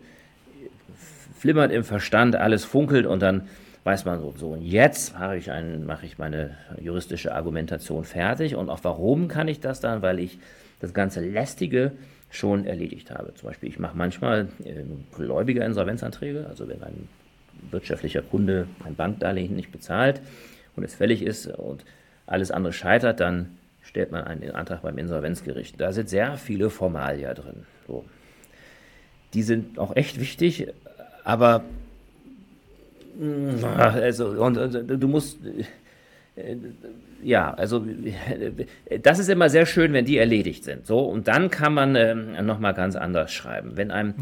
flimmert 1.35 1.71
im 1.71 1.83
Verstand, 1.83 2.35
alles 2.35 2.63
funkelt 2.63 3.07
und 3.07 3.21
dann 3.21 3.47
weiß 3.83 4.05
man 4.05 4.19
so, 4.19 4.33
so 4.37 4.49
und 4.49 4.61
jetzt 4.61 5.17
mache 5.17 5.37
ich, 5.37 5.49
einen, 5.49 5.87
mache 5.87 6.05
ich 6.05 6.19
meine 6.19 6.55
juristische 6.79 7.33
Argumentation 7.33 8.03
fertig 8.03 8.55
und 8.55 8.69
auch 8.69 8.79
warum 8.83 9.27
kann 9.27 9.47
ich 9.47 9.59
das 9.59 9.79
dann, 9.79 10.03
weil 10.03 10.19
ich 10.19 10.37
das 10.79 10.93
ganze 10.93 11.21
Lästige 11.21 11.93
schon 12.29 12.65
erledigt 12.65 13.09
habe. 13.09 13.33
Zum 13.33 13.49
Beispiel, 13.49 13.69
ich 13.69 13.79
mache 13.79 13.97
manchmal 13.97 14.49
äh, 14.63 14.83
gläubige 15.15 15.63
Insolvenzanträge, 15.63 16.45
also 16.47 16.67
wenn 16.69 16.83
ein 16.83 17.09
wirtschaftlicher 17.71 18.21
Kunde 18.21 18.67
ein 18.85 18.95
Bankdarlehen 18.95 19.55
nicht 19.55 19.71
bezahlt 19.71 20.21
und 20.75 20.83
es 20.83 20.93
fällig 20.93 21.23
ist 21.23 21.47
und 21.47 21.85
alles 22.27 22.51
andere 22.51 22.73
scheitert, 22.73 23.19
dann 23.19 23.57
stellt 23.83 24.11
man 24.11 24.23
einen 24.23 24.51
Antrag 24.51 24.81
beim 24.81 24.97
Insolvenzgericht. 24.97 25.79
Da 25.79 25.91
sind 25.91 26.09
sehr 26.09 26.37
viele 26.37 26.69
Formalia 26.69 27.33
drin. 27.33 27.65
So. 27.87 28.05
Die 29.33 29.43
sind 29.43 29.79
auch 29.79 29.95
echt 29.95 30.19
wichtig, 30.19 30.67
aber 31.23 31.63
also, 33.77 34.27
und, 34.29 34.57
und, 34.57 34.87
du 34.87 35.07
musst. 35.07 35.39
Äh, 36.35 36.55
ja, 37.23 37.53
also 37.53 37.85
das 39.03 39.19
ist 39.19 39.29
immer 39.29 39.49
sehr 39.49 39.65
schön, 39.65 39.93
wenn 39.93 40.05
die 40.05 40.17
erledigt 40.17 40.63
sind. 40.63 40.87
So, 40.87 40.99
und 40.99 41.27
dann 41.27 41.49
kann 41.49 41.73
man 41.73 41.95
ähm, 41.95 42.45
nochmal 42.45 42.73
ganz 42.73 42.95
anders 42.95 43.31
schreiben. 43.31 43.71
Wenn 43.75 43.91
einem. 43.91 44.15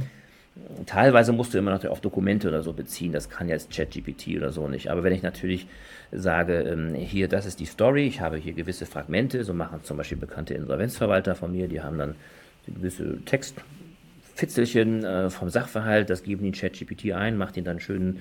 Teilweise 0.85 1.31
musst 1.31 1.53
du 1.53 1.57
immer 1.57 1.71
noch 1.71 1.83
auf 1.85 2.01
Dokumente 2.01 2.47
oder 2.47 2.63
so 2.63 2.73
beziehen, 2.73 3.11
das 3.11 3.29
kann 3.29 3.49
jetzt 3.49 3.71
ChatGPT 3.71 4.37
oder 4.37 4.51
so 4.51 4.67
nicht. 4.67 4.89
Aber 4.89 5.03
wenn 5.03 5.13
ich 5.13 5.23
natürlich 5.23 5.67
sage, 6.11 6.61
ähm, 6.61 6.93
hier, 6.95 7.27
das 7.27 7.45
ist 7.45 7.59
die 7.59 7.65
Story, 7.65 8.07
ich 8.07 8.21
habe 8.21 8.37
hier 8.37 8.53
gewisse 8.53 8.85
Fragmente, 8.85 9.43
so 9.43 9.53
machen 9.53 9.79
zum 9.83 9.97
Beispiel 9.97 10.17
bekannte 10.17 10.53
Insolvenzverwalter 10.53 11.35
von 11.35 11.51
mir, 11.51 11.67
die 11.67 11.81
haben 11.81 11.97
dann 11.97 12.15
gewisse 12.65 13.23
Text, 13.25 13.55
Fitzelchen 14.35 15.03
äh, 15.03 15.29
vom 15.29 15.49
Sachverhalt, 15.49 16.09
das 16.09 16.23
geben 16.23 16.43
die 16.43 16.47
in 16.49 16.53
ChatGPT 16.53 17.11
ein, 17.11 17.37
macht 17.37 17.57
ihnen 17.57 17.65
dann 17.65 17.73
einen 17.73 17.81
schönen 17.81 18.19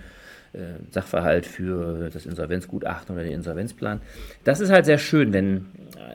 äh, 0.52 0.60
Sachverhalt 0.90 1.46
für 1.46 2.10
das 2.10 2.26
Insolvenzgutachten 2.26 3.14
oder 3.14 3.24
den 3.24 3.34
Insolvenzplan. 3.34 4.00
Das 4.44 4.60
ist 4.60 4.70
halt 4.70 4.84
sehr 4.84 4.98
schön, 4.98 5.32
wenn 5.32 5.66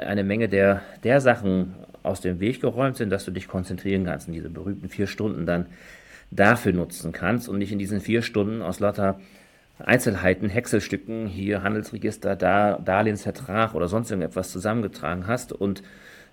eine 0.05 0.23
Menge 0.23 0.49
der, 0.49 0.81
der 1.03 1.21
Sachen 1.21 1.75
aus 2.03 2.19
dem 2.19 2.39
Weg 2.39 2.59
geräumt 2.59 2.97
sind, 2.97 3.11
dass 3.11 3.23
du 3.25 3.31
dich 3.31 3.47
konzentrieren 3.47 4.05
kannst 4.05 4.27
und 4.27 4.33
diese 4.33 4.49
berühmten 4.49 4.89
vier 4.89 5.07
Stunden 5.07 5.45
dann 5.45 5.67
dafür 6.35 6.73
nutzen 6.73 7.11
kannst 7.11 7.49
und 7.49 7.57
nicht 7.57 7.71
in 7.71 7.79
diesen 7.79 8.01
vier 8.01 8.21
Stunden 8.21 8.61
aus 8.61 8.79
lauter 8.79 9.19
Einzelheiten, 9.79 10.49
Häckselstücken, 10.49 11.27
hier 11.27 11.63
Handelsregister, 11.63 12.35
da 12.35 12.77
Darlehensvertrag 12.77 13.73
oder 13.73 13.87
sonst 13.87 14.11
irgendetwas 14.11 14.51
zusammengetragen 14.51 15.27
hast 15.27 15.51
und 15.51 15.83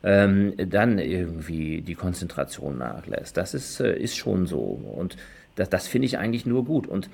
ähm, 0.02 0.54
dann 0.56 0.98
irgendwie 0.98 1.82
die 1.82 1.94
Konzentration 1.94 2.78
nachlässt. 2.78 3.36
Das 3.36 3.54
ist, 3.54 3.80
äh, 3.80 3.98
ist 3.98 4.16
schon 4.16 4.46
so. 4.46 4.58
Und 4.58 5.16
das, 5.56 5.68
das 5.68 5.86
finde 5.86 6.06
ich 6.06 6.18
eigentlich 6.18 6.46
nur 6.46 6.64
gut. 6.64 6.86
Und 6.86 7.10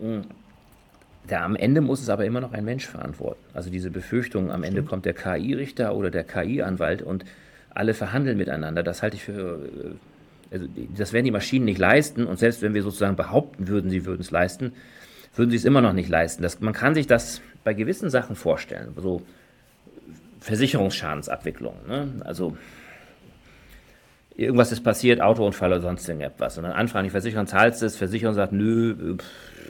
mh, 0.00 0.08
hm, 0.08 0.24
da 1.26 1.44
am 1.44 1.54
Ende 1.54 1.80
muss 1.80 2.00
es 2.00 2.08
aber 2.08 2.24
immer 2.24 2.40
noch 2.40 2.52
ein 2.52 2.64
Mensch 2.64 2.86
verantworten. 2.86 3.44
Also 3.52 3.70
diese 3.70 3.90
Befürchtung, 3.90 4.50
am 4.50 4.64
Ende 4.64 4.82
kommt 4.82 5.04
der 5.04 5.12
KI-Richter 5.12 5.94
oder 5.94 6.10
der 6.10 6.24
KI-Anwalt 6.24 7.02
und 7.02 7.24
alle 7.70 7.94
verhandeln 7.94 8.38
miteinander. 8.38 8.82
Das 8.82 9.02
halte 9.02 9.16
ich 9.16 9.24
für, 9.24 9.66
äh, 9.66 9.90
also 10.50 10.66
das 10.96 11.12
werden 11.12 11.24
die 11.24 11.30
Maschinen 11.30 11.64
nicht 11.64 11.78
leisten. 11.78 12.26
Und 12.26 12.38
selbst 12.38 12.62
wenn 12.62 12.74
wir 12.74 12.82
sozusagen 12.82 13.16
behaupten 13.16 13.68
würden, 13.68 13.90
sie 13.90 14.04
würden 14.04 14.20
es 14.20 14.30
leisten, 14.30 14.72
würden 15.36 15.50
sie 15.50 15.56
es 15.56 15.64
immer 15.64 15.80
noch 15.80 15.92
nicht 15.92 16.08
leisten. 16.08 16.42
Das, 16.42 16.60
man 16.60 16.72
kann 16.72 16.94
sich 16.94 17.06
das 17.06 17.40
bei 17.62 17.74
gewissen 17.74 18.10
Sachen 18.10 18.36
vorstellen. 18.36 18.92
So 18.96 19.22
Versicherungsschadensabwicklung. 20.40 21.74
Ne? 21.86 22.08
Also 22.24 22.56
irgendwas 24.34 24.72
ist 24.72 24.82
passiert, 24.82 25.20
Autounfall 25.20 25.70
oder 25.70 25.80
sonst 25.80 26.08
irgendetwas. 26.08 26.56
Und 26.56 26.64
dann 26.64 26.72
anfragen 26.72 27.04
die 27.04 27.10
Versicherung, 27.10 27.46
zahlst 27.46 27.82
du 27.82 27.86
es? 27.86 27.96
Versicherung 27.96 28.34
sagt, 28.34 28.52
nö, 28.52 29.16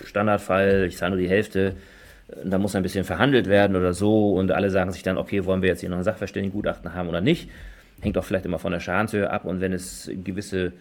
Standardfall, 0.04 0.86
ich 0.88 0.96
zahle 0.96 1.16
nur 1.16 1.20
die 1.20 1.28
Hälfte. 1.28 1.76
Da 2.44 2.58
muss 2.58 2.76
ein 2.76 2.82
bisschen 2.82 3.04
verhandelt 3.04 3.48
werden 3.48 3.76
oder 3.76 3.92
so. 3.92 4.32
Und 4.32 4.52
alle 4.52 4.70
sagen 4.70 4.92
sich 4.92 5.02
dann, 5.02 5.18
okay, 5.18 5.44
wollen 5.44 5.62
wir 5.62 5.68
jetzt 5.68 5.80
hier 5.80 5.90
noch 5.90 5.98
ein 5.98 6.04
Sachverständigengutachten 6.04 6.94
haben 6.94 7.08
oder 7.08 7.20
nicht? 7.20 7.50
Hängt 8.00 8.16
auch 8.18 8.24
vielleicht 8.24 8.46
immer 8.46 8.58
von 8.58 8.72
der 8.72 8.80
Schadenshöhe 8.80 9.30
ab. 9.30 9.44
Und 9.44 9.60
wenn 9.60 9.72
es 9.72 10.10
gewisse 10.24 10.72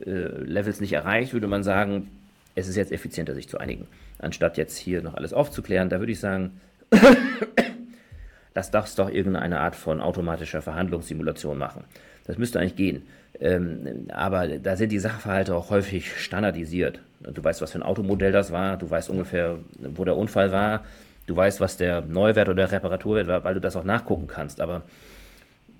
äh, 0.00 0.10
Levels 0.10 0.80
nicht 0.80 0.92
erreicht, 0.92 1.32
würde 1.32 1.46
man 1.46 1.62
sagen, 1.62 2.10
es 2.54 2.68
ist 2.68 2.76
jetzt 2.76 2.92
effizienter, 2.92 3.34
sich 3.34 3.48
zu 3.48 3.58
einigen, 3.58 3.86
anstatt 4.18 4.56
jetzt 4.56 4.76
hier 4.76 5.02
noch 5.02 5.14
alles 5.14 5.32
aufzuklären. 5.32 5.88
Da 5.88 6.00
würde 6.00 6.12
ich 6.12 6.20
sagen, 6.20 6.60
lass 8.54 8.70
das 8.70 8.94
doch 8.94 9.10
irgendeine 9.10 9.60
Art 9.60 9.76
von 9.76 10.00
automatischer 10.00 10.62
Verhandlungssimulation 10.62 11.58
machen. 11.58 11.84
Das 12.26 12.38
müsste 12.38 12.60
eigentlich 12.60 12.76
gehen. 12.76 13.02
Ähm, 13.40 14.06
aber 14.12 14.48
da 14.58 14.76
sind 14.76 14.90
die 14.90 14.98
Sachverhalte 14.98 15.54
auch 15.54 15.70
häufig 15.70 16.20
standardisiert. 16.20 17.00
Du 17.20 17.42
weißt, 17.42 17.62
was 17.62 17.72
für 17.72 17.78
ein 17.78 17.82
Automodell 17.82 18.32
das 18.32 18.52
war, 18.52 18.76
du 18.76 18.88
weißt 18.88 19.10
ungefähr, 19.10 19.58
wo 19.78 20.04
der 20.04 20.16
Unfall 20.16 20.52
war, 20.52 20.84
du 21.26 21.36
weißt, 21.36 21.60
was 21.60 21.76
der 21.76 22.00
Neuwert 22.02 22.48
oder 22.48 22.66
der 22.66 22.72
Reparaturwert 22.72 23.28
war, 23.28 23.44
weil 23.44 23.54
du 23.54 23.60
das 23.60 23.76
auch 23.76 23.84
nachgucken 23.84 24.26
kannst. 24.26 24.60
Aber 24.60 24.82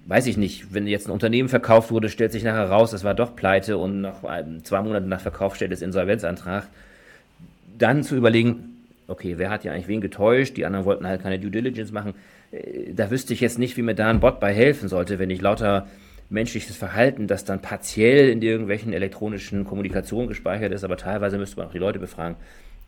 weiß 0.06 0.26
ich 0.26 0.36
nicht, 0.36 0.72
wenn 0.72 0.86
jetzt 0.86 1.06
ein 1.08 1.12
Unternehmen 1.12 1.48
verkauft 1.48 1.90
wurde, 1.90 2.08
stellt 2.08 2.32
sich 2.32 2.42
nachher 2.42 2.70
raus, 2.70 2.92
es 2.92 3.04
war 3.04 3.14
doch 3.14 3.36
pleite 3.36 3.76
und 3.76 4.00
nach 4.00 4.22
zwei 4.62 4.82
Monaten 4.82 5.08
nach 5.08 5.20
Verkauf 5.20 5.56
stellt 5.56 5.72
es 5.72 5.82
Insolvenzantrag, 5.82 6.66
dann 7.78 8.02
zu 8.02 8.16
überlegen, 8.16 8.78
okay, 9.06 9.34
wer 9.36 9.50
hat 9.50 9.64
ja 9.64 9.72
eigentlich 9.72 9.88
wen 9.88 10.00
getäuscht, 10.00 10.56
die 10.56 10.66
anderen 10.66 10.84
wollten 10.84 11.06
halt 11.06 11.22
keine 11.22 11.38
Due 11.38 11.50
Diligence 11.50 11.92
machen, 11.92 12.14
äh, 12.52 12.92
da 12.92 13.10
wüsste 13.10 13.32
ich 13.32 13.40
jetzt 13.40 13.58
nicht, 13.58 13.76
wie 13.76 13.82
mir 13.82 13.94
da 13.94 14.08
ein 14.08 14.20
Bot 14.20 14.40
bei 14.40 14.52
helfen 14.52 14.88
sollte, 14.88 15.18
wenn 15.18 15.30
ich 15.30 15.40
lauter 15.40 15.86
menschliches 16.30 16.76
Verhalten, 16.76 17.26
das 17.26 17.44
dann 17.44 17.62
partiell 17.62 18.28
in 18.28 18.42
irgendwelchen 18.42 18.92
elektronischen 18.92 19.64
Kommunikationen 19.64 20.28
gespeichert 20.28 20.72
ist, 20.72 20.84
aber 20.84 20.96
teilweise 20.96 21.38
müsste 21.38 21.56
man 21.56 21.68
auch 21.68 21.72
die 21.72 21.78
Leute 21.78 21.98
befragen. 21.98 22.36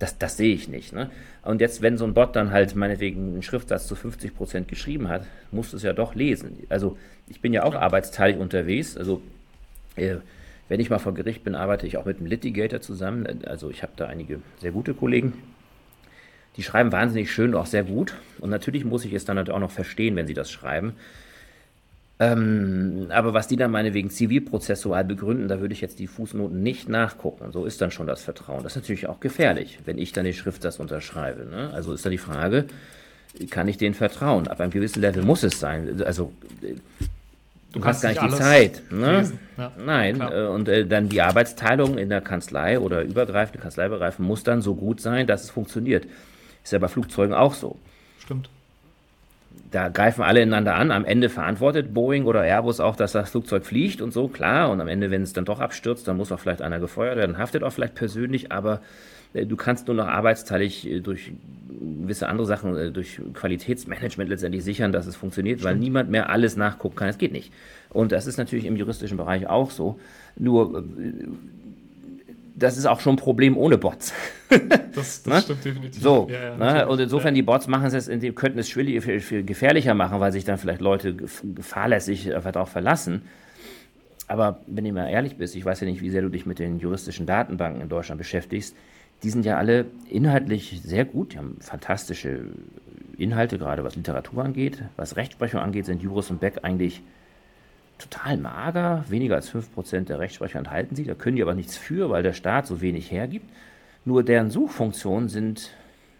Das, 0.01 0.17
das 0.17 0.39
sehe 0.39 0.55
ich 0.55 0.67
nicht. 0.67 0.95
Ne? 0.95 1.11
Und 1.43 1.61
jetzt, 1.61 1.83
wenn 1.83 1.99
so 1.99 2.07
ein 2.07 2.15
Bot 2.15 2.35
dann 2.35 2.51
halt 2.51 2.75
meinetwegen 2.75 3.35
einen 3.35 3.43
Schriftsatz 3.43 3.87
zu 3.87 3.95
50 3.95 4.35
Prozent 4.35 4.67
geschrieben 4.67 5.09
hat, 5.09 5.27
musst 5.53 5.73
du 5.73 5.77
es 5.77 5.83
ja 5.83 5.93
doch 5.93 6.15
lesen. 6.15 6.59
Also 6.71 6.97
ich 7.29 7.41
bin 7.41 7.53
ja 7.53 7.65
auch 7.65 7.75
arbeitsteilig 7.75 8.39
unterwegs. 8.39 8.97
Also 8.97 9.21
äh, 9.97 10.17
wenn 10.71 10.81
ich 10.81 10.89
mal 10.89 10.99
vor 10.99 11.13
Gericht 11.13 11.45
bin, 11.45 11.55
arbeite 11.55 11.87
ich 11.87 11.99
auch 11.99 12.07
mit 12.07 12.17
einem 12.17 12.27
Litigator 12.27 12.81
zusammen. 12.81 13.45
Also 13.45 13.71
ich 13.71 13.83
habe 13.83 13.93
da 13.97 14.07
einige 14.07 14.41
sehr 14.59 14.73
gute 14.73 14.95
Kollegen. 14.95 15.35
Die 16.57 16.63
schreiben 16.63 16.93
wahnsinnig 16.93 17.31
schön 17.31 17.51
und 17.51 17.61
auch 17.61 17.67
sehr 17.67 17.85
gut. 17.85 18.15
Und 18.39 18.49
natürlich 18.49 18.87
muss 18.87 19.05
ich 19.05 19.13
es 19.13 19.27
dann 19.27 19.37
halt 19.37 19.51
auch 19.51 19.59
noch 19.59 19.71
verstehen, 19.71 20.17
wenn 20.17 20.27
sie 20.27 20.35
das 20.35 20.51
schreiben. 20.51 20.95
Ähm, 22.23 23.07
aber 23.09 23.33
was 23.33 23.49
die 23.49 23.57
dann 23.57 23.71
meinetwegen 23.71 24.11
zivilprozessual 24.11 25.05
begründen, 25.05 25.49
da 25.49 25.61
würde 25.61 25.73
ich 25.73 25.81
jetzt 25.81 25.99
die 25.99 26.07
Fußnoten 26.07 26.63
nicht 26.63 26.87
nachgucken. 26.87 27.51
So 27.51 27.65
ist 27.65 27.81
dann 27.81 27.91
schon 27.91 28.07
das 28.07 28.23
Vertrauen. 28.23 28.63
Das 28.63 28.77
ist 28.77 28.83
natürlich 28.83 29.07
auch 29.07 29.21
gefährlich, 29.21 29.79
wenn 29.87 29.97
ich 29.97 30.13
dann 30.13 30.27
den 30.27 30.35
Schriftsatz 30.35 30.79
unterschreibe. 30.79 31.47
Ne? 31.47 31.71
Also 31.73 31.95
ist 31.95 32.05
da 32.05 32.11
die 32.11 32.19
Frage, 32.19 32.67
kann 33.49 33.69
ich 33.69 33.79
denen 33.79 33.95
vertrauen? 33.95 34.49
Ab 34.49 34.61
einem 34.61 34.71
gewissen 34.71 35.01
Level 35.01 35.23
muss 35.23 35.43
es 35.43 35.59
sein. 35.59 36.03
Also 36.05 36.31
Du, 37.73 37.85
hast 37.85 38.03
gar 38.03 38.11
nicht 38.11 38.23
die 38.23 38.31
Zeit. 38.31 38.83
Ne? 38.91 39.31
Ja, 39.57 39.73
Nein, 39.79 40.17
klar. 40.17 40.35
Äh, 40.35 40.47
und 40.49 40.69
äh, 40.69 40.87
dann 40.87 41.09
die 41.09 41.23
Arbeitsteilung 41.23 41.99
in 41.99 42.09
der 42.09 42.21
Kanzlei 42.21 42.81
oder 42.81 43.03
übergreifende 43.03 43.61
Kanzleibereich 43.61 44.19
muss 44.19 44.43
dann 44.43 44.61
so 44.61 44.75
gut 44.75 45.01
sein, 45.01 45.27
dass 45.27 45.45
es 45.45 45.51
funktioniert. 45.51 46.07
Ist 46.65 46.73
ja 46.73 46.81
bei 46.81 46.89
Flugzeugen 46.89 47.33
auch 47.33 47.55
so. 47.55 47.79
Stimmt. 48.19 48.51
Da 49.71 49.89
greifen 49.89 50.23
alle 50.23 50.43
ineinander 50.43 50.75
an. 50.75 50.91
Am 50.91 51.05
Ende 51.05 51.29
verantwortet 51.29 51.95
Boeing 51.95 52.25
oder 52.25 52.43
Airbus 52.43 52.81
auch, 52.81 52.97
dass 52.97 53.13
das 53.13 53.31
Flugzeug 53.31 53.65
fliegt 53.65 54.03
und 54.03 54.13
so, 54.13 54.27
klar. 54.27 54.71
Und 54.71 54.81
am 54.81 54.89
Ende, 54.89 55.11
wenn 55.11 55.23
es 55.23 55.33
dann 55.33 55.45
doch 55.45 55.61
abstürzt, 55.61 56.09
dann 56.09 56.17
muss 56.17 56.33
auch 56.33 56.41
vielleicht 56.41 56.63
einer 56.63 56.81
gefeuert 56.81 57.17
werden, 57.17 57.39
haftet 57.39 57.63
auch 57.63 57.73
vielleicht 57.73 57.95
persönlich, 57.95 58.51
aber 58.51 58.81
äh, 59.33 59.47
du 59.47 59.57
kannst 59.57 59.87
nur 59.87 59.97
noch 59.97 60.09
arbeitsteilig 60.09 60.89
äh, 60.89 61.01
durch 61.01 61.33
gewisse 61.69 62.29
andere 62.29 62.47
Sachen, 62.47 62.77
äh, 62.77 62.91
durch 62.91 63.21
Qualitätsmanagement 63.35 64.29
letztendlich 64.29 64.65
sichern, 64.65 64.93
dass 64.93 65.07
es 65.07 65.17
funktioniert, 65.17 65.61
Stimmt. 65.61 65.71
weil 65.75 65.79
niemand 65.79 66.11
mehr 66.11 66.31
alles 66.31 66.57
nachgucken 66.57 66.97
kann. 66.97 67.09
Es 67.09 67.19
geht 67.19 67.33
nicht. 67.33 67.53
Und 67.91 68.13
das 68.13 68.27
ist 68.27 68.39
natürlich 68.39 68.65
im 68.65 68.77
juristischen 68.77 69.17
Bereich 69.17 69.47
auch 69.47 69.71
so. 69.71 69.99
Nur 70.37 70.85
das 72.61 72.77
ist 72.77 72.87
auch 72.87 73.01
schon 73.01 73.15
ein 73.15 73.19
Problem 73.19 73.57
ohne 73.57 73.79
Bots. 73.79 74.13
das, 74.49 75.23
das 75.23 75.27
ne? 75.27 75.41
stimmt 75.41 75.65
definitiv. 75.65 76.03
So, 76.03 76.29
ja, 76.31 76.43
ja, 76.51 76.57
ne? 76.57 76.89
Und 76.89 77.01
insofern, 77.01 77.35
die 77.35 77.43
Bots 77.43 77.67
machen 77.67 77.87
es 77.87 78.07
jetzt, 78.07 78.37
könnten 78.37 78.59
es 78.59 78.69
schwierig, 78.69 79.03
viel, 79.03 79.21
viel 79.21 79.45
gefährlicher 79.45 79.95
machen, 79.95 80.21
weil 80.21 80.31
sich 80.33 80.45
dann 80.45 80.59
vielleicht 80.59 80.81
Leute 80.81 81.17
fahrlässig 81.61 82.31
darauf 82.31 82.69
verlassen. 82.69 83.23
Aber 84.29 84.61
wenn 84.67 84.85
du 84.85 84.93
mal 84.93 85.09
ehrlich 85.09 85.37
bist, 85.37 85.57
ich 85.57 85.65
weiß 85.65 85.81
ja 85.81 85.87
nicht, 85.87 86.03
wie 86.03 86.11
sehr 86.11 86.23
du 86.23 86.29
dich 86.29 86.47
mit 86.47 86.61
den 86.61 86.79
juristischen 86.79 87.27
Datenbanken 87.27 87.83
in 87.83 87.89
Deutschland 87.89 88.19
beschäftigst, 88.19 88.77
die 89.23 89.31
sind 89.31 89.45
ja 89.45 89.57
alle 89.57 89.87
inhaltlich 90.09 90.81
sehr 90.85 91.05
gut, 91.05 91.33
die 91.33 91.39
haben 91.39 91.57
fantastische 91.61 92.45
Inhalte, 93.19 93.59
gerade 93.59 93.85
was 93.85 93.97
Literatur 93.97 94.45
angeht. 94.45 94.83
Was 94.97 95.17
Rechtsprechung 95.17 95.61
angeht, 95.61 95.87
sind 95.87 96.03
Juris 96.03 96.31
und 96.31 96.41
Beck 96.41 96.61
eigentlich 96.63 97.03
total 98.01 98.37
mager. 98.37 99.05
Weniger 99.09 99.37
als 99.37 99.53
5% 99.53 100.07
der 100.07 100.19
Rechtsprechung 100.19 100.61
enthalten 100.61 100.97
sie. 100.97 101.05
Da 101.05 101.15
können 101.15 101.37
die 101.37 101.43
aber 101.43 101.55
nichts 101.55 101.77
für, 101.77 102.11
weil 102.11 102.23
der 102.23 102.33
Staat 102.33 102.67
so 102.67 102.81
wenig 102.81 103.11
hergibt. 103.11 103.49
Nur 104.05 104.23
deren 104.23 104.51
Suchfunktionen 104.51 105.29
sind 105.29 105.71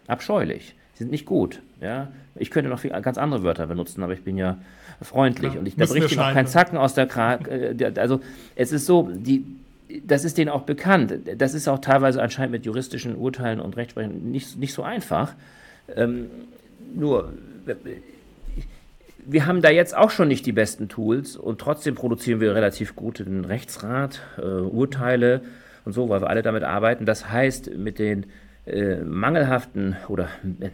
abscheulich. 0.07 0.75
Sie 0.93 1.03
sind 1.03 1.11
nicht 1.11 1.25
gut. 1.25 1.61
Ja? 1.81 2.09
Ich 2.35 2.51
könnte 2.51 2.69
noch 2.69 2.79
viel, 2.79 2.91
ganz 3.01 3.17
andere 3.17 3.43
Wörter 3.43 3.67
benutzen, 3.67 4.03
aber 4.03 4.13
ich 4.13 4.23
bin 4.23 4.37
ja 4.37 4.57
freundlich. 5.01 5.53
Ja, 5.53 5.59
und 5.59 5.67
ich, 5.67 5.75
da 5.75 5.85
bricht 5.85 6.17
auch 6.17 6.33
kein 6.33 6.47
Zacken 6.47 6.77
aus 6.77 6.93
der 6.93 7.07
Krake. 7.07 7.49
Äh, 7.49 7.99
also 7.99 8.21
es 8.55 8.71
ist 8.71 8.85
so, 8.85 9.09
die, 9.11 9.45
das 10.05 10.23
ist 10.23 10.37
denen 10.37 10.49
auch 10.49 10.63
bekannt. 10.63 11.13
Das 11.37 11.53
ist 11.53 11.67
auch 11.67 11.79
teilweise 11.79 12.21
anscheinend 12.21 12.51
mit 12.51 12.65
juristischen 12.65 13.15
Urteilen 13.15 13.59
und 13.59 13.75
Rechtsprechung 13.77 14.31
nicht, 14.31 14.57
nicht 14.57 14.73
so 14.73 14.83
einfach. 14.83 15.33
Ähm, 15.95 16.27
nur, 16.93 17.33
wir 19.25 19.45
haben 19.45 19.61
da 19.61 19.69
jetzt 19.69 19.95
auch 19.95 20.09
schon 20.09 20.27
nicht 20.27 20.45
die 20.45 20.51
besten 20.51 20.89
Tools 20.89 21.35
und 21.35 21.59
trotzdem 21.59 21.95
produzieren 21.95 22.39
wir 22.39 22.55
relativ 22.55 22.95
guten 22.95 23.45
Rechtsrat, 23.45 24.21
äh, 24.37 24.41
Urteile 24.41 25.41
und 25.85 25.93
so, 25.93 26.09
weil 26.09 26.21
wir 26.21 26.29
alle 26.29 26.41
damit 26.41 26.63
arbeiten. 26.63 27.05
Das 27.05 27.29
heißt, 27.29 27.75
mit 27.75 27.99
den 27.99 28.27
äh, 28.65 28.97
mangelhaften 28.97 29.95
oder 30.07 30.29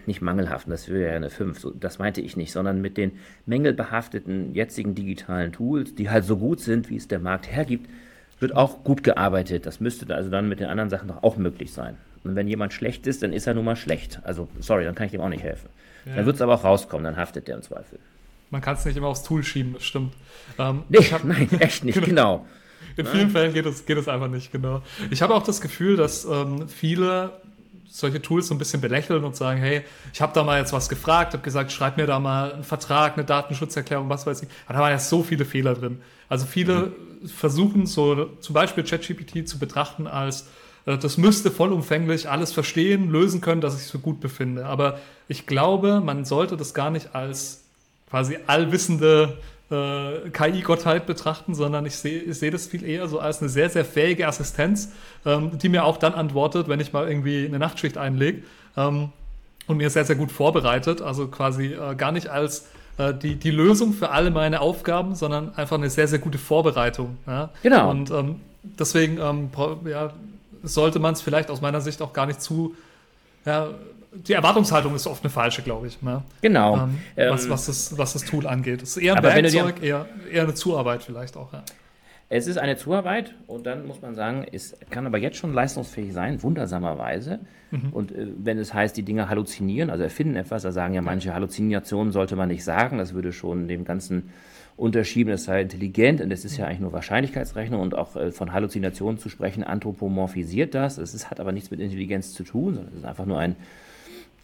nicht 0.06 0.22
mangelhaften, 0.22 0.72
das 0.72 0.90
wäre 0.90 1.12
ja 1.12 1.16
eine 1.16 1.30
5, 1.30 1.60
so, 1.60 1.72
das 1.72 2.00
meinte 2.00 2.22
ich 2.22 2.36
nicht, 2.36 2.52
sondern 2.52 2.82
mit 2.82 2.98
den 2.98 3.14
mängelbehafteten 3.46 4.54
jetzigen 4.54 4.96
digitalen 4.96 5.52
Tools, 5.52 5.96
die 5.96 6.10
halt 6.10 6.26
so 6.26 6.38
gut 6.38 6.60
sind, 6.60 6.90
wie 6.90 6.98
es 6.98 7.08
der 7.08 7.20
Markt 7.20 7.50
hergibt, 7.52 7.90
wird 8.40 8.56
auch 8.56 8.84
gut 8.84 9.04
gearbeitet. 9.04 9.66
Das 9.66 9.80
müsste 9.80 10.14
also 10.14 10.30
dann 10.30 10.50
mit 10.50 10.60
den 10.60 10.68
anderen 10.68 10.90
Sachen 10.90 11.08
doch 11.08 11.24
auch 11.24 11.38
möglich 11.38 11.72
sein. 11.72 11.96
Und 12.24 12.36
wenn 12.36 12.48
jemand 12.48 12.74
schlecht 12.74 13.08
ist, 13.08 13.24
dann 13.24 13.34
ist 13.34 13.48
er 13.48 13.54
nun 13.54 13.66
mal 13.66 13.76
schlecht. 13.76 14.20
Also, 14.24 14.50
sorry, 14.60 14.84
dann 14.84 14.96
kann 14.96 15.06
ich 15.06 15.12
dem 15.12 15.22
auch 15.22 15.30
nicht 15.30 15.44
helfen. 15.44 15.70
Ja. 16.06 16.18
Dann 16.18 16.26
wird 16.26 16.36
es 16.36 16.42
aber 16.42 16.56
auch 16.56 16.64
rauskommen, 16.64 17.06
dann 17.06 17.18
haftet 17.18 17.48
der 17.48 17.56
im 17.56 17.62
Zweifel. 17.62 18.00
Man 18.50 18.62
kann 18.62 18.76
es 18.76 18.86
nicht 18.86 18.98
immer 18.98 19.08
aufs 19.08 19.24
Tool 19.24 19.44
schieben, 19.44 19.74
das 19.74 19.84
stimmt. 19.84 20.14
Ähm, 20.58 20.84
nee, 20.90 21.00
hab, 21.00 21.24
nein, 21.24 21.50
echt 21.60 21.84
nicht, 21.84 22.02
genau. 22.06 22.46
In 22.96 23.06
vielen 23.06 23.30
Fällen 23.30 23.54
geht 23.54 23.66
es, 23.66 23.86
geht 23.86 23.98
es 23.98 24.08
einfach 24.08 24.28
nicht, 24.28 24.52
genau. 24.52 24.82
Ich 25.12 25.22
habe 25.22 25.36
auch 25.36 25.44
das 25.44 25.62
Gefühl, 25.62 25.98
dass 25.98 26.26
ähm, 26.26 26.68
viele 26.68 27.32
solche 27.90 28.22
Tools 28.22 28.48
so 28.48 28.56
ein 28.56 28.58
bisschen 28.58 28.82
belächeln 28.82 29.24
und 29.24 29.36
sagen, 29.36 29.60
hey, 29.60 29.84
ich 30.14 30.22
habe 30.22 30.34
da 30.34 30.44
mal 30.44 30.60
jetzt 30.60 30.74
was 30.74 30.90
gefragt, 30.90 31.34
habe 31.34 31.44
gesagt, 31.44 31.72
schreib 31.72 31.98
mir 31.98 32.06
da 32.06 32.20
mal 32.20 32.54
einen 32.54 32.64
Vertrag, 32.64 33.14
eine 33.14 33.26
Datenschutzerklärung, 33.26 34.10
was 34.10 34.26
weiß 34.26 34.44
ich. 34.44 34.50
Aber 34.66 34.76
da 34.76 34.80
waren 34.82 34.92
ja 34.92 35.00
so 35.00 35.24
viele 35.24 35.46
Fehler 35.46 35.74
drin. 35.74 36.02
Also 36.30 36.46
viele 36.46 36.94
mhm. 37.22 37.28
versuchen 37.28 37.86
so 37.86 38.26
zum 38.40 38.54
Beispiel 38.54 38.84
ChatGPT 38.84 39.48
zu 39.48 39.58
betrachten 39.60 40.08
als, 40.08 40.48
äh, 40.86 40.98
das 40.98 41.18
müsste 41.18 41.50
vollumfänglich 41.50 42.30
alles 42.30 42.52
verstehen, 42.52 43.10
lösen 43.10 43.42
können, 43.42 43.62
dass 43.62 43.80
ich 43.80 43.88
so 43.88 44.00
gut 44.00 44.20
befinde. 44.20 44.66
Aber 44.66 45.00
ich 45.28 45.48
glaube, 45.48 46.02
man 46.02 46.26
sollte 46.26 46.58
das 46.58 46.74
gar 46.74 46.90
nicht 46.90 47.16
als 47.16 47.67
quasi 48.10 48.38
allwissende 48.48 49.38
äh, 49.70 50.30
KI-Gottheit 50.30 51.06
betrachten, 51.06 51.54
sondern 51.54 51.86
ich 51.86 51.98
sehe 51.98 52.34
seh 52.34 52.50
das 52.50 52.68
viel 52.68 52.84
eher 52.84 53.08
so 53.08 53.20
als 53.20 53.42
eine 53.42 53.50
sehr, 53.50 53.70
sehr 53.70 53.86
fähige 53.86 54.28
Assistenz, 54.28 54.94
ähm, 55.26 55.58
die 55.58 55.70
mir 55.70 55.84
auch 55.84 55.98
dann 55.98 56.14
antwortet, 56.14 56.68
wenn 56.68 56.80
ich 56.80 56.94
mal 56.94 57.08
irgendwie 57.08 57.46
eine 57.46 57.60
Nachtschicht 57.60 57.98
einlege 57.98 58.44
ähm, 58.78 59.10
und 59.68 59.78
mir 59.78 59.90
sehr, 59.90 60.06
sehr 60.06 60.16
gut 60.16 60.32
vorbereitet. 60.32 61.02
Also 61.02 61.28
quasi 61.28 61.74
äh, 61.74 61.96
gar 61.96 62.12
nicht 62.12 62.30
als 62.30 62.68
äh, 62.98 63.14
die, 63.14 63.36
die 63.36 63.52
Lösung 63.52 63.94
für 63.94 64.10
alle 64.10 64.32
meine 64.32 64.62
Aufgaben, 64.62 65.16
sondern 65.16 65.54
einfach 65.56 65.78
eine 65.78 65.90
sehr, 65.90 66.08
sehr 66.08 66.20
gute 66.20 66.38
Vorbereitung. 66.38 67.18
Ja? 67.28 67.50
Genau. 67.62 67.90
Und 67.90 68.10
ähm, 68.12 68.40
deswegen 68.64 69.20
ähm, 69.20 69.50
ja, 69.86 70.14
sollte 70.64 71.00
man 71.00 71.14
es 71.14 71.22
vielleicht 71.22 71.50
aus 71.50 71.62
meiner 71.62 71.82
Sicht 71.82 72.02
auch 72.02 72.14
gar 72.14 72.26
nicht 72.26 72.42
zu 72.42 72.76
ja, 73.46 73.70
die 74.14 74.34
Erwartungshaltung 74.34 74.96
ist 74.96 75.08
oft 75.08 75.24
eine 75.24 75.30
falsche, 75.30 75.62
glaube 75.62 75.88
ich. 75.88 76.02
Ne? 76.02 76.24
Genau. 76.42 76.78
Ähm, 76.78 76.98
was, 77.16 77.46
ähm, 77.46 77.52
was, 77.52 77.66
das, 77.66 77.98
was 77.98 78.14
das 78.14 78.24
Tool 78.24 78.48
angeht. 78.48 78.82
Es 78.82 78.98
ist 78.98 79.04
eher 79.04 79.16
ein 79.16 79.24
Werkzeug, 79.24 79.82
eher, 79.82 80.08
eher 80.32 80.44
eine 80.44 80.54
Zuarbeit 80.54 81.04
vielleicht 81.04 81.38
auch. 81.38 81.54
Ja. 81.54 81.64
Es 82.30 82.48
ist 82.48 82.58
eine 82.58 82.76
Zuarbeit 82.76 83.36
und 83.48 83.66
dann 83.66 83.88
muss 83.88 84.02
man 84.02 84.14
sagen, 84.14 84.46
es 84.52 84.76
kann 84.90 85.06
aber 85.06 85.18
jetzt 85.18 85.38
schon 85.38 85.54
leistungsfähig 85.54 86.12
sein, 86.12 86.44
wundersamerweise. 86.44 87.40
Mhm. 87.72 87.90
Und 87.92 88.12
äh, 88.12 88.28
wenn 88.38 88.58
es 88.58 88.74
heißt, 88.74 88.98
die 88.98 89.04
Dinge 89.04 89.30
halluzinieren, 89.30 89.90
also 89.90 90.04
erfinden 90.04 90.36
etwas, 90.36 90.64
da 90.64 90.72
sagen 90.72 90.94
ja 90.94 91.02
manche, 91.02 91.34
Halluzinationen 91.34 92.12
sollte 92.12 92.36
man 92.36 92.50
nicht 92.50 92.66
sagen, 92.66 92.98
das 92.98 93.14
würde 93.14 93.32
schon 93.32 93.70
dem 93.70 93.86
Ganzen 93.86 94.30
unterschieben, 94.76 95.34
es 95.34 95.46
sei 95.46 95.62
intelligent 95.62 96.22
und 96.22 96.32
es 96.32 96.46
ist 96.46 96.58
ja 96.58 96.66
eigentlich 96.66 96.82
nur 96.82 96.94
Wahrscheinlichkeitsrechnung 96.94 97.82
und 97.82 97.96
auch 97.96 98.16
äh, 98.16 98.32
von 98.32 98.52
Halluzinationen 98.52 99.18
zu 99.20 99.30
sprechen, 99.30 99.64
anthropomorphisiert 99.64 100.76
das. 100.76 100.98
Es 100.98 101.32
hat 101.32 101.40
aber 101.40 101.54
nichts 101.54 101.72
mit 101.72 101.80
Intelligenz 101.80 102.34
zu 102.34 102.44
tun, 102.44 102.76
sondern 102.76 102.94
es 102.94 103.00
ist 103.00 103.06
einfach 103.06 103.26
nur 103.26 103.40
ein 103.40 103.56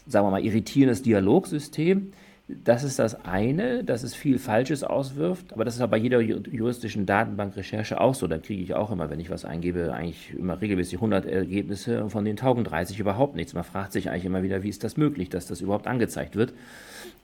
sagen 0.08 0.26
wir 0.28 0.32
mal, 0.32 0.44
irritierendes 0.44 1.02
Dialogsystem. 1.02 2.12
Das 2.48 2.84
ist 2.84 3.00
das 3.00 3.24
eine, 3.24 3.86
dass 3.86 4.04
es 4.04 4.16
viel 4.16 4.38
Falsches 4.38 4.84
auswirft, 4.84 5.54
aber 5.54 5.64
das 5.64 5.76
ist 5.76 5.82
auch 5.82 5.88
bei 5.88 5.98
jeder 5.98 6.20
juristischen 6.20 7.06
Datenbankrecherche 7.06 8.02
auch 8.02 8.14
so. 8.14 8.28
Da 8.28 8.38
kriege 8.38 8.62
ich 8.62 8.74
auch 8.74 8.92
immer, 8.92 9.10
wenn 9.10 9.22
ich 9.22 9.30
was 9.30 9.46
eingebe, 9.46 9.94
eigentlich 9.94 10.34
immer 10.38 10.60
regelmäßig 10.60 10.96
100 10.96 11.26
Ergebnisse, 11.26 12.10
von 12.10 12.26
denen 12.26 12.36
taugen 12.36 12.66
30 12.66 13.00
überhaupt 13.00 13.36
nichts. 13.36 13.54
Man 13.54 13.64
fragt 13.64 13.94
sich 13.94 14.10
eigentlich 14.10 14.26
immer 14.26 14.44
wieder, 14.44 14.62
wie 14.62 14.70
ist 14.70 14.84
das 14.84 14.98
möglich, 14.98 15.30
dass 15.30 15.48
das 15.48 15.62
überhaupt 15.62 15.88
angezeigt 15.88 16.36
wird. 16.36 16.54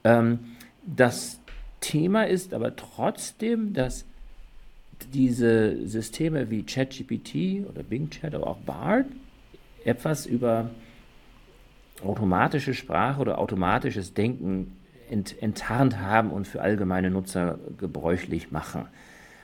Ähm, 0.05 0.39
das 0.85 1.41
Thema 1.81 2.23
ist 2.23 2.53
aber 2.53 2.77
trotzdem, 2.77 3.73
dass 3.73 4.05
diese 5.13 5.85
Systeme 5.85 6.49
wie 6.49 6.63
ChatGPT 6.63 7.67
oder 7.69 7.83
Bing 7.83 8.09
Chat, 8.09 8.33
aber 8.35 8.47
auch 8.47 8.57
BART 8.57 9.05
etwas 9.85 10.25
über 10.25 10.69
automatische 12.03 12.73
Sprache 12.73 13.19
oder 13.19 13.39
automatisches 13.39 14.13
Denken 14.13 14.77
ent, 15.09 15.41
enttarnt 15.41 15.99
haben 15.99 16.31
und 16.31 16.47
für 16.47 16.61
allgemeine 16.61 17.09
Nutzer 17.09 17.59
gebräuchlich 17.77 18.51
machen. 18.51 18.85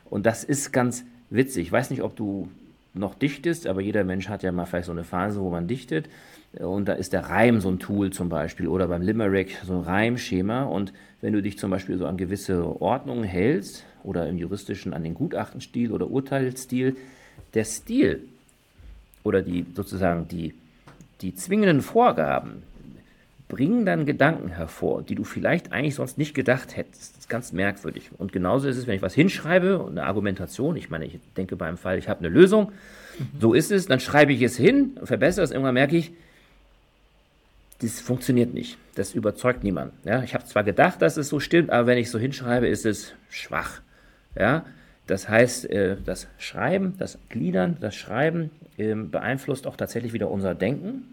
Und 0.09 0.25
das 0.25 0.43
ist 0.43 0.71
ganz 0.71 1.05
witzig. 1.29 1.67
Ich 1.67 1.71
weiß 1.71 1.89
nicht, 1.89 2.03
ob 2.03 2.15
du 2.15 2.49
noch 2.93 3.15
dichtest, 3.15 3.67
aber 3.67 3.81
jeder 3.81 4.03
Mensch 4.03 4.29
hat 4.29 4.43
ja 4.43 4.51
mal 4.51 4.65
vielleicht 4.65 4.85
so 4.85 4.91
eine 4.91 5.03
Phase, 5.03 5.41
wo 5.41 5.49
man 5.49 5.67
dichtet. 5.67 6.07
Und 6.53 6.87
da 6.87 6.93
ist 6.93 7.11
der 7.11 7.25
Reim 7.25 7.59
so 7.59 7.69
ein 7.69 7.79
Tool 7.79 8.11
zum 8.11 8.29
Beispiel 8.29 8.67
oder 8.67 8.87
beim 8.87 9.01
Limerick 9.01 9.57
so 9.65 9.73
ein 9.73 9.81
Reimschema. 9.81 10.63
Und 10.63 10.93
wenn 11.21 11.33
du 11.33 11.41
dich 11.41 11.57
zum 11.57 11.71
Beispiel 11.71 11.97
so 11.97 12.05
an 12.05 12.15
gewisse 12.15 12.81
Ordnungen 12.81 13.25
hältst 13.25 13.83
oder 14.03 14.29
im 14.29 14.37
juristischen 14.37 14.93
an 14.93 15.03
den 15.03 15.13
Gutachtenstil 15.13 15.91
oder 15.91 16.09
Urteilsstil, 16.09 16.95
der 17.53 17.65
Stil 17.65 18.23
oder 19.23 19.41
die 19.41 19.65
sozusagen 19.75 20.27
die 20.29 20.53
die 21.21 21.33
zwingenden 21.33 21.81
Vorgaben 21.81 22.63
bringen 23.47 23.85
dann 23.85 24.05
Gedanken 24.05 24.49
hervor, 24.49 25.03
die 25.03 25.15
du 25.15 25.23
vielleicht 25.23 25.71
eigentlich 25.71 25.95
sonst 25.95 26.17
nicht 26.17 26.33
gedacht 26.33 26.75
hättest. 26.75 27.13
Das 27.13 27.19
ist 27.19 27.29
ganz 27.29 27.53
merkwürdig. 27.53 28.09
Und 28.17 28.31
genauso 28.31 28.67
ist 28.67 28.77
es, 28.77 28.87
wenn 28.87 28.95
ich 28.95 29.01
was 29.01 29.13
hinschreibe, 29.13 29.85
eine 29.87 30.03
Argumentation, 30.03 30.75
ich 30.75 30.89
meine, 30.89 31.05
ich 31.05 31.19
denke 31.37 31.55
beim 31.55 31.77
Fall, 31.77 31.99
ich 31.99 32.09
habe 32.09 32.19
eine 32.19 32.29
Lösung, 32.29 32.71
mhm. 33.19 33.39
so 33.39 33.53
ist 33.53 33.71
es, 33.71 33.85
dann 33.85 33.99
schreibe 33.99 34.33
ich 34.33 34.41
es 34.41 34.57
hin, 34.57 34.99
verbessere 35.03 35.43
es, 35.43 35.51
irgendwann 35.51 35.75
merke 35.75 35.95
ich, 35.95 36.11
das 37.79 37.99
funktioniert 37.99 38.53
nicht. 38.53 38.77
Das 38.95 39.13
überzeugt 39.13 39.63
niemand. 39.63 39.93
Ja, 40.05 40.23
ich 40.23 40.33
habe 40.33 40.45
zwar 40.45 40.63
gedacht, 40.63 41.01
dass 41.01 41.17
es 41.17 41.29
so 41.29 41.39
stimmt, 41.39 41.69
aber 41.69 41.87
wenn 41.87 41.97
ich 41.97 42.09
so 42.09 42.17
hinschreibe, 42.17 42.67
ist 42.67 42.85
es 42.85 43.13
schwach. 43.29 43.81
Ja, 44.37 44.65
das 45.07 45.29
heißt, 45.29 45.69
äh, 45.69 45.97
das 46.03 46.27
Schreiben, 46.37 46.95
das 46.97 47.19
Gliedern, 47.29 47.77
das 47.79 47.95
Schreiben 47.95 48.51
ähm, 48.77 49.11
beeinflusst 49.11 49.67
auch 49.67 49.75
tatsächlich 49.75 50.13
wieder 50.13 50.31
unser 50.31 50.55
Denken 50.55 51.03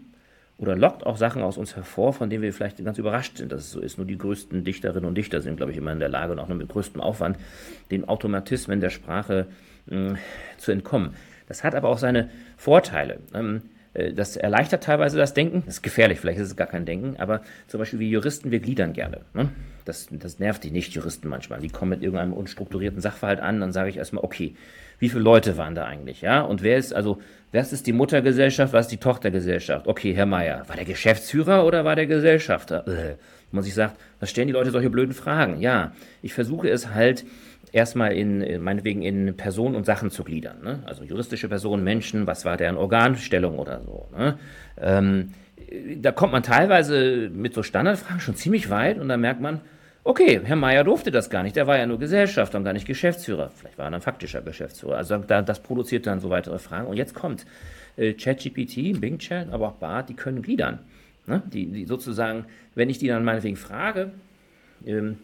oder 0.57 0.75
lockt 0.75 1.05
auch 1.05 1.17
Sachen 1.17 1.41
aus 1.41 1.57
uns 1.57 1.75
hervor, 1.75 2.13
von 2.13 2.29
denen 2.29 2.43
wir 2.43 2.53
vielleicht 2.53 2.83
ganz 2.83 2.97
überrascht 2.97 3.37
sind, 3.37 3.51
dass 3.51 3.61
es 3.61 3.71
so 3.71 3.79
ist. 3.79 3.97
Nur 3.97 4.07
die 4.07 4.17
größten 4.17 4.63
Dichterinnen 4.63 5.05
und 5.05 5.15
Dichter 5.15 5.41
sind, 5.41 5.57
glaube 5.57 5.71
ich, 5.71 5.77
immer 5.77 5.91
in 5.91 5.99
der 5.99 6.09
Lage 6.09 6.31
und 6.31 6.39
auch 6.39 6.47
nur 6.47 6.57
mit 6.57 6.69
größtem 6.69 7.01
Aufwand, 7.01 7.37
den 7.91 8.07
Automatismen 8.07 8.79
der 8.79 8.89
Sprache 8.89 9.47
mh, 9.87 10.17
zu 10.57 10.71
entkommen. 10.71 11.15
Das 11.47 11.63
hat 11.63 11.75
aber 11.75 11.89
auch 11.89 11.97
seine 11.97 12.29
Vorteile. 12.57 13.19
Ähm, 13.33 13.57
äh, 13.57 13.72
das 13.93 14.37
erleichtert 14.37 14.83
teilweise 14.83 15.17
das 15.17 15.33
Denken. 15.33 15.63
Das 15.65 15.75
ist 15.75 15.81
gefährlich, 15.83 16.19
vielleicht 16.19 16.39
ist 16.39 16.47
es 16.47 16.55
gar 16.55 16.67
kein 16.67 16.85
Denken, 16.85 17.15
aber 17.17 17.41
zum 17.67 17.79
Beispiel 17.79 17.99
wie 17.99 18.09
Juristen, 18.09 18.51
wir 18.51 18.59
gliedern 18.59 18.93
gerne. 18.93 19.21
Ne? 19.33 19.49
Das, 19.85 20.07
das 20.11 20.39
nervt 20.39 20.63
die 20.63 20.71
Nicht-Juristen 20.71 21.27
manchmal. 21.27 21.59
Die 21.59 21.69
kommen 21.69 21.89
mit 21.89 22.01
irgendeinem 22.01 22.33
unstrukturierten 22.33 23.01
Sachverhalt 23.01 23.39
an, 23.39 23.59
dann 23.59 23.71
sage 23.71 23.89
ich 23.89 23.97
erstmal, 23.97 24.23
okay, 24.23 24.55
wie 24.99 25.09
viele 25.09 25.21
Leute 25.21 25.57
waren 25.57 25.75
da 25.75 25.85
eigentlich? 25.85 26.21
Ja? 26.21 26.41
Und 26.41 26.63
wer 26.63 26.77
ist, 26.77 26.93
also, 26.93 27.21
was 27.51 27.73
ist 27.73 27.85
die 27.85 27.93
Muttergesellschaft, 27.93 28.73
was 28.73 28.85
ist 28.85 28.91
die 28.91 28.97
Tochtergesellschaft? 28.97 29.87
Okay, 29.87 30.13
Herr 30.13 30.25
Meier, 30.25 30.63
war 30.67 30.75
der 30.75 30.85
Geschäftsführer 30.85 31.65
oder 31.65 31.85
war 31.85 31.95
der 31.95 32.07
Gesellschafter? 32.07 32.87
Äh. 32.87 33.15
Man 33.51 33.63
sich 33.63 33.75
sagt, 33.75 33.99
was 34.19 34.31
stellen 34.31 34.47
die 34.47 34.53
Leute 34.53 34.71
solche 34.71 34.89
blöden 34.89 35.13
Fragen? 35.13 35.61
Ja, 35.61 35.91
ich 36.23 36.33
versuche 36.33 36.69
es 36.69 36.89
halt 36.89 37.23
erstmal 37.73 38.13
in, 38.13 38.63
meinetwegen 38.63 39.01
in 39.01 39.35
Personen 39.35 39.75
und 39.75 39.85
Sachen 39.85 40.11
zu 40.11 40.23
gliedern. 40.23 40.61
Ne? 40.63 40.79
Also 40.85 41.03
juristische 41.03 41.49
Personen, 41.49 41.83
Menschen, 41.83 42.27
was 42.27 42.45
war 42.45 42.55
deren 42.55 42.77
Organstellung 42.77 43.59
oder 43.59 43.81
so. 43.81 44.07
Ne? 44.15 44.37
Ähm, 44.79 45.33
da 45.97 46.11
kommt 46.11 46.31
man 46.31 46.43
teilweise 46.43 47.29
mit 47.33 47.53
so 47.53 47.63
Standardfragen 47.63 48.21
schon 48.21 48.35
ziemlich 48.35 48.69
weit 48.69 48.99
und 48.99 49.09
dann 49.09 49.19
merkt 49.19 49.41
man, 49.41 49.61
okay, 50.03 50.39
Herr 50.43 50.55
Mayer 50.55 50.83
durfte 50.83 51.09
das 51.09 51.29
gar 51.29 51.41
nicht, 51.41 51.55
der 51.55 51.65
war 51.65 51.77
ja 51.77 51.87
nur 51.87 51.97
Gesellschafter 51.97 52.59
und 52.59 52.63
gar 52.63 52.73
nicht 52.73 52.85
Geschäftsführer. 52.85 53.49
Vielleicht 53.55 53.77
war 53.79 53.85
er 53.85 53.93
ein 53.93 54.01
faktischer 54.01 54.41
Geschäftsführer. 54.41 54.97
Also 54.97 55.17
da, 55.17 55.41
das 55.41 55.61
produziert 55.61 56.05
dann 56.05 56.19
so 56.19 56.29
weitere 56.29 56.59
Fragen. 56.59 56.87
Und 56.87 56.97
jetzt 56.97 57.15
kommt 57.15 57.45
äh, 57.97 58.13
ChatGPT, 58.13 59.01
Bing 59.01 59.17
Chat, 59.17 59.51
aber 59.51 59.69
auch 59.69 59.75
Bart, 59.75 60.09
die 60.09 60.13
können 60.13 60.43
gliedern. 60.43 60.79
Ne? 61.25 61.41
Die, 61.51 61.65
die 61.65 61.85
sozusagen, 61.85 62.45
wenn 62.75 62.89
ich 62.89 62.99
die 62.99 63.07
dann 63.07 63.23
meinetwegen 63.23 63.55
frage, 63.55 64.11
ähm, 64.85 65.17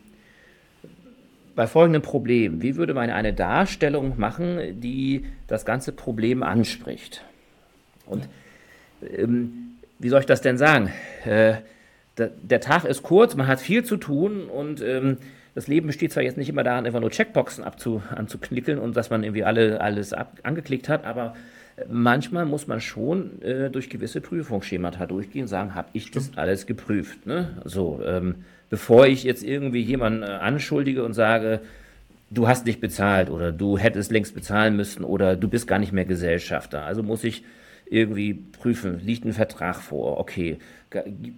bei 1.60 1.68
folgendem 1.68 2.02
Problem, 2.02 2.62
wie 2.62 2.78
würde 2.78 2.94
man 2.94 3.10
eine 3.10 3.34
Darstellung 3.34 4.18
machen, 4.18 4.80
die 4.80 5.26
das 5.46 5.66
ganze 5.66 5.92
Problem 5.92 6.42
anspricht? 6.42 7.26
Und 8.06 8.30
ähm, 9.02 9.76
wie 10.00 10.08
soll 10.08 10.22
ich 10.22 10.26
das 10.26 10.40
denn 10.40 10.58
sagen? 10.58 10.90
Äh, 11.26 11.56
der, 12.18 12.28
der, 12.42 12.62
Tag 12.62 12.86
ist 12.86 13.04
kurz, 13.04 13.36
man 13.36 13.48
hat 13.48 13.60
viel 13.60 13.84
zu 13.84 13.98
tun 13.98 14.46
und 14.46 14.82
ähm, 14.82 15.18
das 15.54 15.68
Leben 15.68 15.88
besteht 15.88 16.14
zwar 16.14 16.24
jetzt 16.24 16.38
nicht 16.38 16.48
immer 16.48 16.64
daran, 16.64 16.86
einfach 16.86 17.02
nur 17.02 17.12
Checkboxen 17.12 17.66
abzu, 17.66 18.02
anzuknickeln 18.16 18.80
und 18.80 18.96
dass 18.96 19.10
man 19.10 19.26
irgendwie 19.26 19.44
alle, 19.44 19.82
alles 19.82 20.14
ab, 20.14 20.38
angeklickt 20.44 20.88
hat, 20.88 21.04
aber 21.04 21.36
manchmal 21.90 22.46
muss 22.46 22.68
man 22.68 22.80
schon 22.80 23.42
äh, 23.42 23.70
durch 23.70 23.90
gewisse 23.90 24.22
Prüfungsschemata 24.22 25.08
durchgehen, 25.08 25.48
sagen, 25.48 25.76
habe 25.76 25.90
ich 25.92 26.10
das 26.10 26.32
alles 26.38 26.68
geprüft. 26.68 27.26
Ne? 27.26 27.58
So, 27.66 28.00
ähm, 28.06 28.46
bevor 28.70 29.08
ich 29.08 29.24
jetzt 29.24 29.44
irgendwie 29.44 29.82
jemanden 29.82 30.24
äh, 30.24 30.28
anschuldige 30.28 31.04
und 31.04 31.14
sage, 31.14 31.62
du 32.30 32.48
hast 32.48 32.66
nicht 32.66 32.82
bezahlt 32.82 33.30
oder 33.30 33.52
du 33.52 33.78
hättest 33.78 34.12
längst 34.12 34.36
bezahlen 34.36 34.76
müssen 34.76 35.04
oder 35.04 35.36
du 35.36 35.48
bist 35.48 35.68
gar 35.68 35.80
nicht 35.80 35.92
mehr 35.92 36.06
Gesellschafter. 36.06 36.86
Also 36.86 37.04
muss 37.04 37.24
ich 37.24 37.44
irgendwie 37.90 38.36
prüfen, 38.36 39.00
liegt 39.04 39.26
ein 39.26 39.34
Vertrag 39.34 39.78
vor, 39.78 40.20
okay, 40.20 40.60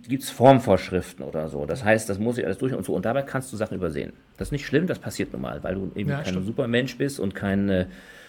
gibt 0.07 0.23
es 0.23 0.29
Formvorschriften 0.29 1.23
oder 1.23 1.47
so. 1.47 1.65
Das 1.65 1.83
heißt, 1.83 2.09
das 2.09 2.19
muss 2.19 2.37
ich 2.37 2.45
alles 2.45 2.57
durch 2.57 2.73
und 2.73 2.85
so. 2.85 2.93
Und 2.93 3.05
dabei 3.05 3.21
kannst 3.21 3.51
du 3.53 3.57
Sachen 3.57 3.75
übersehen. 3.75 4.11
Das 4.37 4.49
ist 4.49 4.51
nicht 4.51 4.65
schlimm, 4.65 4.85
das 4.85 4.99
passiert 4.99 5.31
nun 5.31 5.41
mal, 5.41 5.63
weil 5.63 5.75
du 5.75 5.91
eben 5.95 6.09
ja, 6.09 6.17
kein 6.17 6.33
stimmt. 6.33 6.45
Supermensch 6.45 6.97
bist 6.97 7.19
und 7.19 7.35
kein 7.35 7.69
äh, 7.69 7.85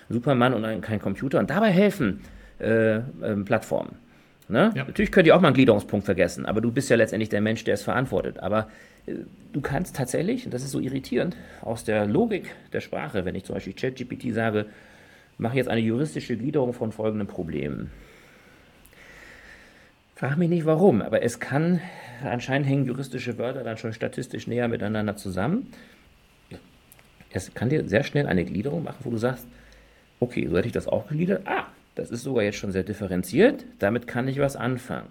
Superman 0.09 0.55
und 0.55 0.82
kein 0.82 1.00
Computer. 1.00 1.40
Und 1.40 1.50
dabei 1.50 1.70
helfen 1.70 2.20
äh, 2.61 2.96
äh, 2.96 3.03
Plattformen. 3.44 3.96
Ne? 4.48 4.72
Ja. 4.74 4.84
Natürlich 4.84 5.11
könnt 5.11 5.26
ihr 5.26 5.34
auch 5.34 5.40
mal 5.40 5.48
einen 5.48 5.55
Gliederungspunkt 5.55 6.05
vergessen, 6.05 6.46
aber 6.46 6.61
du 6.61 6.70
bist 6.70 6.90
ja 6.90 6.96
letztendlich 6.96 7.28
der 7.28 7.40
Mensch, 7.40 7.64
der 7.64 7.74
es 7.74 7.82
verantwortet. 7.82 8.38
Aber 8.40 8.68
du 9.07 9.61
kannst 9.61 9.96
tatsächlich, 9.96 10.44
und 10.44 10.55
das 10.55 10.62
ist 10.62 10.70
so 10.70 10.80
irritierend, 10.80 11.36
aus 11.61 11.84
der 11.84 12.07
Logik 12.07 12.55
der 12.72 12.80
Sprache, 12.80 13.24
wenn 13.24 13.34
ich 13.34 13.44
zum 13.44 13.55
Beispiel 13.55 13.74
ChatGPT 13.74 14.32
sage, 14.34 14.66
mache 15.38 15.57
jetzt 15.57 15.68
eine 15.68 15.80
juristische 15.80 16.36
Gliederung 16.36 16.72
von 16.72 16.92
folgenden 16.92 17.26
Problemen 17.26 17.90
Frag 20.22 20.36
mich 20.38 20.50
nicht 20.50 20.66
warum, 20.66 21.03
aber 21.03 21.24
es 21.24 21.40
kann, 21.40 21.80
anscheinend 22.22 22.68
hängen 22.68 22.84
juristische 22.84 23.38
Wörter 23.38 23.64
dann 23.64 23.76
schon 23.76 23.92
statistisch 23.92 24.46
näher 24.46 24.68
miteinander 24.68 25.16
zusammen. 25.16 25.72
Es 27.32 27.53
kann 27.55 27.70
dir 27.70 27.88
sehr 27.88 28.05
schnell 28.05 28.28
eine 28.28 28.44
Gliederung 28.44 28.84
machen, 28.84 28.98
wo 29.00 29.11
du 29.11 29.16
sagst, 29.16 29.48
okay, 30.20 30.46
so 30.46 30.57
hätte 30.57 30.68
ich 30.68 30.72
das 30.72 30.86
auch 30.86 31.09
gegliedert. 31.09 31.42
Ah, 31.48 31.66
das 31.96 32.12
ist 32.12 32.22
sogar 32.22 32.44
jetzt 32.44 32.59
schon 32.59 32.70
sehr 32.70 32.84
differenziert, 32.84 33.64
damit 33.80 34.07
kann 34.07 34.28
ich 34.28 34.38
was 34.38 34.55
anfangen. 34.55 35.09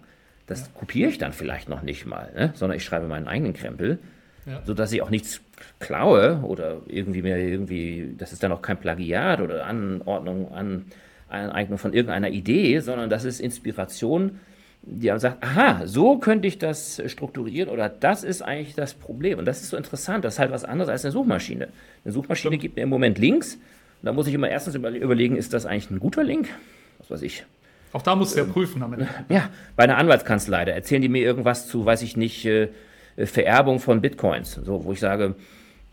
Das 0.48 0.62
ja. 0.62 0.68
kopiere 0.74 1.10
ich 1.10 1.18
dann 1.18 1.34
vielleicht 1.34 1.70
noch 1.70 1.82
nicht 1.82 2.06
mal, 2.06 2.32
ne? 2.36 2.52
sondern 2.56 2.78
ich 2.78 2.84
schreibe 2.84 3.08
meinen 3.08 3.28
eigenen 3.28 3.54
Krempel, 3.54 4.00
ja. 4.46 4.62
sodass 4.66 4.92
ich 4.92 5.02
auch 5.02 5.10
nichts 5.10 5.42
klaue 5.80 6.42
oder 6.44 6.82
irgendwie 6.88 7.22
mehr 7.22 7.38
irgendwie, 7.38 8.16
das 8.18 8.34
ist 8.34 8.44
dann 8.44 8.52
auch 8.52 8.62
kein 8.62 8.80
Plagiat 8.80 9.42
oder 9.42 9.66
Anordnung, 9.66 10.52
An, 10.54 10.86
Aneignung 11.30 11.78
von 11.78 11.94
irgendeiner 11.94 12.30
Idee, 12.30 12.80
sondern 12.80 13.10
das 13.10 13.24
ist 13.24 13.40
Inspiration 13.40 14.40
die 14.84 15.12
sagt, 15.18 15.44
aha, 15.44 15.86
so 15.86 16.18
könnte 16.18 16.48
ich 16.48 16.58
das 16.58 17.02
strukturieren 17.06 17.70
oder 17.70 17.88
das 17.88 18.24
ist 18.24 18.42
eigentlich 18.42 18.76
das 18.76 18.96
Problem. 18.96 19.38
Und 19.38 19.46
das 19.46 19.62
ist 19.62 19.70
so 19.70 19.78
interessant, 19.78 20.26
das 20.26 20.36
ist 20.36 20.40
halt 20.40 20.52
was 20.52 20.66
anderes 20.66 20.90
als 20.90 21.06
eine 21.06 21.12
Suchmaschine. 21.12 21.70
Eine 22.04 22.14
Suchmaschine 22.14 22.54
Stimmt. 22.54 22.62
gibt 22.62 22.76
mir 22.78 22.84
im 22.84 22.90
Moment 22.90 23.20
Links. 23.20 23.56
Und 23.56 24.06
da 24.06 24.14
muss 24.14 24.28
ich 24.28 24.34
immer 24.34 24.50
erstens 24.50 24.74
überlegen, 24.74 25.38
ist 25.38 25.54
das 25.54 25.68
eigentlich 25.68 25.92
ein 25.92 26.00
guter 26.00 26.24
Link? 26.24 26.50
Was 26.98 27.12
weiß 27.12 27.22
ich. 27.22 27.46
Auch 27.94 28.02
da 28.02 28.16
musst 28.16 28.36
du 28.36 28.40
ja 28.40 28.46
prüfen 28.46 28.82
damit. 28.82 29.08
Ja, 29.30 29.50
bei 29.76 29.84
einer 29.84 29.98
Anwaltskanzlei, 29.98 30.66
da 30.66 30.72
erzählen 30.72 31.02
die 31.02 31.10
mir 31.10 31.22
irgendwas 31.22 31.68
zu, 31.68 31.86
weiß 31.86 32.02
ich 32.04 32.16
nicht, 32.16 32.46
äh, 32.46 32.70
Vererbung 33.18 33.80
von 33.80 34.02
Bitcoins. 34.02 34.54
So, 34.64 34.86
wo 34.86 34.94
ich 34.94 35.00
sage, 35.00 35.36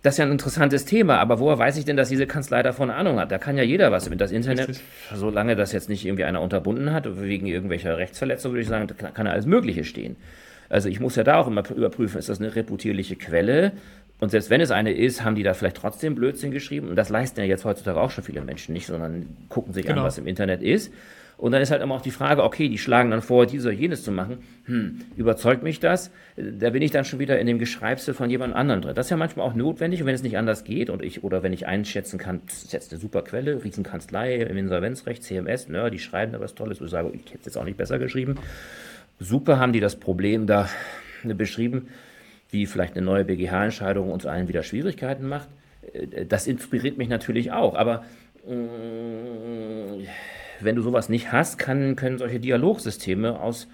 das 0.03 0.15
ist 0.15 0.19
ja 0.19 0.27
ein 0.27 0.33
interessantes 0.33 0.85
Thema, 0.85 1.19
aber 1.19 1.41
woher 1.41 1.59
weiß 1.59 1.77
ich 1.77 1.85
denn, 1.85 1.97
dass 1.97 2.09
diese 2.09 2.27
Kanzlei 2.27 2.63
davon 2.63 2.91
Ahnung 2.91 3.19
hat? 3.19 3.33
Da 3.33 3.39
kann 3.39 3.57
ja 3.57 3.65
jeder 3.65 3.91
was. 3.91 4.09
Mit 4.09 4.21
das 4.21 4.31
Internet, 4.31 4.69
Richtig. 4.69 4.87
solange 5.13 5.57
das 5.57 5.73
jetzt 5.73 5.89
nicht 5.89 6.07
irgendwie 6.07 6.25
einer 6.25 6.41
unterbunden 6.41 6.93
hat, 6.93 7.21
wegen 7.21 7.47
irgendwelcher 7.47 7.99
Rechtsverletzung, 7.99 8.53
würde 8.53 8.63
ich 8.63 8.69
sagen, 8.69 8.87
da 8.87 9.11
kann 9.11 9.27
ja 9.27 9.33
alles 9.33 9.47
Mögliche 9.47 9.85
stehen. 9.85 10.17
Also 10.69 10.89
ich 10.89 11.01
muss 11.01 11.17
ja 11.17 11.25
da 11.25 11.39
auch 11.39 11.49
immer 11.49 11.69
überprüfen, 11.71 12.19
ist 12.19 12.29
das 12.29 12.41
eine 12.41 12.55
reputierliche 12.55 13.17
Quelle? 13.17 13.73
Und 14.21 14.31
selbst 14.31 14.51
wenn 14.51 14.61
es 14.61 14.71
eine 14.71 14.93
ist, 14.93 15.25
haben 15.25 15.35
die 15.35 15.43
da 15.43 15.55
vielleicht 15.55 15.77
trotzdem 15.77 16.15
Blödsinn 16.15 16.51
geschrieben. 16.51 16.89
Und 16.89 16.97
das 16.97 17.09
leisten 17.09 17.41
ja 17.41 17.47
jetzt 17.47 17.65
heutzutage 17.65 18.01
auch 18.01 18.11
schon 18.11 18.25
viele 18.25 18.41
Menschen 18.43 18.73
nicht, 18.73 18.87
sondern 18.87 19.27
gucken 19.49 19.73
sich 19.73 19.87
genau. 19.87 20.01
an, 20.01 20.07
was 20.07 20.19
im 20.19 20.27
Internet 20.27 20.63
ist. 20.63 20.93
Und 21.39 21.53
dann 21.53 21.63
ist 21.63 21.71
halt 21.71 21.81
immer 21.83 21.95
auch 21.95 22.03
die 22.03 22.11
Frage, 22.11 22.43
okay, 22.43 22.69
die 22.69 22.79
schlagen 22.79 23.13
dann 23.13 23.23
vor, 23.23 23.47
dies 23.47 23.65
oder 23.65 23.73
jenes 23.73 24.03
zu 24.03 24.11
machen. 24.11 24.39
Hm, 24.65 25.03
überzeugt 25.17 25.63
mich 25.63 25.79
das? 25.79 26.11
Da 26.37 26.71
bin 26.71 26.83
ich 26.83 26.91
dann 26.91 27.05
schon 27.05 27.21
wieder 27.21 27.39
in 27.39 27.47
dem 27.47 27.61
Geschreibsel 27.61 28.13
von 28.13 28.29
jemand 28.29 28.57
anderem 28.57 28.83
drin. 28.83 28.95
Das 28.97 29.07
ist 29.07 29.11
ja 29.11 29.17
manchmal 29.17 29.47
auch 29.47 29.55
notwendig, 29.55 30.01
und 30.01 30.09
wenn 30.09 30.17
es 30.17 30.25
nicht 30.25 30.37
anders 30.37 30.65
geht 30.65 30.91
und 30.91 31.01
ich, 31.01 31.23
oder 31.23 31.45
wenn 31.45 31.53
ich 31.53 31.69
einschätzen 31.69 32.19
kann, 32.19 32.41
das 32.47 32.65
ist 32.65 32.73
jetzt 32.73 32.93
eine 32.93 33.01
super 33.01 33.23
Quelle, 33.23 33.63
Riesenkanzlei 33.63 34.35
im 34.35 34.57
Insolvenzrecht, 34.57 35.23
CMS, 35.23 35.69
ne, 35.69 35.89
die 35.93 36.01
schreiben 36.01 36.33
da 36.33 36.41
was 36.41 36.57
Tolles, 36.57 36.81
wo 36.81 36.87
ich 36.87 36.91
sage, 36.91 37.11
ich 37.15 37.27
hätte 37.27 37.39
es 37.39 37.47
jetzt 37.47 37.57
auch 37.57 37.65
nicht 37.65 37.79
besser 37.79 38.01
geschrieben. 38.01 38.35
Super 39.21 39.61
haben 39.61 39.73
die 39.73 39.81
das 39.81 39.95
Problem 39.95 40.49
da 40.49 40.69
beschrieben, 41.23 41.87
wie 42.51 42.67
vielleicht 42.67 42.97
eine 42.97 43.07
neue 43.07 43.25
BGH-Entscheidung 43.25 44.11
uns 44.11 44.27
allen 44.27 44.49
wieder 44.49 44.65
Schwierigkeiten 44.65 45.29
macht. 45.29 45.49
Das 46.29 46.49
inspiriert 46.49 46.99
mich 46.99 47.09
natürlich 47.09 47.53
auch, 47.53 47.77
aber 47.77 48.05
mh, 48.45 48.55
mm, 48.55 50.07
wenn 50.61 50.77
du 50.77 50.83
sowas 50.83 51.09
nicht 51.09 51.33
hast, 51.33 51.59
kann, 51.59 51.97
können 51.97 52.19
solche 52.19 52.41
Dialogsysteme 52.41 53.41
aus, 53.41 53.69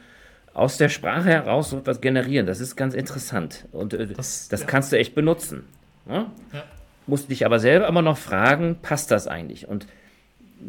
aus 0.52 0.76
der 0.76 0.88
Sprache 0.88 1.28
heraus 1.28 1.70
so 1.70 1.78
etwas 1.78 2.00
generieren. 2.00 2.46
Das 2.46 2.60
ist 2.60 2.76
ganz 2.76 2.94
interessant. 2.94 3.66
Und 3.72 3.94
äh, 3.94 4.06
das, 4.06 4.48
das 4.48 4.62
ja. 4.62 4.66
kannst 4.66 4.92
du 4.92 4.98
echt 4.98 5.14
benutzen. 5.14 5.64
Ne? 6.06 6.26
Ja? 6.52 6.64
Musst 7.06 7.30
dich 7.30 7.44
aber 7.44 7.58
selber 7.58 7.86
immer 7.88 8.02
noch 8.02 8.16
fragen, 8.16 8.76
passt 8.80 9.10
das 9.10 9.26
eigentlich? 9.26 9.68
Und 9.68 9.86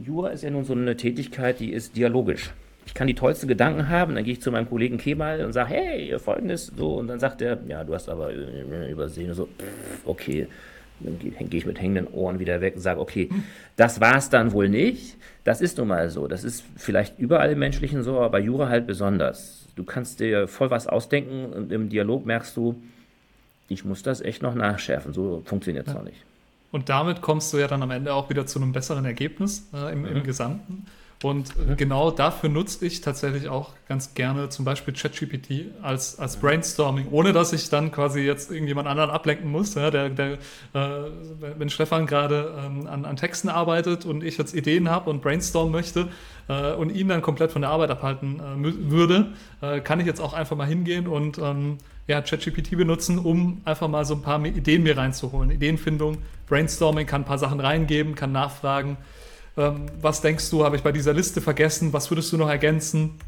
Jura 0.05 0.29
ist 0.29 0.43
ja 0.43 0.49
nun 0.49 0.65
so 0.65 0.73
eine 0.73 0.97
Tätigkeit, 0.97 1.59
die 1.59 1.71
ist 1.71 1.95
dialogisch. 1.95 2.51
Ich 2.85 2.93
kann 2.93 3.07
die 3.07 3.15
tollsten 3.15 3.47
Gedanken 3.47 3.89
haben, 3.89 4.15
dann 4.15 4.23
gehe 4.23 4.33
ich 4.33 4.41
zu 4.41 4.51
meinem 4.51 4.69
Kollegen 4.69 4.97
Kemal 4.97 5.43
und 5.43 5.53
sage, 5.53 5.73
hey, 5.73 6.19
folgendes, 6.19 6.71
so, 6.77 6.95
und 6.95 7.07
dann 7.07 7.19
sagt 7.19 7.41
er, 7.41 7.57
ja, 7.67 7.83
du 7.83 7.93
hast 7.95 8.09
aber 8.09 8.31
übersehen, 8.31 9.33
so, 9.33 9.49
okay, 10.05 10.47
dann 10.99 11.49
gehe 11.49 11.59
ich 11.59 11.65
mit 11.65 11.79
hängenden 11.79 12.07
Ohren 12.13 12.39
wieder 12.39 12.61
weg 12.61 12.75
und 12.75 12.81
sage, 12.81 12.99
okay, 12.99 13.29
das 13.75 13.99
war 13.99 14.15
es 14.15 14.29
dann 14.29 14.51
wohl 14.53 14.69
nicht. 14.69 15.17
Das 15.43 15.61
ist 15.61 15.77
nun 15.77 15.89
mal 15.89 16.09
so. 16.09 16.27
Das 16.27 16.43
ist 16.43 16.63
vielleicht 16.75 17.19
überall 17.19 17.51
im 17.51 17.59
Menschlichen 17.59 18.03
so, 18.03 18.17
aber 18.17 18.29
bei 18.29 18.39
Jura 18.39 18.69
halt 18.69 18.87
besonders. 18.87 19.67
Du 19.75 19.83
kannst 19.83 20.19
dir 20.19 20.47
voll 20.47 20.71
was 20.71 20.87
ausdenken 20.87 21.53
und 21.53 21.71
im 21.71 21.89
Dialog 21.89 22.25
merkst 22.25 22.55
du, 22.55 22.81
ich 23.67 23.83
muss 23.83 24.03
das 24.03 24.21
echt 24.21 24.41
noch 24.41 24.55
nachschärfen. 24.55 25.13
So 25.13 25.41
funktioniert 25.45 25.87
es 25.87 25.93
ja. 25.93 25.99
noch 25.99 26.05
nicht. 26.05 26.23
Und 26.71 26.89
damit 26.89 27.21
kommst 27.21 27.53
du 27.53 27.57
ja 27.57 27.67
dann 27.67 27.83
am 27.83 27.91
Ende 27.91 28.13
auch 28.13 28.29
wieder 28.29 28.45
zu 28.45 28.59
einem 28.59 28.71
besseren 28.71 29.05
Ergebnis 29.05 29.67
äh, 29.73 29.93
im, 29.93 30.01
mhm. 30.01 30.07
im 30.07 30.23
Gesamten. 30.23 30.85
Und 31.23 31.53
genau 31.77 32.11
dafür 32.11 32.49
nutze 32.49 32.85
ich 32.85 33.01
tatsächlich 33.01 33.47
auch 33.47 33.71
ganz 33.87 34.13
gerne 34.13 34.49
zum 34.49 34.65
Beispiel 34.65 34.93
ChatGPT 34.93 35.71
als, 35.81 36.19
als 36.19 36.37
Brainstorming, 36.37 37.07
ohne 37.09 37.31
dass 37.31 37.53
ich 37.53 37.69
dann 37.69 37.91
quasi 37.91 38.19
jetzt 38.19 38.51
irgendjemand 38.51 38.87
anderen 38.87 39.09
ablenken 39.09 39.49
muss. 39.49 39.75
Ja, 39.75 39.91
der, 39.91 40.09
der, 40.09 40.33
äh, 40.33 40.37
wenn 41.57 41.69
Stefan 41.69 42.05
gerade 42.05 42.53
ähm, 42.63 42.85
an, 42.87 43.05
an 43.05 43.15
Texten 43.15 43.49
arbeitet 43.49 44.05
und 44.05 44.23
ich 44.23 44.37
jetzt 44.37 44.53
Ideen 44.53 44.89
habe 44.89 45.09
und 45.09 45.21
brainstormen 45.21 45.71
möchte 45.71 46.09
äh, 46.49 46.73
und 46.73 46.89
ihn 46.89 47.07
dann 47.07 47.21
komplett 47.21 47.51
von 47.51 47.61
der 47.61 47.71
Arbeit 47.71 47.91
abhalten 47.91 48.39
äh, 48.39 48.91
würde, 48.91 49.33
äh, 49.61 49.79
kann 49.79 49.99
ich 50.01 50.05
jetzt 50.05 50.19
auch 50.19 50.33
einfach 50.33 50.57
mal 50.57 50.67
hingehen 50.67 51.07
und 51.07 51.37
ähm, 51.37 51.77
ja, 52.07 52.21
ChatGPT 52.21 52.77
benutzen, 52.77 53.17
um 53.17 53.61
einfach 53.65 53.87
mal 53.87 54.05
so 54.05 54.15
ein 54.15 54.21
paar 54.21 54.43
Ideen 54.45 54.83
mir 54.83 54.97
reinzuholen. 54.97 55.49
Ideenfindung, 55.49 56.19
Brainstorming, 56.47 57.07
kann 57.07 57.21
ein 57.21 57.25
paar 57.25 57.39
Sachen 57.39 57.59
reingeben, 57.59 58.15
kann 58.15 58.31
nachfragen 58.31 58.97
ähm, 59.57 59.85
was 60.01 60.21
denkst 60.21 60.49
du, 60.49 60.63
habe 60.63 60.75
ich 60.75 60.83
bei 60.83 60.91
dieser 60.91 61.13
Liste 61.13 61.41
vergessen? 61.41 61.93
Was 61.93 62.11
würdest 62.11 62.31
du 62.31 62.37
noch 62.37 62.49
ergänzen? 62.49 63.19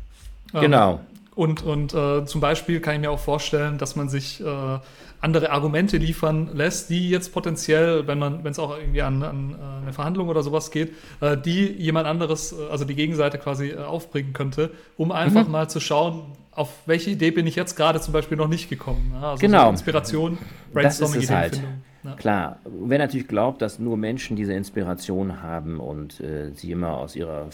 Ähm, 0.53 0.61
genau. 0.61 0.99
Und, 1.35 1.63
und 1.63 1.93
äh, 1.93 2.25
zum 2.25 2.41
Beispiel 2.41 2.79
kann 2.79 2.95
ich 2.95 3.01
mir 3.01 3.11
auch 3.11 3.19
vorstellen, 3.19 3.77
dass 3.77 3.95
man 3.95 4.09
sich 4.09 4.43
äh, 4.43 4.79
andere 5.21 5.51
Argumente 5.51 5.97
liefern 5.97 6.49
lässt, 6.53 6.89
die 6.89 7.09
jetzt 7.09 7.33
potenziell, 7.33 8.07
wenn 8.07 8.19
man, 8.19 8.43
wenn 8.43 8.51
es 8.51 8.59
auch 8.59 8.77
irgendwie 8.77 9.01
an, 9.01 9.23
an 9.23 9.51
äh, 9.51 9.83
eine 9.83 9.93
Verhandlung 9.93 10.29
oder 10.29 10.43
sowas 10.43 10.71
geht, 10.71 10.93
äh, 11.21 11.37
die 11.37 11.65
jemand 11.73 12.07
anderes, 12.07 12.53
äh, 12.53 12.71
also 12.71 12.85
die 12.85 12.95
Gegenseite 12.95 13.37
quasi 13.37 13.69
äh, 13.69 13.77
aufbringen 13.77 14.33
könnte, 14.33 14.71
um 14.95 15.11
einfach 15.11 15.45
mhm. 15.45 15.51
mal 15.51 15.69
zu 15.69 15.79
schauen, 15.79 16.23
auf 16.51 16.69
welche 16.87 17.11
Idee 17.11 17.31
bin 17.31 17.45
ich 17.45 17.55
jetzt 17.55 17.75
gerade 17.75 18.01
zum 18.01 18.13
Beispiel 18.13 18.37
noch 18.37 18.47
nicht 18.47 18.69
gekommen. 18.69 19.15
Also 19.21 19.39
genau. 19.39 19.65
So 19.65 19.69
Inspiration, 19.71 20.37
Brainstorming, 20.73 21.15
das 21.15 21.23
ist 21.23 21.29
es 21.29 21.35
halt. 21.35 21.61
Ja. 22.07 22.15
Klar, 22.15 22.59
wer 22.63 22.99
natürlich 22.99 23.27
glaubt, 23.27 23.61
dass 23.61 23.79
nur 23.79 23.97
Menschen 23.97 24.37
diese 24.37 24.53
Inspiration 24.53 25.41
haben 25.41 25.81
und 25.81 26.21
äh, 26.21 26.51
sie 26.53 26.71
immer 26.71 26.97
aus 26.97 27.17
ihrer 27.17 27.49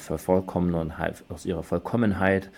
aus 1.30 1.46
ihrer 1.46 1.64
Vollkommenheit 1.64 2.52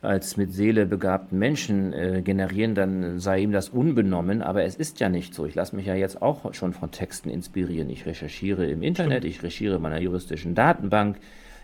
als 0.00 0.36
mit 0.36 0.52
Seele 0.52 0.84
begabten 0.84 1.38
Menschen 1.38 1.92
äh, 1.92 2.22
generieren, 2.24 2.74
dann 2.74 3.20
sei 3.20 3.40
ihm 3.40 3.52
das 3.52 3.68
unbenommen. 3.68 4.42
Aber 4.42 4.64
es 4.64 4.74
ist 4.74 4.98
ja 4.98 5.08
nicht 5.08 5.32
so. 5.32 5.46
Ich 5.46 5.54
lasse 5.54 5.76
mich 5.76 5.86
ja 5.86 5.94
jetzt 5.94 6.20
auch 6.20 6.52
schon 6.54 6.72
von 6.72 6.90
Texten 6.90 7.30
inspirieren. 7.30 7.88
Ich 7.88 8.04
recherchiere 8.04 8.66
im 8.66 8.82
Internet, 8.82 9.18
Stimmt. 9.18 9.32
ich 9.32 9.42
recherchiere 9.42 9.76
in 9.76 9.82
meiner 9.82 10.00
juristischen 10.00 10.56
Datenbank. 10.56 11.18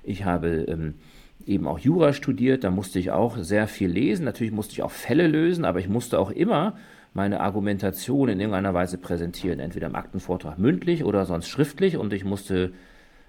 Ich 0.04 0.24
habe 0.24 0.66
ähm, 0.68 0.94
eben 1.46 1.66
auch 1.66 1.80
Jura 1.80 2.12
studiert, 2.12 2.62
da 2.62 2.70
musste 2.70 3.00
ich 3.00 3.11
auch 3.11 3.36
sehr 3.38 3.66
viel 3.66 3.90
lesen. 3.90 4.24
Natürlich 4.24 4.52
musste 4.52 4.72
ich 4.74 4.82
auch 4.82 4.92
Fälle 4.92 5.26
lösen, 5.26 5.64
aber 5.64 5.80
ich 5.80 5.88
musste 5.88 6.20
auch 6.20 6.30
immer 6.30 6.76
meine 7.14 7.40
Argumentation 7.40 8.28
in 8.28 8.40
irgendeiner 8.40 8.74
Weise 8.74 8.98
präsentieren, 8.98 9.61
entweder 9.61 9.86
im 9.86 9.96
Aktenvortrag 9.96 10.59
mündlich 10.59 11.04
oder 11.04 11.24
sonst 11.26 11.48
schriftlich. 11.48 11.96
Und 11.96 12.12
ich 12.12 12.24
musste, 12.24 12.72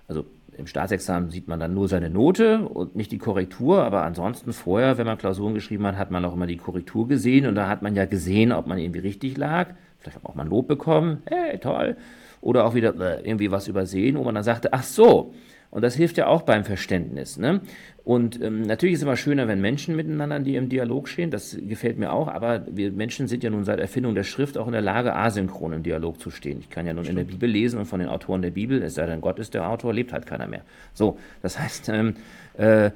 also 0.07 0.25
im 0.59 0.67
Staatsexamen 0.67 1.29
sieht 1.29 1.47
man 1.47 1.59
dann 1.59 1.73
nur 1.73 1.87
seine 1.87 2.09
Note 2.09 2.65
und 2.65 2.95
nicht 2.95 3.11
die 3.11 3.17
Korrektur, 3.17 3.83
aber 3.83 4.03
ansonsten 4.03 4.51
vorher, 4.51 4.97
wenn 4.97 5.07
man 5.07 5.17
Klausuren 5.17 5.53
geschrieben 5.53 5.87
hat, 5.87 5.97
hat 5.97 6.11
man 6.11 6.25
auch 6.25 6.33
immer 6.33 6.47
die 6.47 6.57
Korrektur 6.57 7.07
gesehen 7.07 7.45
und 7.45 7.55
da 7.55 7.69
hat 7.69 7.81
man 7.81 7.95
ja 7.95 8.05
gesehen, 8.05 8.51
ob 8.51 8.67
man 8.67 8.77
irgendwie 8.77 8.99
richtig 8.99 9.37
lag. 9.37 9.69
Vielleicht 9.99 10.17
hat 10.17 10.23
man 10.23 10.31
auch 10.31 10.35
mal 10.35 10.43
ein 10.43 10.49
Lob 10.49 10.67
bekommen, 10.67 11.23
hey, 11.25 11.57
toll. 11.59 11.95
Oder 12.41 12.65
auch 12.65 12.73
wieder 12.73 12.93
äh, 12.99 13.27
irgendwie 13.27 13.51
was 13.51 13.67
übersehen, 13.67 14.17
wo 14.17 14.23
man 14.23 14.35
dann 14.35 14.43
sagte, 14.43 14.73
ach 14.73 14.83
so, 14.83 15.33
und 15.71 15.83
das 15.83 15.95
hilft 15.95 16.17
ja 16.17 16.27
auch 16.27 16.41
beim 16.41 16.63
Verständnis. 16.63 17.37
Ne? 17.37 17.61
Und 18.03 18.41
ähm, 18.41 18.63
natürlich 18.63 18.93
ist 18.93 18.99
es 18.99 19.03
immer 19.03 19.15
schöner, 19.15 19.47
wenn 19.47 19.61
Menschen 19.61 19.95
miteinander 19.95 20.39
die 20.39 20.55
im 20.55 20.67
Dialog 20.67 21.07
stehen. 21.07 21.29
Das 21.29 21.55
gefällt 21.61 21.99
mir 21.99 22.11
auch. 22.11 22.27
Aber 22.27 22.65
wir 22.71 22.91
Menschen 22.91 23.27
sind 23.27 23.43
ja 23.43 23.51
nun 23.51 23.65
seit 23.65 23.79
Erfindung 23.79 24.15
der 24.15 24.23
Schrift 24.23 24.57
auch 24.57 24.65
in 24.65 24.73
der 24.73 24.81
Lage, 24.81 25.15
asynchron 25.15 25.73
im 25.73 25.83
Dialog 25.83 26.19
zu 26.19 26.31
stehen. 26.31 26.59
Ich 26.59 26.71
kann 26.71 26.87
ja 26.87 26.93
nun 26.93 27.03
Stimmt. 27.03 27.19
in 27.19 27.25
der 27.27 27.31
Bibel 27.31 27.47
lesen 27.47 27.77
und 27.77 27.85
von 27.85 27.99
den 27.99 28.09
Autoren 28.09 28.41
der 28.41 28.49
Bibel, 28.49 28.81
es 28.81 28.95
sei 28.95 29.05
denn, 29.05 29.21
Gott 29.21 29.37
ist 29.37 29.53
der 29.53 29.69
Autor, 29.69 29.93
lebt 29.93 30.11
halt 30.11 30.25
keiner 30.25 30.47
mehr. 30.47 30.61
So, 30.95 31.19
das 31.43 31.59
heißt, 31.59 31.89
ähm, 31.89 32.15
äh, 32.57 32.89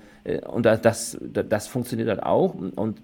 und 0.47 0.65
das, 0.65 0.81
das, 0.81 1.17
das 1.21 1.67
funktioniert 1.67 2.09
halt 2.09 2.23
auch. 2.23 2.55
Und 2.55 2.99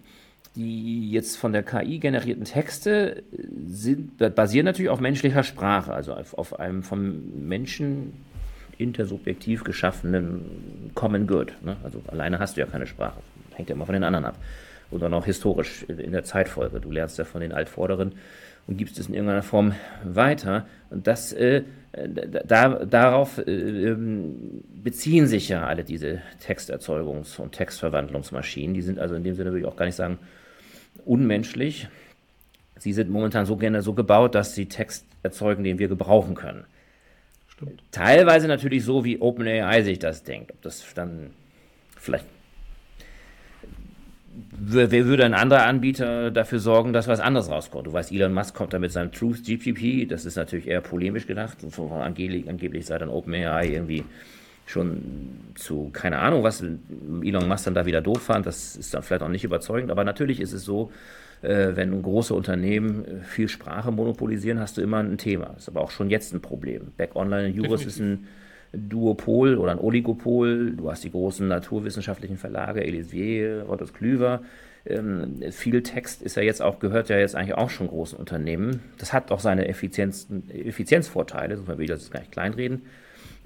die 0.55 1.11
jetzt 1.11 1.37
von 1.37 1.53
der 1.53 1.61
KI 1.61 1.99
generierten 1.99 2.45
Texte 2.45 3.21
sind, 3.67 4.17
basieren 4.35 4.65
natürlich 4.65 4.89
auf 4.89 4.99
menschlicher 4.99 5.43
Sprache, 5.43 5.93
also 5.93 6.13
auf, 6.13 6.33
auf 6.33 6.59
einem 6.59 6.81
vom 6.81 7.47
Menschen 7.47 8.13
intersubjektiv 8.79 9.63
geschaffenen 9.63 10.91
Common 10.95 11.27
Good. 11.27 11.53
Ne? 11.61 11.75
Also 11.83 12.01
alleine 12.07 12.39
hast 12.39 12.57
du 12.57 12.61
ja 12.61 12.67
keine 12.67 12.87
Sprache. 12.87 13.19
Hängt 13.53 13.69
ja 13.69 13.75
immer 13.75 13.85
von 13.85 13.93
den 13.93 14.03
anderen 14.03 14.25
ab. 14.25 14.35
Oder 14.89 15.09
noch 15.09 15.25
historisch 15.25 15.83
in 15.83 16.11
der 16.11 16.23
Zeitfolge. 16.23 16.79
Du 16.79 16.89
lernst 16.89 17.19
ja 17.19 17.25
von 17.25 17.41
den 17.41 17.51
Altvorderen 17.51 18.13
und 18.65 18.77
gibst 18.77 18.97
es 18.97 19.07
in 19.07 19.13
irgendeiner 19.13 19.43
Form 19.43 19.75
weiter. 20.03 20.65
Und 20.89 21.05
das, 21.05 21.33
äh, 21.33 21.63
da, 21.91 22.85
darauf 22.85 23.37
äh, 23.37 23.51
ähm, 23.51 24.63
beziehen 24.83 25.27
sich 25.27 25.49
ja 25.49 25.67
alle 25.67 25.83
diese 25.83 26.21
Texterzeugungs- 26.47 27.39
und 27.39 27.51
Textverwandlungsmaschinen. 27.51 28.73
Die 28.73 28.81
sind 28.81 28.97
also 28.97 29.13
in 29.13 29.23
dem 29.23 29.35
Sinne 29.35 29.51
würde 29.51 29.59
ich 29.59 29.65
auch 29.65 29.75
gar 29.75 29.85
nicht 29.85 29.95
sagen 29.95 30.17
unmenschlich. 31.05 31.87
Sie 32.77 32.93
sind 32.93 33.09
momentan 33.09 33.45
so 33.45 33.57
gerne 33.57 33.81
so 33.81 33.93
gebaut, 33.93 34.35
dass 34.35 34.55
sie 34.55 34.67
Text 34.67 35.05
erzeugen, 35.21 35.63
den 35.63 35.79
wir 35.79 35.89
gebrauchen 35.89 36.33
können. 36.33 36.63
Stimmt. 37.59 37.83
Teilweise 37.91 38.47
natürlich 38.47 38.85
so, 38.85 39.03
wie 39.03 39.19
OpenAI 39.19 39.83
sich 39.83 39.99
das 39.99 40.23
denkt. 40.23 40.51
Ob 40.51 40.61
das 40.61 40.85
dann 40.95 41.31
vielleicht 41.97 42.25
wer 44.51 45.05
würde 45.05 45.25
ein 45.25 45.33
anderer 45.33 45.65
Anbieter 45.65 46.31
dafür 46.31 46.59
sorgen, 46.59 46.93
dass 46.93 47.09
was 47.09 47.19
anderes 47.19 47.49
rauskommt? 47.49 47.87
Du 47.87 47.93
weißt, 47.93 48.13
Elon 48.13 48.33
Musk 48.33 48.55
kommt 48.55 48.71
da 48.71 48.79
mit 48.79 48.93
seinem 48.93 49.11
Truth 49.11 49.43
GPP, 49.43 50.07
das 50.07 50.25
ist 50.25 50.37
natürlich 50.37 50.67
eher 50.67 50.79
polemisch 50.79 51.27
gedacht. 51.27 51.57
Von 51.69 51.91
angeblich, 51.91 52.47
angeblich 52.47 52.85
sei 52.85 52.97
dann 52.97 53.09
OpenAI 53.09 53.67
irgendwie 53.67 54.05
schon 54.65 55.01
zu, 55.55 55.89
keine 55.91 56.19
Ahnung, 56.19 56.43
was 56.43 56.61
Elon 56.61 57.47
Musk 57.47 57.65
dann 57.65 57.73
da 57.73 57.85
wieder 57.85 58.01
doof 58.01 58.21
fand, 58.21 58.45
das 58.45 58.77
ist 58.77 58.93
dann 58.93 59.03
vielleicht 59.03 59.23
auch 59.23 59.29
nicht 59.29 59.43
überzeugend, 59.43 59.91
aber 59.91 60.05
natürlich 60.05 60.39
ist 60.39 60.53
es 60.53 60.63
so, 60.63 60.91
wenn 61.75 62.01
große 62.01 62.33
Unternehmen 62.33 63.05
äh, 63.05 63.23
viel 63.23 63.47
Sprache 63.47 63.91
monopolisieren, 63.91 64.59
hast 64.59 64.77
du 64.77 64.81
immer 64.81 64.97
ein 64.97 65.17
Thema. 65.17 65.47
Das 65.53 65.63
ist 65.63 65.69
aber 65.69 65.81
auch 65.81 65.91
schon 65.91 66.09
jetzt 66.09 66.33
ein 66.33 66.41
Problem. 66.41 66.91
Back 66.97 67.15
Online 67.15 67.47
in 67.47 67.55
Juris 67.55 67.85
ist 67.85 67.99
ein 67.99 68.27
Duopol 68.73 69.57
oder 69.57 69.71
ein 69.71 69.79
Oligopol. 69.79 70.71
Du 70.71 70.91
hast 70.91 71.03
die 71.03 71.11
großen 71.11 71.47
naturwissenschaftlichen 71.47 72.37
Verlage, 72.37 72.83
Elsevier, 72.83 73.63
Rottes 73.67 73.93
Klüver. 73.93 74.41
Ähm, 74.85 75.41
viel 75.51 75.81
Text 75.83 76.21
ist 76.21 76.35
ja 76.35 76.43
jetzt 76.43 76.61
auch, 76.61 76.79
gehört 76.79 77.09
ja 77.09 77.17
jetzt 77.17 77.35
eigentlich 77.35 77.55
auch 77.55 77.69
schon 77.69 77.87
großen 77.87 78.17
Unternehmen. 78.17 78.81
Das 78.97 79.13
hat 79.13 79.31
auch 79.31 79.39
seine 79.39 79.67
Effizienz, 79.67 80.27
Effizienzvorteile, 80.49 81.55
sonst 81.55 81.67
will 81.67 81.81
ich 81.81 81.89
das 81.89 82.11
gar 82.11 82.19
nicht 82.19 82.31
kleinreden. 82.31 82.83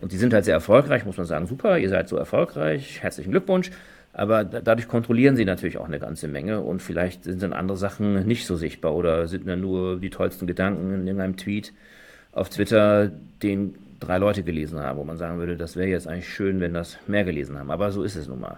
Und 0.01 0.11
die 0.11 0.17
sind 0.17 0.33
halt 0.33 0.45
sehr 0.45 0.53
erfolgreich, 0.53 1.05
muss 1.05 1.17
man 1.17 1.25
sagen, 1.25 1.47
super, 1.47 1.77
ihr 1.77 1.89
seid 1.89 2.09
so 2.09 2.17
erfolgreich, 2.17 3.01
herzlichen 3.01 3.31
Glückwunsch. 3.31 3.71
Aber 4.13 4.43
dadurch 4.43 4.87
kontrollieren 4.87 5.35
sie 5.35 5.43
natürlich 5.43 5.79
auch 5.79 5.87
eine 5.87 5.99
ganze 5.99 6.27
Menge 6.27 6.61
und 6.61 6.83
vielleicht 6.83 7.23
sind 7.23 7.41
dann 7.41 7.51
andere 7.51 7.77
Sachen 7.77 8.27
nicht 8.27 8.45
so 8.45 8.55
sichtbar 8.55 8.93
oder 8.93 9.27
sind 9.27 9.47
dann 9.47 9.59
nur 9.61 9.99
die 9.99 10.11
tollsten 10.11 10.45
Gedanken 10.45 10.93
in 10.93 11.07
irgendeinem 11.07 11.35
Tweet 11.35 11.73
auf 12.31 12.49
Twitter, 12.49 13.11
den 13.41 13.75
drei 13.99 14.19
Leute 14.19 14.43
gelesen 14.43 14.79
haben, 14.79 14.99
wo 14.99 15.03
man 15.03 15.17
sagen 15.17 15.39
würde, 15.39 15.57
das 15.57 15.75
wäre 15.75 15.87
jetzt 15.87 16.07
eigentlich 16.07 16.29
schön, 16.29 16.59
wenn 16.59 16.73
das 16.73 16.97
mehr 17.07 17.23
gelesen 17.23 17.57
haben. 17.57 17.71
Aber 17.71 17.91
so 17.91 18.03
ist 18.03 18.15
es 18.15 18.27
nun 18.27 18.41
mal. 18.41 18.57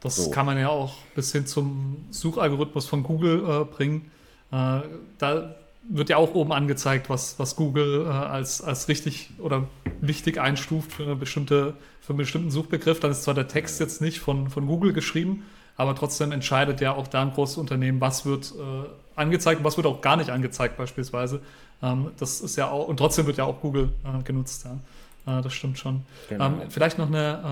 Das 0.00 0.16
so. 0.16 0.30
kann 0.30 0.44
man 0.44 0.58
ja 0.58 0.68
auch 0.68 0.96
bis 1.14 1.32
hin 1.32 1.46
zum 1.46 2.04
Suchalgorithmus 2.10 2.86
von 2.86 3.02
Google 3.04 3.42
äh, 3.48 3.64
bringen. 3.64 4.10
Äh, 4.50 4.80
da 5.18 5.54
wird 5.88 6.08
ja 6.08 6.16
auch 6.16 6.34
oben 6.34 6.52
angezeigt, 6.52 7.10
was, 7.10 7.38
was 7.38 7.56
Google 7.56 8.06
äh, 8.06 8.08
als, 8.08 8.62
als 8.62 8.88
richtig 8.88 9.30
oder 9.38 9.66
wichtig 10.00 10.40
einstuft 10.40 10.92
für, 10.92 11.04
eine 11.04 11.16
bestimmte, 11.16 11.74
für 12.00 12.10
einen 12.10 12.18
bestimmten 12.18 12.50
Suchbegriff. 12.50 13.00
Dann 13.00 13.10
ist 13.10 13.24
zwar 13.24 13.34
der 13.34 13.48
Text 13.48 13.80
jetzt 13.80 14.00
nicht 14.00 14.20
von, 14.20 14.48
von 14.50 14.66
Google 14.66 14.92
geschrieben, 14.92 15.44
aber 15.76 15.94
trotzdem 15.94 16.32
entscheidet 16.32 16.80
ja 16.80 16.94
auch 16.94 17.08
da 17.08 17.22
ein 17.22 17.32
großes 17.32 17.58
Unternehmen, 17.58 18.00
was 18.00 18.24
wird 18.24 18.52
äh, 18.52 18.88
angezeigt 19.16 19.58
und 19.58 19.64
was 19.64 19.76
wird 19.76 19.86
auch 19.86 20.00
gar 20.00 20.16
nicht 20.16 20.30
angezeigt 20.30 20.76
beispielsweise. 20.76 21.40
Ähm, 21.82 22.10
das 22.18 22.40
ist 22.40 22.56
ja 22.56 22.70
auch, 22.70 22.88
und 22.88 22.96
trotzdem 22.96 23.26
wird 23.26 23.36
ja 23.36 23.44
auch 23.44 23.60
Google 23.60 23.90
äh, 24.04 24.22
genutzt. 24.22 24.64
Ja. 24.64 25.38
Äh, 25.38 25.42
das 25.42 25.52
stimmt 25.52 25.78
schon. 25.78 26.02
Genau. 26.28 26.46
Ähm, 26.46 26.62
vielleicht 26.68 26.98
noch 26.98 27.08
eine, 27.08 27.42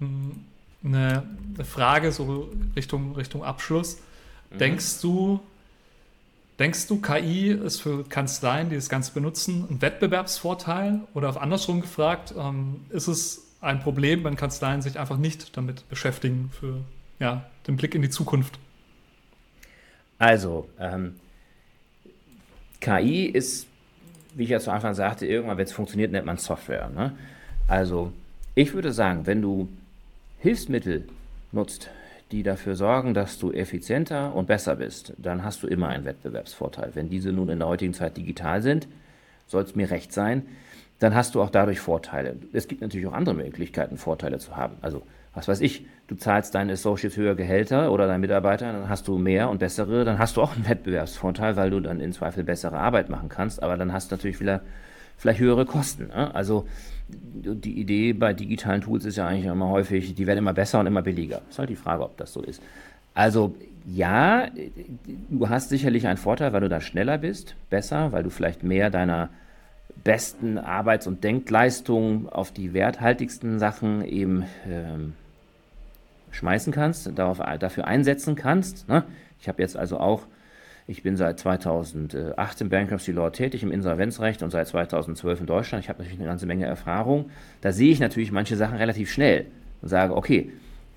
ähm, 0.00 0.44
eine, 0.84 1.22
eine, 1.54 1.64
Frage 1.64 2.12
so 2.12 2.50
Richtung, 2.76 3.14
Richtung 3.16 3.44
Abschluss. 3.44 3.98
Mhm. 4.50 4.58
Denkst 4.58 5.00
du, 5.02 5.40
Denkst 6.58 6.88
du, 6.88 7.00
KI 7.00 7.50
ist 7.50 7.80
für 7.80 8.04
Kanzleien, 8.04 8.68
die 8.68 8.74
das 8.74 8.88
Ganze 8.88 9.12
benutzen, 9.12 9.66
ein 9.70 9.80
Wettbewerbsvorteil? 9.80 11.00
Oder 11.14 11.28
auf 11.28 11.40
andersrum 11.40 11.80
gefragt, 11.80 12.34
ähm, 12.36 12.80
ist 12.90 13.06
es 13.06 13.46
ein 13.60 13.78
Problem, 13.80 14.24
wenn 14.24 14.34
Kanzleien 14.34 14.82
sich 14.82 14.98
einfach 14.98 15.18
nicht 15.18 15.56
damit 15.56 15.88
beschäftigen 15.88 16.50
für 16.58 16.80
ja, 17.20 17.46
den 17.66 17.76
Blick 17.76 17.94
in 17.94 18.02
die 18.02 18.10
Zukunft? 18.10 18.58
Also, 20.18 20.68
ähm, 20.80 21.14
KI 22.80 23.26
ist, 23.26 23.68
wie 24.34 24.44
ich 24.44 24.50
ja 24.50 24.58
zu 24.58 24.72
Anfang 24.72 24.94
sagte, 24.94 25.26
irgendwann, 25.26 25.58
wenn 25.58 25.64
es 25.64 25.72
funktioniert, 25.72 26.10
nennt 26.10 26.26
man 26.26 26.38
Software. 26.38 26.88
Ne? 26.88 27.16
Also, 27.68 28.12
ich 28.56 28.74
würde 28.74 28.92
sagen, 28.92 29.26
wenn 29.26 29.42
du 29.42 29.68
Hilfsmittel 30.40 31.08
nutzt, 31.52 31.90
die 32.32 32.42
dafür 32.42 32.76
sorgen, 32.76 33.14
dass 33.14 33.38
du 33.38 33.52
effizienter 33.52 34.34
und 34.34 34.46
besser 34.46 34.76
bist, 34.76 35.14
dann 35.18 35.44
hast 35.44 35.62
du 35.62 35.66
immer 35.66 35.88
einen 35.88 36.04
Wettbewerbsvorteil. 36.04 36.90
Wenn 36.94 37.08
diese 37.08 37.32
nun 37.32 37.48
in 37.48 37.58
der 37.58 37.68
heutigen 37.68 37.94
Zeit 37.94 38.16
digital 38.16 38.62
sind, 38.62 38.86
soll 39.46 39.62
es 39.62 39.74
mir 39.74 39.90
recht 39.90 40.12
sein, 40.12 40.42
dann 40.98 41.14
hast 41.14 41.34
du 41.34 41.42
auch 41.42 41.50
dadurch 41.50 41.80
Vorteile. 41.80 42.36
Es 42.52 42.68
gibt 42.68 42.82
natürlich 42.82 43.06
auch 43.06 43.12
andere 43.12 43.34
Möglichkeiten, 43.34 43.96
Vorteile 43.96 44.38
zu 44.38 44.56
haben. 44.56 44.76
Also, 44.82 45.02
was 45.32 45.46
weiß 45.48 45.60
ich, 45.60 45.86
du 46.08 46.16
zahlst 46.16 46.54
deinen 46.54 46.70
Associates 46.70 47.16
höher 47.16 47.34
Gehälter 47.34 47.92
oder 47.92 48.06
deinen 48.06 48.20
Mitarbeitern, 48.20 48.74
dann 48.74 48.88
hast 48.88 49.06
du 49.06 49.18
mehr 49.18 49.48
und 49.48 49.58
bessere, 49.58 50.04
dann 50.04 50.18
hast 50.18 50.36
du 50.36 50.42
auch 50.42 50.54
einen 50.54 50.68
Wettbewerbsvorteil, 50.68 51.56
weil 51.56 51.70
du 51.70 51.80
dann 51.80 52.00
in 52.00 52.12
Zweifel 52.12 52.44
bessere 52.44 52.78
Arbeit 52.78 53.08
machen 53.08 53.28
kannst, 53.28 53.62
aber 53.62 53.76
dann 53.76 53.92
hast 53.92 54.10
du 54.10 54.16
natürlich 54.16 54.40
wieder 54.40 54.62
vielleicht 55.16 55.40
höhere 55.40 55.64
Kosten. 55.66 56.08
Ne? 56.08 56.34
Also 56.34 56.66
die 57.08 57.80
Idee 57.80 58.12
bei 58.12 58.34
digitalen 58.34 58.82
Tools 58.82 59.04
ist 59.04 59.16
ja 59.16 59.26
eigentlich 59.26 59.46
immer 59.46 59.68
häufig, 59.68 60.14
die 60.14 60.26
werden 60.26 60.38
immer 60.38 60.52
besser 60.52 60.80
und 60.80 60.86
immer 60.86 61.02
billiger. 61.02 61.42
Ist 61.48 61.58
halt 61.58 61.70
die 61.70 61.76
Frage, 61.76 62.02
ob 62.02 62.16
das 62.16 62.32
so 62.32 62.42
ist. 62.42 62.62
Also 63.14 63.54
ja, 63.86 64.48
du 65.30 65.48
hast 65.48 65.70
sicherlich 65.70 66.06
einen 66.06 66.18
Vorteil, 66.18 66.52
weil 66.52 66.60
du 66.60 66.68
da 66.68 66.80
schneller 66.80 67.18
bist, 67.18 67.56
besser, 67.70 68.12
weil 68.12 68.22
du 68.22 68.30
vielleicht 68.30 68.62
mehr 68.62 68.90
deiner 68.90 69.30
besten 70.04 70.58
Arbeits- 70.58 71.06
und 71.06 71.24
Denkleistung 71.24 72.28
auf 72.28 72.52
die 72.52 72.74
werthaltigsten 72.74 73.58
Sachen 73.58 74.04
eben 74.04 74.44
ähm, 74.68 75.14
schmeißen 76.30 76.72
kannst, 76.72 77.18
darauf, 77.18 77.40
dafür 77.58 77.86
einsetzen 77.86 78.36
kannst. 78.36 78.88
Ne? 78.88 79.04
Ich 79.40 79.48
habe 79.48 79.62
jetzt 79.62 79.76
also 79.76 79.98
auch 79.98 80.26
ich 80.90 81.02
bin 81.02 81.18
seit 81.18 81.38
2008 81.38 82.62
im 82.62 82.70
Bankruptcy 82.70 83.12
Law 83.12 83.28
tätig, 83.28 83.62
im 83.62 83.70
Insolvenzrecht 83.70 84.42
und 84.42 84.50
seit 84.50 84.68
2012 84.68 85.40
in 85.40 85.46
Deutschland. 85.46 85.84
Ich 85.84 85.90
habe 85.90 85.98
natürlich 85.98 86.18
eine 86.18 86.28
ganze 86.28 86.46
Menge 86.46 86.64
Erfahrung. 86.64 87.30
Da 87.60 87.72
sehe 87.72 87.92
ich 87.92 88.00
natürlich 88.00 88.32
manche 88.32 88.56
Sachen 88.56 88.78
relativ 88.78 89.12
schnell 89.12 89.44
und 89.82 89.90
sage, 89.90 90.16
okay, 90.16 90.50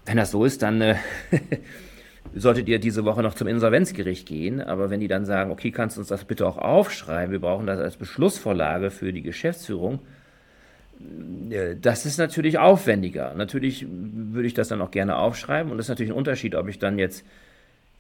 wenn 0.05 0.15
das 0.15 0.31
so 0.31 0.45
ist, 0.45 0.61
dann 0.61 0.79
äh, 0.79 0.95
solltet 2.33 2.69
ihr 2.69 2.79
diese 2.79 3.03
Woche 3.03 3.21
noch 3.21 3.33
zum 3.33 3.49
Insolvenzgericht 3.49 4.25
gehen. 4.25 4.61
Aber 4.61 4.89
wenn 4.89 5.01
die 5.01 5.09
dann 5.09 5.25
sagen, 5.25 5.51
okay, 5.51 5.71
kannst 5.71 5.97
du 5.97 5.99
uns 6.01 6.07
das 6.07 6.23
bitte 6.23 6.47
auch 6.47 6.57
aufschreiben, 6.57 7.33
wir 7.33 7.41
brauchen 7.41 7.67
das 7.67 7.79
als 7.81 7.97
Beschlussvorlage 7.97 8.91
für 8.91 9.11
die 9.11 9.21
Geschäftsführung, 9.21 9.99
äh, 11.49 11.75
das 11.75 12.05
ist 12.05 12.17
natürlich 12.17 12.59
aufwendiger. 12.59 13.33
Natürlich 13.35 13.85
würde 13.89 14.47
ich 14.47 14.53
das 14.53 14.69
dann 14.69 14.81
auch 14.81 14.91
gerne 14.91 15.17
aufschreiben 15.17 15.69
und 15.69 15.77
das 15.77 15.87
ist 15.87 15.89
natürlich 15.89 16.13
ein 16.13 16.17
Unterschied, 16.17 16.55
ob 16.55 16.69
ich 16.69 16.79
dann 16.79 16.97
jetzt 16.97 17.25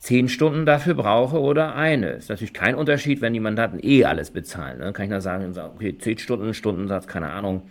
zehn 0.01 0.29
Stunden 0.29 0.65
dafür 0.65 0.95
brauche 0.95 1.39
oder 1.39 1.75
eine. 1.75 2.09
Ist 2.09 2.29
natürlich 2.29 2.53
kein 2.53 2.73
Unterschied, 2.73 3.21
wenn 3.21 3.33
die 3.33 3.39
Mandanten 3.39 3.79
eh 3.83 4.03
alles 4.03 4.31
bezahlen. 4.31 4.79
Dann 4.79 4.87
ne? 4.87 4.93
kann 4.93 5.05
ich 5.05 5.11
dann 5.11 5.21
sagen, 5.21 5.55
okay, 5.75 5.95
zehn 5.97 6.17
Stunden, 6.17 6.53
Stundensatz, 6.55 7.07
keine 7.07 7.29
Ahnung, 7.29 7.61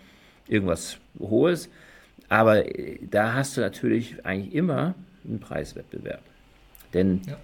irgendwas 0.46 0.98
Hohes. 1.18 1.68
Aber 2.28 2.64
äh, 2.66 2.98
da 3.10 3.34
hast 3.34 3.56
du 3.56 3.60
natürlich 3.60 4.24
eigentlich 4.24 4.54
immer 4.54 4.94
einen 5.24 5.40
Preiswettbewerb. 5.40 6.22
Denn 6.94 7.20
ja. 7.26 7.36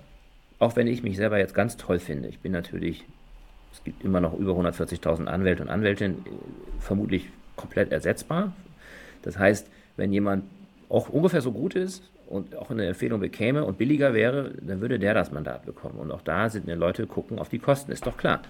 auch 0.60 0.76
wenn 0.76 0.86
ich 0.86 1.02
mich 1.02 1.16
selber 1.16 1.38
jetzt 1.38 1.54
ganz 1.54 1.76
toll 1.76 1.98
finde, 1.98 2.28
ich 2.28 2.38
bin 2.38 2.52
natürlich, 2.52 3.04
es 3.72 3.82
gibt 3.82 4.04
immer 4.04 4.20
noch 4.20 4.38
über 4.38 4.52
140.000 4.52 5.26
Anwälte 5.26 5.64
und 5.64 5.68
Anwältinnen, 5.68 6.18
äh, 6.18 6.30
vermutlich 6.78 7.28
komplett 7.56 7.90
ersetzbar. 7.90 8.52
Das 9.22 9.36
heißt, 9.36 9.68
wenn 9.96 10.12
jemand 10.12 10.44
auch 10.88 11.08
ungefähr 11.08 11.40
so 11.40 11.50
gut 11.50 11.74
ist 11.74 12.04
und 12.26 12.56
auch 12.56 12.70
eine 12.70 12.86
Empfehlung 12.86 13.20
bekäme 13.20 13.64
und 13.64 13.78
billiger 13.78 14.14
wäre, 14.14 14.52
dann 14.60 14.80
würde 14.80 14.98
der 14.98 15.14
das 15.14 15.32
Mandat 15.32 15.64
bekommen. 15.64 15.98
Und 15.98 16.10
auch 16.10 16.22
da 16.22 16.48
sind 16.48 16.66
mir 16.66 16.76
Leute 16.76 17.06
gucken 17.06 17.38
auf 17.38 17.48
die 17.48 17.58
Kosten, 17.58 17.92
ist 17.92 18.06
doch 18.06 18.16
klar. 18.16 18.42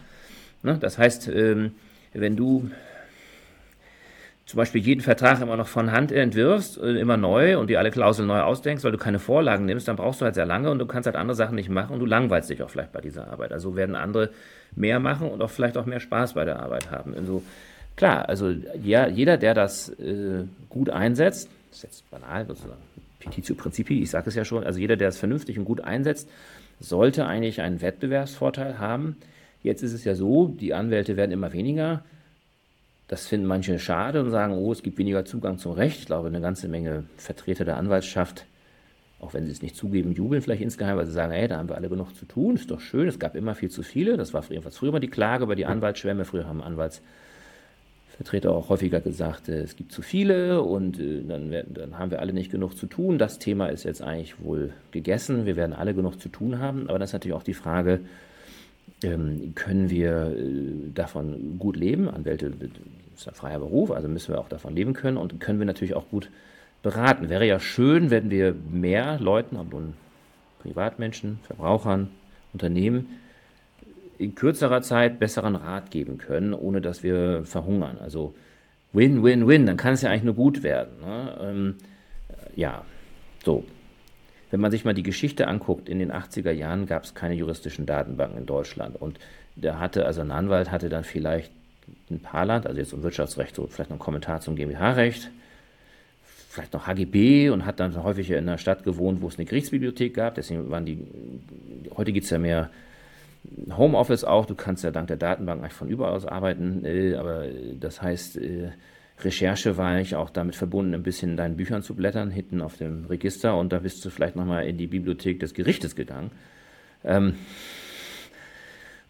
Ne? 0.62 0.79
Das 0.81 0.99
heißt, 0.99 1.29
ähm, 1.29 1.72
wenn 2.12 2.37
du 2.37 2.70
zum 4.47 4.59
Beispiel 4.59 4.81
jeden 4.81 5.01
Vertrag 5.01 5.41
immer 5.41 5.57
noch 5.57 5.66
von 5.66 5.91
Hand 5.91 6.12
entwirfst, 6.12 6.79
äh, 6.79 6.93
immer 7.01 7.16
neu 7.16 7.59
und 7.59 7.68
dir 7.68 7.81
alle 7.81 7.91
Klauseln 7.91 8.29
neu 8.29 8.41
ausdenkst, 8.41 8.85
weil 8.85 8.93
du 8.93 8.99
keine 8.99 9.18
Vorlagen 9.18 9.66
nimmst, 9.66 9.89
dann 9.89 9.97
brauchst 9.97 10.20
du 10.20 10.24
halt 10.24 10.37
sehr 10.37 10.47
lange 10.47 10.70
und 10.70 10.79
du 10.79 10.87
kannst 10.87 11.07
halt 11.07 11.16
andere 11.16 11.35
Sachen 11.35 11.57
nicht 11.57 11.68
machen 11.68 11.93
und 11.93 12.01
du 12.01 12.07
langweilst 12.07 12.49
dich 12.49 12.62
auch 12.62 12.70
vielleicht 12.70 12.93
bei 12.93 13.01
dieser 13.01 13.29
Arbeit. 13.29 13.53
Also 13.53 13.74
werden 13.74 13.97
andere 13.97 14.31
mehr 14.77 15.01
machen 15.01 15.29
und 15.29 15.43
auch 15.43 15.51
vielleicht 15.51 15.77
auch 15.77 15.87
mehr 15.87 15.99
Spaß 15.99 16.35
bei 16.35 16.45
der 16.45 16.61
Arbeit 16.61 16.93
haben. 16.93 17.14
Also 17.14 17.43
klar, 17.97 18.29
also 18.29 18.55
ja, 18.83 19.09
jeder, 19.09 19.37
der 19.37 19.55
das 19.55 19.89
äh, 19.99 20.45
gut 20.68 20.91
einsetzt, 20.91 21.51
ist 21.72 21.83
jetzt 21.83 22.11
banal 22.11 22.47
sozusagen, 22.47 22.81
Petitio 23.19 23.55
Principi, 23.55 24.03
ich 24.03 24.11
sage 24.11 24.29
es 24.29 24.35
ja 24.35 24.45
schon, 24.45 24.64
also 24.64 24.79
jeder, 24.79 24.97
der 24.97 25.09
es 25.09 25.19
vernünftig 25.19 25.59
und 25.59 25.64
gut 25.64 25.81
einsetzt, 25.81 26.29
sollte 26.81 27.27
eigentlich 27.27 27.61
einen 27.61 27.81
Wettbewerbsvorteil 27.81 28.79
haben. 28.79 29.17
Jetzt 29.62 29.83
ist 29.83 29.93
es 29.93 30.05
ja 30.05 30.14
so, 30.14 30.49
die 30.49 30.75
Anwälte 30.75 31.17
werden 31.17 31.33
immer 31.33 31.53
weniger 31.53 32.05
das 33.09 33.27
finden 33.27 33.47
manche 33.47 33.79
schade 33.79 34.23
und 34.23 34.31
sagen, 34.31 34.55
oh, 34.55 34.73
es 34.73 34.83
gibt 34.83 34.99
weniger 34.99 35.25
Zugang 35.25 35.59
zum 35.59 35.73
Recht. 35.73 36.01
Ich 36.01 36.07
glaube, 36.07 36.29
eine 36.29 36.41
ganze 36.41 36.69
Menge 36.69 37.05
Vertreter 37.17 37.64
der 37.64 37.77
Anwaltschaft, 37.77 38.47
auch 39.21 39.33
wenn 39.33 39.47
sie 39.47 39.53
es 39.53 39.62
nicht 39.62 39.77
zugeben, 39.77 40.12
jubeln 40.12 40.43
vielleicht 40.43 40.62
insgeheim, 40.62 40.97
weil 40.97 41.07
sie 41.07 41.12
sagen, 41.12 41.33
hey, 41.33 41.47
da 41.47 41.59
haben 41.59 41.69
wir 41.69 41.77
alle 41.77 41.89
genug 41.89 42.14
zu 42.17 42.27
tun, 42.27 42.57
ist 42.57 42.71
doch 42.71 42.81
schön, 42.81 43.09
es 43.09 43.19
gab 43.19 43.37
immer 43.37 43.55
viel 43.55 43.71
zu 43.71 43.83
viele. 43.83 44.17
Das 44.17 44.35
war 44.35 44.45
jedenfalls 44.49 44.77
früher 44.77 44.93
mal 44.93 44.99
die 45.01 45.09
Klage 45.09 45.45
über 45.45 45.55
die 45.55 45.67
Anwaltsschwemme. 45.67 46.25
Früher 46.25 46.47
haben 46.47 46.62
Anwaltsvertreter 48.17 48.53
auch 48.53 48.71
häufiger 48.71 49.01
gesagt, 49.01 49.49
äh, 49.49 49.61
es 49.61 49.77
gibt 49.77 49.93
zu 49.93 50.03
viele 50.03 50.62
und 50.62 50.99
äh, 50.99 51.23
dann, 51.27 51.51
werden, 51.51 51.75
dann 51.75 51.99
haben 51.99 52.11
wir 52.11 52.21
alle 52.21 52.33
nicht 52.33 52.51
genug 52.51 52.77
zu 52.77 52.87
tun. 52.87 53.19
Das 53.19 53.39
Thema 53.39 53.67
ist 53.67 53.85
jetzt 53.85 54.03
eigentlich 54.03 54.43
wohl 54.43 54.73
gegessen. 54.91 55.45
Wir 55.45 55.57
werden 55.57 55.73
alle 55.75 55.95
genug 55.95 56.21
zu 56.21 56.29
tun 56.29 56.59
haben. 56.59 56.89
Aber 56.89 56.99
das 56.99 57.11
ist 57.11 57.12
natürlich 57.14 57.37
auch 57.37 57.43
die 57.43 57.55
Frage, 57.55 58.01
ähm, 59.03 59.53
können 59.55 59.91
wir 59.91 60.35
äh, 60.37 60.93
davon 60.95 61.59
gut 61.59 61.77
leben? 61.77 62.09
Anwälte 62.09 62.53
ist 63.14 63.29
ein 63.29 63.35
freier 63.35 63.59
Beruf, 63.59 63.91
also 63.91 64.09
müssen 64.09 64.33
wir 64.33 64.41
auch 64.41 64.49
davon 64.49 64.75
leben 64.75 64.95
können 64.95 65.19
und 65.19 65.39
können 65.39 65.59
wir 65.59 65.67
natürlich 65.67 65.95
auch 65.95 66.09
gut 66.09 66.31
beraten. 66.83 67.29
Wäre 67.29 67.47
ja 67.47 67.61
schön, 67.61 68.11
wenn 68.11 68.31
wir 68.31 68.55
mehr 68.71 69.19
Leuten, 69.21 69.57
ob 69.57 69.73
nun 69.73 69.95
Privatmenschen, 70.62 71.39
Verbrauchern, 71.43 72.09
Unternehmen, 72.55 73.07
in 74.19 74.35
kürzerer 74.35 74.83
Zeit 74.83 75.19
besseren 75.19 75.57
Rat 75.57 75.91
geben 75.91 76.19
können, 76.19 76.55
ohne 76.55 76.81
dass 76.81 77.03
wir 77.03 77.45
verhungern. 77.45 77.99
Also 77.99 78.35
Win, 78.93 79.23
Win, 79.23 79.47
Win, 79.47 79.67
dann 79.67 79.77
kann 79.77 79.95
es 79.95 80.03
ja 80.03 80.11
eigentlich 80.11 80.25
nur 80.25 80.35
gut 80.35 80.62
werden. 80.62 81.01
Ne? 81.01 81.39
Ähm, 81.41 81.75
ja, 82.55 82.85
so. 83.45 83.64
Wenn 84.51 84.61
man 84.61 84.71
sich 84.71 84.85
mal 84.85 84.95
die 84.95 85.03
Geschichte 85.03 85.49
anguckt, 85.49 85.89
in 85.89 85.99
den 85.99 86.12
80er 86.12 86.53
Jahren 86.53 86.87
gab 86.87 87.05
es 87.05 87.14
keine 87.14 87.35
juristischen 87.35 87.85
Datenbanken 87.85 88.39
in 88.39 88.47
Deutschland. 88.47 89.01
Und 89.01 89.19
der 89.57 89.81
hatte, 89.81 90.07
also 90.07 90.21
ein 90.21 90.31
Anwalt 90.31 90.71
hatte 90.71 90.89
dann 90.89 91.05
vielleicht 91.05 91.53
ein 92.11 92.21
Paarland, 92.21 92.67
also 92.67 92.79
jetzt 92.79 92.93
um 92.93 93.03
Wirtschaftsrecht, 93.03 93.55
so 93.55 93.67
vielleicht 93.67 93.91
noch 93.91 93.97
ein 93.97 94.01
Kommentar 94.01 94.41
zum 94.41 94.57
GmbH-Recht, 94.57 95.31
vielleicht 96.49 96.73
noch 96.73 96.87
HGB 96.87 97.51
und 97.51 97.67
hat 97.67 97.81
dann 97.81 98.03
häufig 98.03 98.31
in 98.31 98.39
einer 98.39 98.59
Stadt 98.59 98.85
gewohnt, 98.85 99.21
wo 99.21 99.29
es 99.29 99.37
eine 99.37 99.47
Gerichtsbibliothek 99.47 100.14
gab. 100.14 100.37
Deswegen 100.37 100.71
waren 100.71 100.87
die, 100.87 100.99
heute 101.97 102.12
gibt 102.12 102.25
es 102.25 102.31
ja 102.31 102.39
mehr 102.39 102.71
Homeoffice 103.76 104.24
auch, 104.24 104.47
du 104.47 104.55
kannst 104.55 104.84
ja 104.84 104.90
dank 104.90 105.09
der 105.09 105.16
Datenbank 105.16 105.61
eigentlich 105.61 105.72
von 105.72 105.88
überall 105.88 106.14
aus 106.14 106.26
arbeiten, 106.26 106.84
äh, 106.84 107.14
aber 107.14 107.47
das 107.78 108.03
heißt, 108.03 108.38
äh, 108.38 108.70
Recherche 109.20 109.76
war 109.76 109.88
eigentlich 109.88 110.14
auch 110.14 110.30
damit 110.30 110.57
verbunden, 110.57 110.94
ein 110.94 111.03
bisschen 111.03 111.32
in 111.32 111.36
deinen 111.36 111.57
Büchern 111.57 111.82
zu 111.82 111.94
blättern, 111.94 112.30
hinten 112.30 112.61
auf 112.61 112.76
dem 112.76 113.07
Register. 113.07 113.57
Und 113.57 113.72
da 113.72 113.78
bist 113.78 114.05
du 114.05 114.11
vielleicht 114.11 114.36
nochmal 114.36 114.66
in 114.66 114.76
die 114.76 114.86
Bibliothek 114.86 115.40
des 115.40 115.55
Gerichtes 115.55 115.97
gegangen. 115.97 116.30
Ähm, 117.05 117.34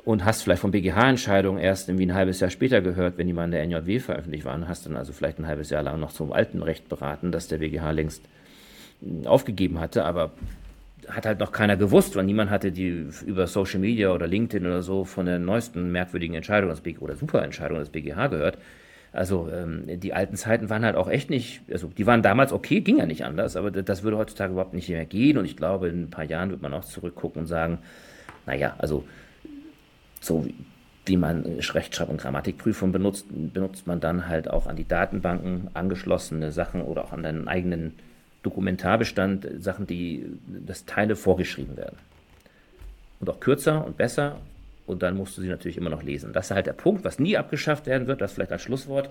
und 0.04 0.24
hast 0.24 0.42
vielleicht 0.42 0.60
von 0.60 0.70
BGH-Entscheidungen 0.70 1.58
erst 1.60 1.88
irgendwie 1.88 2.06
ein 2.06 2.14
halbes 2.14 2.38
Jahr 2.38 2.50
später 2.50 2.80
gehört, 2.80 3.18
wenn 3.18 3.26
die 3.26 3.32
mal 3.32 3.44
in 3.44 3.50
der 3.50 3.66
NJW 3.66 3.98
veröffentlicht 3.98 4.44
waren, 4.44 4.68
hast 4.68 4.86
dann 4.86 4.96
also 4.96 5.12
vielleicht 5.12 5.40
ein 5.40 5.48
halbes 5.48 5.70
Jahr 5.70 5.82
lang 5.82 5.98
noch 5.98 6.12
zum 6.12 6.32
alten 6.32 6.62
Recht 6.62 6.88
beraten, 6.88 7.32
das 7.32 7.48
der 7.48 7.58
BGH 7.58 7.90
längst 7.90 8.22
hm, 9.00 9.26
aufgegeben 9.26 9.80
hatte, 9.80 10.04
aber 10.04 10.30
hat 11.08 11.26
halt 11.26 11.40
noch 11.40 11.52
keiner 11.52 11.76
gewusst, 11.76 12.16
weil 12.16 12.24
niemand 12.24 12.50
hatte 12.50 12.72
die 12.72 13.08
über 13.24 13.46
Social 13.46 13.80
Media 13.80 14.12
oder 14.12 14.26
LinkedIn 14.26 14.66
oder 14.66 14.82
so 14.82 15.04
von 15.04 15.26
der 15.26 15.38
neuesten 15.38 15.92
merkwürdigen 15.92 16.34
Entscheidung 16.34 16.70
des 16.70 16.80
BGH 16.80 17.02
oder 17.02 17.16
Superentscheidung 17.16 17.78
des 17.78 17.90
BGH 17.90 18.28
gehört. 18.28 18.58
Also 19.12 19.48
ähm, 19.50 19.84
die 19.86 20.12
alten 20.12 20.36
Zeiten 20.36 20.68
waren 20.68 20.84
halt 20.84 20.96
auch 20.96 21.08
echt 21.08 21.30
nicht, 21.30 21.62
also 21.72 21.88
die 21.88 22.06
waren 22.06 22.22
damals 22.22 22.52
okay, 22.52 22.80
ging 22.80 22.98
ja 22.98 23.06
nicht 23.06 23.24
anders, 23.24 23.56
aber 23.56 23.70
das 23.70 24.02
würde 24.02 24.18
heutzutage 24.18 24.52
überhaupt 24.52 24.74
nicht 24.74 24.88
mehr 24.88 25.06
gehen 25.06 25.38
und 25.38 25.46
ich 25.46 25.56
glaube, 25.56 25.88
in 25.88 26.04
ein 26.04 26.10
paar 26.10 26.24
Jahren 26.24 26.50
wird 26.50 26.60
man 26.60 26.74
auch 26.74 26.84
zurückgucken 26.84 27.42
und 27.42 27.46
sagen, 27.46 27.78
naja, 28.44 28.74
also 28.78 29.04
so 30.20 30.44
wie, 30.44 30.54
wie 31.06 31.16
man 31.16 31.44
Rechtschreib- 31.44 32.10
und 32.10 32.20
Grammatikprüfung 32.20 32.92
benutzt, 32.92 33.26
benutzt 33.30 33.86
man 33.86 34.00
dann 34.00 34.28
halt 34.28 34.50
auch 34.50 34.66
an 34.66 34.76
die 34.76 34.86
Datenbanken 34.86 35.68
angeschlossene 35.72 36.52
Sachen 36.52 36.82
oder 36.82 37.04
auch 37.04 37.12
an 37.12 37.22
deinen 37.22 37.48
eigenen 37.48 37.94
Dokumentarbestand 38.46 39.48
Sachen, 39.58 39.86
die 39.86 40.24
das 40.46 40.84
Teile 40.84 41.16
vorgeschrieben 41.16 41.76
werden. 41.76 41.96
Und 43.20 43.28
auch 43.28 43.40
kürzer 43.40 43.84
und 43.84 43.96
besser. 43.96 44.38
Und 44.86 45.02
dann 45.02 45.16
musst 45.16 45.36
du 45.36 45.42
sie 45.42 45.48
natürlich 45.48 45.76
immer 45.76 45.90
noch 45.90 46.02
lesen. 46.02 46.32
Das 46.32 46.46
ist 46.46 46.50
halt 46.52 46.66
der 46.66 46.72
Punkt, 46.72 47.04
was 47.04 47.18
nie 47.18 47.36
abgeschafft 47.36 47.86
werden 47.86 48.06
wird. 48.06 48.20
Das 48.20 48.32
vielleicht 48.32 48.52
als 48.52 48.62
Schlusswort. 48.62 49.10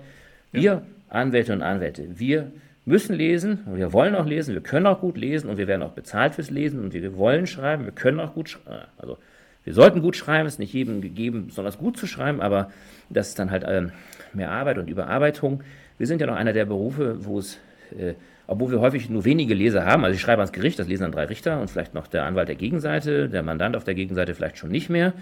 Wir, 0.52 0.62
ja. 0.62 0.82
Anwälte 1.08 1.52
und 1.52 1.62
Anwälte, 1.62 2.18
wir 2.18 2.50
müssen 2.84 3.16
lesen, 3.16 3.60
wir 3.66 3.92
wollen 3.92 4.14
auch 4.14 4.26
lesen, 4.26 4.54
wir 4.54 4.62
können 4.62 4.86
auch 4.86 5.00
gut 5.00 5.16
lesen 5.18 5.50
und 5.50 5.58
wir 5.58 5.66
werden 5.66 5.82
auch 5.82 5.92
bezahlt 5.92 6.36
fürs 6.36 6.50
Lesen 6.50 6.80
und 6.80 6.94
wir 6.94 7.16
wollen 7.16 7.46
schreiben, 7.46 7.84
wir 7.84 7.92
können 7.92 8.20
auch 8.20 8.32
gut 8.32 8.48
schreiben. 8.48 8.86
Also 8.96 9.18
wir 9.64 9.74
sollten 9.74 10.00
gut 10.00 10.14
schreiben, 10.16 10.46
es 10.46 10.54
ist 10.54 10.58
nicht 10.60 10.72
jedem 10.72 11.00
gegeben, 11.00 11.48
besonders 11.48 11.78
gut 11.78 11.96
zu 11.96 12.06
schreiben, 12.06 12.40
aber 12.40 12.70
das 13.10 13.30
ist 13.30 13.38
dann 13.40 13.50
halt 13.50 13.64
ähm, 13.66 13.90
mehr 14.32 14.52
Arbeit 14.52 14.78
und 14.78 14.88
Überarbeitung. 14.88 15.62
Wir 15.98 16.06
sind 16.06 16.20
ja 16.20 16.26
noch 16.28 16.36
einer 16.36 16.52
der 16.52 16.64
Berufe, 16.64 17.24
wo 17.24 17.40
es, 17.40 17.58
äh, 17.98 18.14
obwohl 18.46 18.70
wir 18.70 18.80
häufig 18.80 19.10
nur 19.10 19.24
wenige 19.24 19.54
Leser 19.54 19.84
haben, 19.84 20.04
also 20.04 20.14
ich 20.14 20.20
schreibe 20.20 20.40
ans 20.42 20.52
Gericht, 20.52 20.78
das 20.78 20.88
lesen 20.88 21.02
dann 21.02 21.12
drei 21.12 21.24
Richter 21.24 21.60
und 21.60 21.68
vielleicht 21.68 21.94
noch 21.94 22.06
der 22.06 22.24
Anwalt 22.24 22.48
der 22.48 22.54
Gegenseite, 22.54 23.28
der 23.28 23.42
Mandant 23.42 23.76
auf 23.76 23.84
der 23.84 23.94
Gegenseite 23.94 24.34
vielleicht 24.34 24.58
schon 24.58 24.70
nicht 24.70 24.88
mehr. 24.88 25.14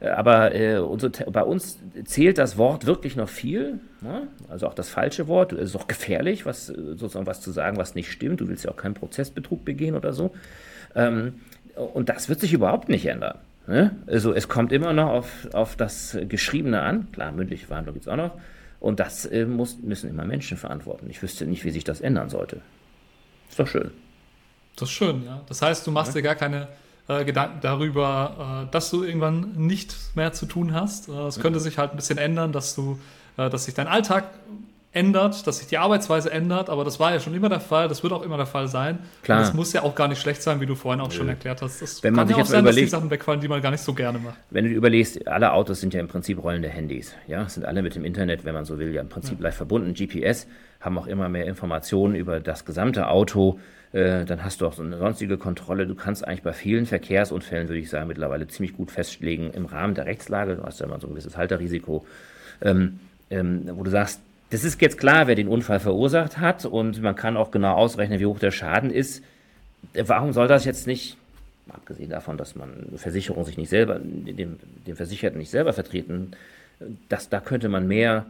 Äh, 0.00 0.08
aber 0.08 0.54
äh, 0.54 0.78
unsere, 0.78 1.12
bei 1.30 1.42
uns 1.42 1.78
zählt 2.04 2.38
das 2.38 2.58
Wort 2.58 2.86
wirklich 2.86 3.16
noch 3.16 3.28
viel, 3.28 3.80
ne? 4.00 4.26
also 4.48 4.66
auch 4.66 4.74
das 4.74 4.88
falsche 4.88 5.28
Wort. 5.28 5.52
Es 5.52 5.70
ist 5.70 5.76
auch 5.76 5.86
gefährlich, 5.86 6.44
was, 6.44 6.66
sozusagen 6.66 7.26
was 7.26 7.40
zu 7.40 7.52
sagen, 7.52 7.76
was 7.76 7.94
nicht 7.94 8.10
stimmt. 8.10 8.40
Du 8.40 8.48
willst 8.48 8.64
ja 8.64 8.70
auch 8.70 8.76
keinen 8.76 8.94
Prozessbetrug 8.94 9.64
begehen 9.64 9.94
oder 9.94 10.12
so. 10.12 10.32
Ähm, 10.94 11.34
und 11.74 12.08
das 12.08 12.28
wird 12.28 12.40
sich 12.40 12.52
überhaupt 12.52 12.88
nicht 12.88 13.06
ändern. 13.06 13.38
Ne? 13.66 13.92
Also 14.06 14.34
es 14.34 14.48
kommt 14.48 14.72
immer 14.72 14.92
noch 14.92 15.08
auf, 15.08 15.48
auf 15.52 15.76
das 15.76 16.18
Geschriebene 16.28 16.80
an. 16.80 17.10
Klar, 17.12 17.32
mündliche 17.32 17.66
Verhandlung 17.66 17.94
gibt 17.94 18.06
es 18.06 18.12
auch 18.12 18.16
noch. 18.16 18.32
Und 18.82 18.98
das 18.98 19.26
äh, 19.26 19.46
muss, 19.46 19.78
müssen 19.78 20.10
immer 20.10 20.24
Menschen 20.24 20.56
verantworten. 20.56 21.08
Ich 21.08 21.22
wüsste 21.22 21.46
nicht, 21.46 21.64
wie 21.64 21.70
sich 21.70 21.84
das 21.84 22.00
ändern 22.00 22.30
sollte. 22.30 22.62
Ist 23.48 23.60
doch 23.60 23.68
schön. 23.68 23.92
Das 24.74 24.88
ist 24.88 24.94
schön, 24.94 25.24
ja. 25.24 25.40
Das 25.46 25.62
heißt, 25.62 25.86
du 25.86 25.92
machst 25.92 26.16
ja. 26.16 26.20
dir 26.20 26.22
gar 26.22 26.34
keine 26.34 26.66
äh, 27.06 27.24
Gedanken 27.24 27.60
darüber, 27.60 28.64
äh, 28.66 28.72
dass 28.72 28.90
du 28.90 29.04
irgendwann 29.04 29.52
nichts 29.52 30.10
mehr 30.16 30.32
zu 30.32 30.46
tun 30.46 30.74
hast. 30.74 31.08
Äh, 31.08 31.12
es 31.12 31.38
könnte 31.38 31.60
mhm. 31.60 31.62
sich 31.62 31.78
halt 31.78 31.92
ein 31.92 31.96
bisschen 31.96 32.18
ändern, 32.18 32.50
dass 32.50 32.74
du, 32.74 32.98
äh, 33.36 33.48
dass 33.50 33.66
sich 33.66 33.74
dein 33.74 33.86
Alltag 33.86 34.24
ändert, 34.92 35.46
dass 35.46 35.58
sich 35.58 35.66
die 35.68 35.78
Arbeitsweise 35.78 36.30
ändert, 36.30 36.68
aber 36.68 36.84
das 36.84 37.00
war 37.00 37.12
ja 37.12 37.20
schon 37.20 37.34
immer 37.34 37.48
der 37.48 37.60
Fall, 37.60 37.88
das 37.88 38.02
wird 38.02 38.12
auch 38.12 38.22
immer 38.22 38.36
der 38.36 38.46
Fall 38.46 38.68
sein. 38.68 38.98
Klar. 39.22 39.38
Und 39.38 39.46
das 39.46 39.54
muss 39.54 39.72
ja 39.72 39.82
auch 39.82 39.94
gar 39.94 40.08
nicht 40.08 40.20
schlecht 40.20 40.42
sein, 40.42 40.60
wie 40.60 40.66
du 40.66 40.74
vorhin 40.74 41.00
auch 41.00 41.10
schon 41.10 41.28
erklärt 41.28 41.62
hast. 41.62 41.80
Das 41.80 42.02
wenn 42.02 42.14
man 42.14 42.28
sich 42.28 42.36
ja 42.36 42.42
auch 42.42 42.46
sein, 42.46 42.60
überlegt, 42.60 42.86
dass 42.86 42.90
die 42.90 42.96
Sachen 43.00 43.10
wegfallen, 43.10 43.40
die 43.40 43.48
man 43.48 43.62
gar 43.62 43.70
nicht 43.70 43.82
so 43.82 43.94
gerne 43.94 44.18
macht. 44.18 44.36
Wenn 44.50 44.64
du 44.64 44.70
überlegst, 44.70 45.26
alle 45.26 45.52
Autos 45.52 45.80
sind 45.80 45.94
ja 45.94 46.00
im 46.00 46.08
Prinzip 46.08 46.42
rollende 46.42 46.68
Handys. 46.68 47.14
Ja, 47.26 47.48
sind 47.48 47.64
alle 47.64 47.82
mit 47.82 47.94
dem 47.94 48.04
Internet, 48.04 48.44
wenn 48.44 48.54
man 48.54 48.66
so 48.66 48.78
will, 48.78 48.92
ja 48.92 49.00
im 49.00 49.08
Prinzip 49.08 49.38
ja. 49.38 49.44
live 49.44 49.56
verbunden. 49.56 49.94
GPS 49.94 50.46
haben 50.80 50.98
auch 50.98 51.06
immer 51.06 51.28
mehr 51.28 51.46
Informationen 51.46 52.14
über 52.14 52.40
das 52.40 52.64
gesamte 52.66 53.08
Auto. 53.08 53.58
Äh, 53.92 54.24
dann 54.26 54.44
hast 54.44 54.60
du 54.60 54.66
auch 54.66 54.74
so 54.74 54.82
eine 54.82 54.98
sonstige 54.98 55.38
Kontrolle. 55.38 55.86
Du 55.86 55.94
kannst 55.94 56.26
eigentlich 56.26 56.42
bei 56.42 56.52
vielen 56.52 56.84
Verkehrsunfällen, 56.84 57.68
würde 57.68 57.80
ich 57.80 57.88
sagen, 57.88 58.08
mittlerweile 58.08 58.46
ziemlich 58.48 58.76
gut 58.76 58.90
festlegen 58.90 59.52
im 59.52 59.64
Rahmen 59.64 59.94
der 59.94 60.04
Rechtslage. 60.04 60.56
Du 60.56 60.64
hast 60.64 60.80
ja 60.80 60.86
immer 60.86 61.00
so 61.00 61.06
ein 61.06 61.10
gewisses 61.10 61.36
Halterrisiko, 61.36 62.04
ähm, 62.60 63.00
ähm, 63.30 63.70
wo 63.72 63.82
du 63.84 63.90
sagst, 63.90 64.20
das 64.52 64.64
ist 64.64 64.82
jetzt 64.82 64.98
klar, 64.98 65.26
wer 65.28 65.34
den 65.34 65.48
Unfall 65.48 65.80
verursacht 65.80 66.36
hat 66.36 66.66
und 66.66 67.00
man 67.00 67.16
kann 67.16 67.38
auch 67.38 67.50
genau 67.50 67.74
ausrechnen, 67.74 68.20
wie 68.20 68.26
hoch 68.26 68.38
der 68.38 68.50
Schaden 68.50 68.90
ist. 68.90 69.24
Warum 69.94 70.34
soll 70.34 70.46
das 70.46 70.66
jetzt 70.66 70.86
nicht, 70.86 71.16
abgesehen 71.70 72.10
davon, 72.10 72.36
dass 72.36 72.54
man 72.54 72.92
Versicherung 72.96 73.46
sich 73.46 73.56
nicht 73.56 73.70
selber, 73.70 73.98
den, 73.98 74.58
den 74.86 74.94
Versicherten 74.94 75.38
nicht 75.38 75.48
selber 75.50 75.72
vertreten, 75.72 76.32
dass 77.08 77.30
da 77.30 77.40
könnte 77.40 77.70
man 77.70 77.88
mehr 77.88 78.26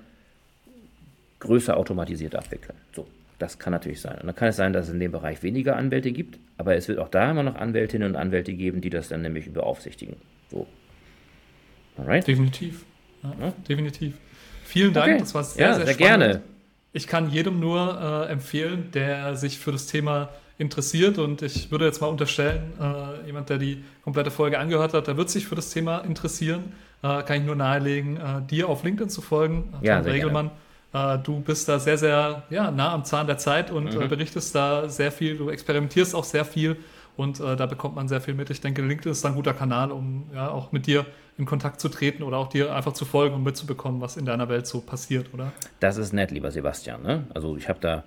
größer 1.41 1.77
automatisiert 1.77 2.37
abwickeln. 2.37 2.79
So, 2.95 3.05
Das 3.41 3.59
kann 3.59 3.73
natürlich 3.73 4.01
sein. 4.01 4.19
Und 4.21 4.27
dann 4.27 4.37
kann 4.37 4.47
es 4.47 4.57
sein, 4.57 4.73
dass 4.73 4.87
es 4.87 4.95
in 4.95 5.01
dem 5.01 5.11
Bereich 5.11 5.43
weniger 5.43 5.75
Anwälte 5.75 6.13
gibt, 6.13 6.39
aber 6.57 6.77
es 6.77 6.87
wird 6.87 7.01
auch 7.01 7.09
da 7.09 7.33
immer 7.33 7.43
noch 7.43 7.57
Anwältinnen 7.57 8.11
und 8.11 8.17
Anwälte 8.17 8.53
geben, 8.53 8.81
die 8.81 8.91
das 8.91 9.09
dann 9.09 9.23
nämlich 9.23 9.53
beaufsichtigen. 9.53 10.15
So. 10.53 10.69
Alright? 11.99 12.29
Definitiv. 12.29 12.85
Ja, 13.25 13.35
ja. 13.41 13.53
Definitiv. 13.69 14.15
Vielen 14.73 14.95
Dank, 14.95 15.13
okay. 15.13 15.21
das 15.21 15.35
war 15.35 15.45
sehr, 15.45 15.67
ja, 15.69 15.75
sehr, 15.75 15.85
sehr 15.85 15.95
gerne. 15.97 16.41
Ich 16.95 17.07
kann 17.07 17.31
jedem 17.31 17.61
nur 17.61 18.27
äh, 18.29 18.33
empfehlen, 18.33 18.91
der 18.95 19.37
sich 19.37 19.59
für 19.59 19.71
das 19.71 19.87
Thema 19.87 20.31
interessiert 20.57 21.19
und 21.19 21.43
ich 21.43 21.71
würde 21.71 21.85
jetzt 21.85 22.01
mal 22.01 22.07
unterstellen, 22.07 22.73
äh, 22.81 23.27
jemand, 23.27 23.51
der 23.51 23.59
die 23.59 23.85
komplette 24.03 24.31
Folge 24.31 24.59
angehört 24.59 24.95
hat, 24.95 25.09
der 25.09 25.19
wird 25.19 25.29
sich 25.29 25.47
für 25.47 25.57
das 25.57 25.69
Thema 25.69 25.99
interessieren. 25.99 26.73
Äh, 27.03 27.23
kann 27.23 27.37
ich 27.37 27.43
nur 27.43 27.55
nahelegen, 27.55 28.17
äh, 28.17 28.43
dir 28.49 28.71
auf 28.71 28.83
LinkedIn 28.83 29.11
zu 29.11 29.21
folgen, 29.21 29.75
ja, 29.83 30.01
Tom 30.01 30.11
Regelmann. 30.11 30.51
Äh, 30.95 31.19
du 31.19 31.41
bist 31.41 31.69
da 31.69 31.79
sehr, 31.79 31.99
sehr 31.99 32.45
ja, 32.49 32.71
nah 32.71 32.95
am 32.95 33.05
Zahn 33.05 33.27
der 33.27 33.37
Zeit 33.37 33.71
und 33.71 33.95
äh, 33.95 33.99
mhm. 33.99 34.09
berichtest 34.09 34.55
da 34.55 34.89
sehr 34.89 35.13
viel, 35.13 35.37
du 35.37 35.51
experimentierst 35.51 36.15
auch 36.15 36.25
sehr 36.25 36.47
viel 36.47 36.79
und 37.19 37.41
äh, 37.41 37.57
da 37.57 37.67
bekommt 37.67 37.95
man 37.95 38.09
sehr 38.09 38.23
viel 38.23 38.33
mit. 38.33 38.49
Ich 38.49 38.63
denke, 38.63 38.81
LinkedIn 38.81 39.13
ist 39.13 39.27
ein 39.27 39.35
guter 39.35 39.53
Kanal, 39.53 39.93
um 39.93 40.31
ja 40.35 40.51
auch 40.51 40.73
mit 40.73 40.87
dir 40.87 41.05
in 41.39 41.47
Kontakt 41.47 41.81
zu 41.81 41.89
treten 41.89 42.23
oder 42.23 42.37
auch 42.37 42.49
dir 42.49 42.75
einfach 42.75 42.93
zu 42.93 43.05
folgen 43.05 43.35
und 43.35 43.43
mitzubekommen, 43.43 44.01
was 44.01 44.17
in 44.17 44.27
deiner 44.27 44.49
Welt 44.49 44.67
so 44.67 44.81
passiert, 44.81 45.33
oder? 45.33 45.53
Das 45.81 45.97
ist 45.97 46.13
nett, 46.13 46.31
lieber 46.31 46.51
Sebastian. 46.51 47.03
Ne? 47.03 47.25
Also 47.35 47.57
ich 47.57 47.69
habe 47.69 47.79
da 47.81 48.05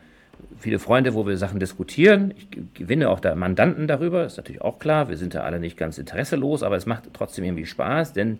viele 0.59 0.79
Freunde, 0.79 1.13
wo 1.13 1.25
wir 1.25 1.37
Sachen 1.37 1.59
diskutieren. 1.59 2.33
Ich 2.37 2.47
gewinne 2.73 3.09
auch 3.09 3.19
da 3.19 3.35
Mandanten 3.35 3.87
darüber, 3.87 4.25
ist 4.25 4.37
natürlich 4.37 4.61
auch 4.61 4.79
klar. 4.79 5.09
Wir 5.09 5.17
sind 5.17 5.33
da 5.33 5.41
alle 5.41 5.59
nicht 5.59 5.77
ganz 5.77 5.97
interesselos, 5.97 6.61
aber 6.61 6.75
es 6.75 6.85
macht 6.85 7.05
trotzdem 7.13 7.45
irgendwie 7.45 7.65
Spaß, 7.65 8.13
denn 8.13 8.39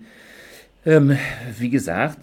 ähm, 0.86 1.18
wie 1.58 1.70
gesagt, 1.70 2.20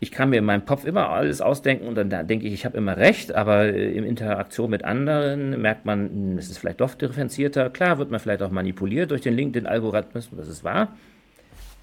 ich 0.00 0.10
kann 0.10 0.30
mir 0.30 0.38
in 0.38 0.44
meinem 0.44 0.64
Kopf 0.64 0.84
immer 0.84 1.10
alles 1.10 1.40
ausdenken 1.40 1.86
und 1.86 1.94
dann 1.94 2.26
denke 2.26 2.46
ich, 2.46 2.54
ich 2.54 2.64
habe 2.64 2.76
immer 2.76 2.96
recht, 2.96 3.34
aber 3.34 3.66
äh, 3.66 3.92
in 3.92 4.04
Interaktion 4.04 4.70
mit 4.70 4.82
anderen 4.84 5.60
merkt 5.60 5.84
man, 5.84 6.08
hm, 6.08 6.38
es 6.38 6.50
ist 6.50 6.58
vielleicht 6.58 6.80
doch 6.80 6.94
differenzierter. 6.94 7.70
Klar 7.70 7.98
wird 7.98 8.10
man 8.10 8.18
vielleicht 8.18 8.42
auch 8.42 8.50
manipuliert 8.50 9.10
durch 9.10 9.20
den 9.20 9.34
LinkedIn-Algorithmus, 9.34 10.30
das 10.36 10.48
ist 10.48 10.64
wahr. 10.64 10.96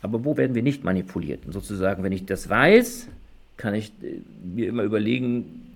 Aber 0.01 0.23
wo 0.23 0.37
werden 0.37 0.55
wir 0.55 0.63
nicht 0.63 0.83
manipuliert? 0.83 1.45
Und 1.45 1.51
sozusagen, 1.51 2.03
wenn 2.03 2.11
ich 2.11 2.25
das 2.25 2.49
weiß, 2.49 3.07
kann 3.57 3.73
ich 3.73 3.91
äh, 4.01 4.21
mir 4.43 4.67
immer 4.67 4.83
überlegen, 4.83 5.75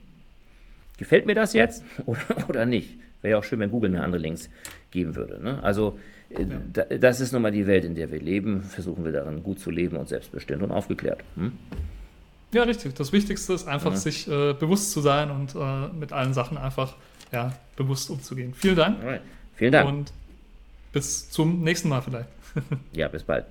gefällt 0.98 1.26
mir 1.26 1.36
das 1.36 1.54
jetzt 1.54 1.84
oder, 2.06 2.50
oder 2.50 2.66
nicht? 2.66 2.98
Wäre 3.22 3.34
ja 3.34 3.38
auch 3.40 3.44
schön, 3.44 3.60
wenn 3.60 3.72
Google 3.72 3.90
mir 3.90 4.04
andere 4.04 4.22
Links 4.22 4.50
geben 4.92 5.16
würde. 5.16 5.42
Ne? 5.42 5.62
Also 5.64 5.98
äh, 6.30 6.44
ja. 6.44 6.98
das 6.98 7.20
ist 7.22 7.32
nun 7.32 7.42
mal 7.42 7.52
die 7.52 7.68
Welt, 7.68 7.86
in 7.86 7.96
der 7.96 8.12
wir 8.12 8.20
leben. 8.20 8.64
Versuchen 8.64 9.06
wir 9.06 9.12
darin 9.12 9.44
gut 9.44 9.60
zu 9.60 9.72
leben 9.72 9.98
und 9.98 10.10
selbstbestimmt 10.10 10.64
und 10.64 10.72
aufgeklärt. 10.72 11.24
Hm? 11.36 11.54
Ja, 12.54 12.64
richtig. 12.64 12.94
Das 12.96 13.12
Wichtigste 13.12 13.54
ist 13.54 13.68
einfach, 13.68 13.92
ja. 13.92 13.98
sich 13.98 14.28
äh, 14.28 14.54
bewusst 14.54 14.92
zu 14.92 15.02
sein 15.02 15.32
und 15.32 15.56
äh, 15.56 15.88
mit 15.94 16.14
allen 16.14 16.34
Sachen 16.34 16.58
einfach 16.58 16.96
ja, 17.32 17.54
bewusst 17.76 18.10
umzugehen. 18.10 18.54
Vielen 18.54 18.76
Dank. 18.76 19.00
Alright. 19.00 19.22
Vielen 19.56 19.72
Dank. 19.72 19.90
Und 19.90 20.14
bis 20.92 21.30
zum 21.30 21.64
nächsten 21.64 21.90
Mal 21.90 22.02
vielleicht. 22.02 22.30
ja, 22.94 23.08
bis 23.08 23.24
bald. 23.24 23.46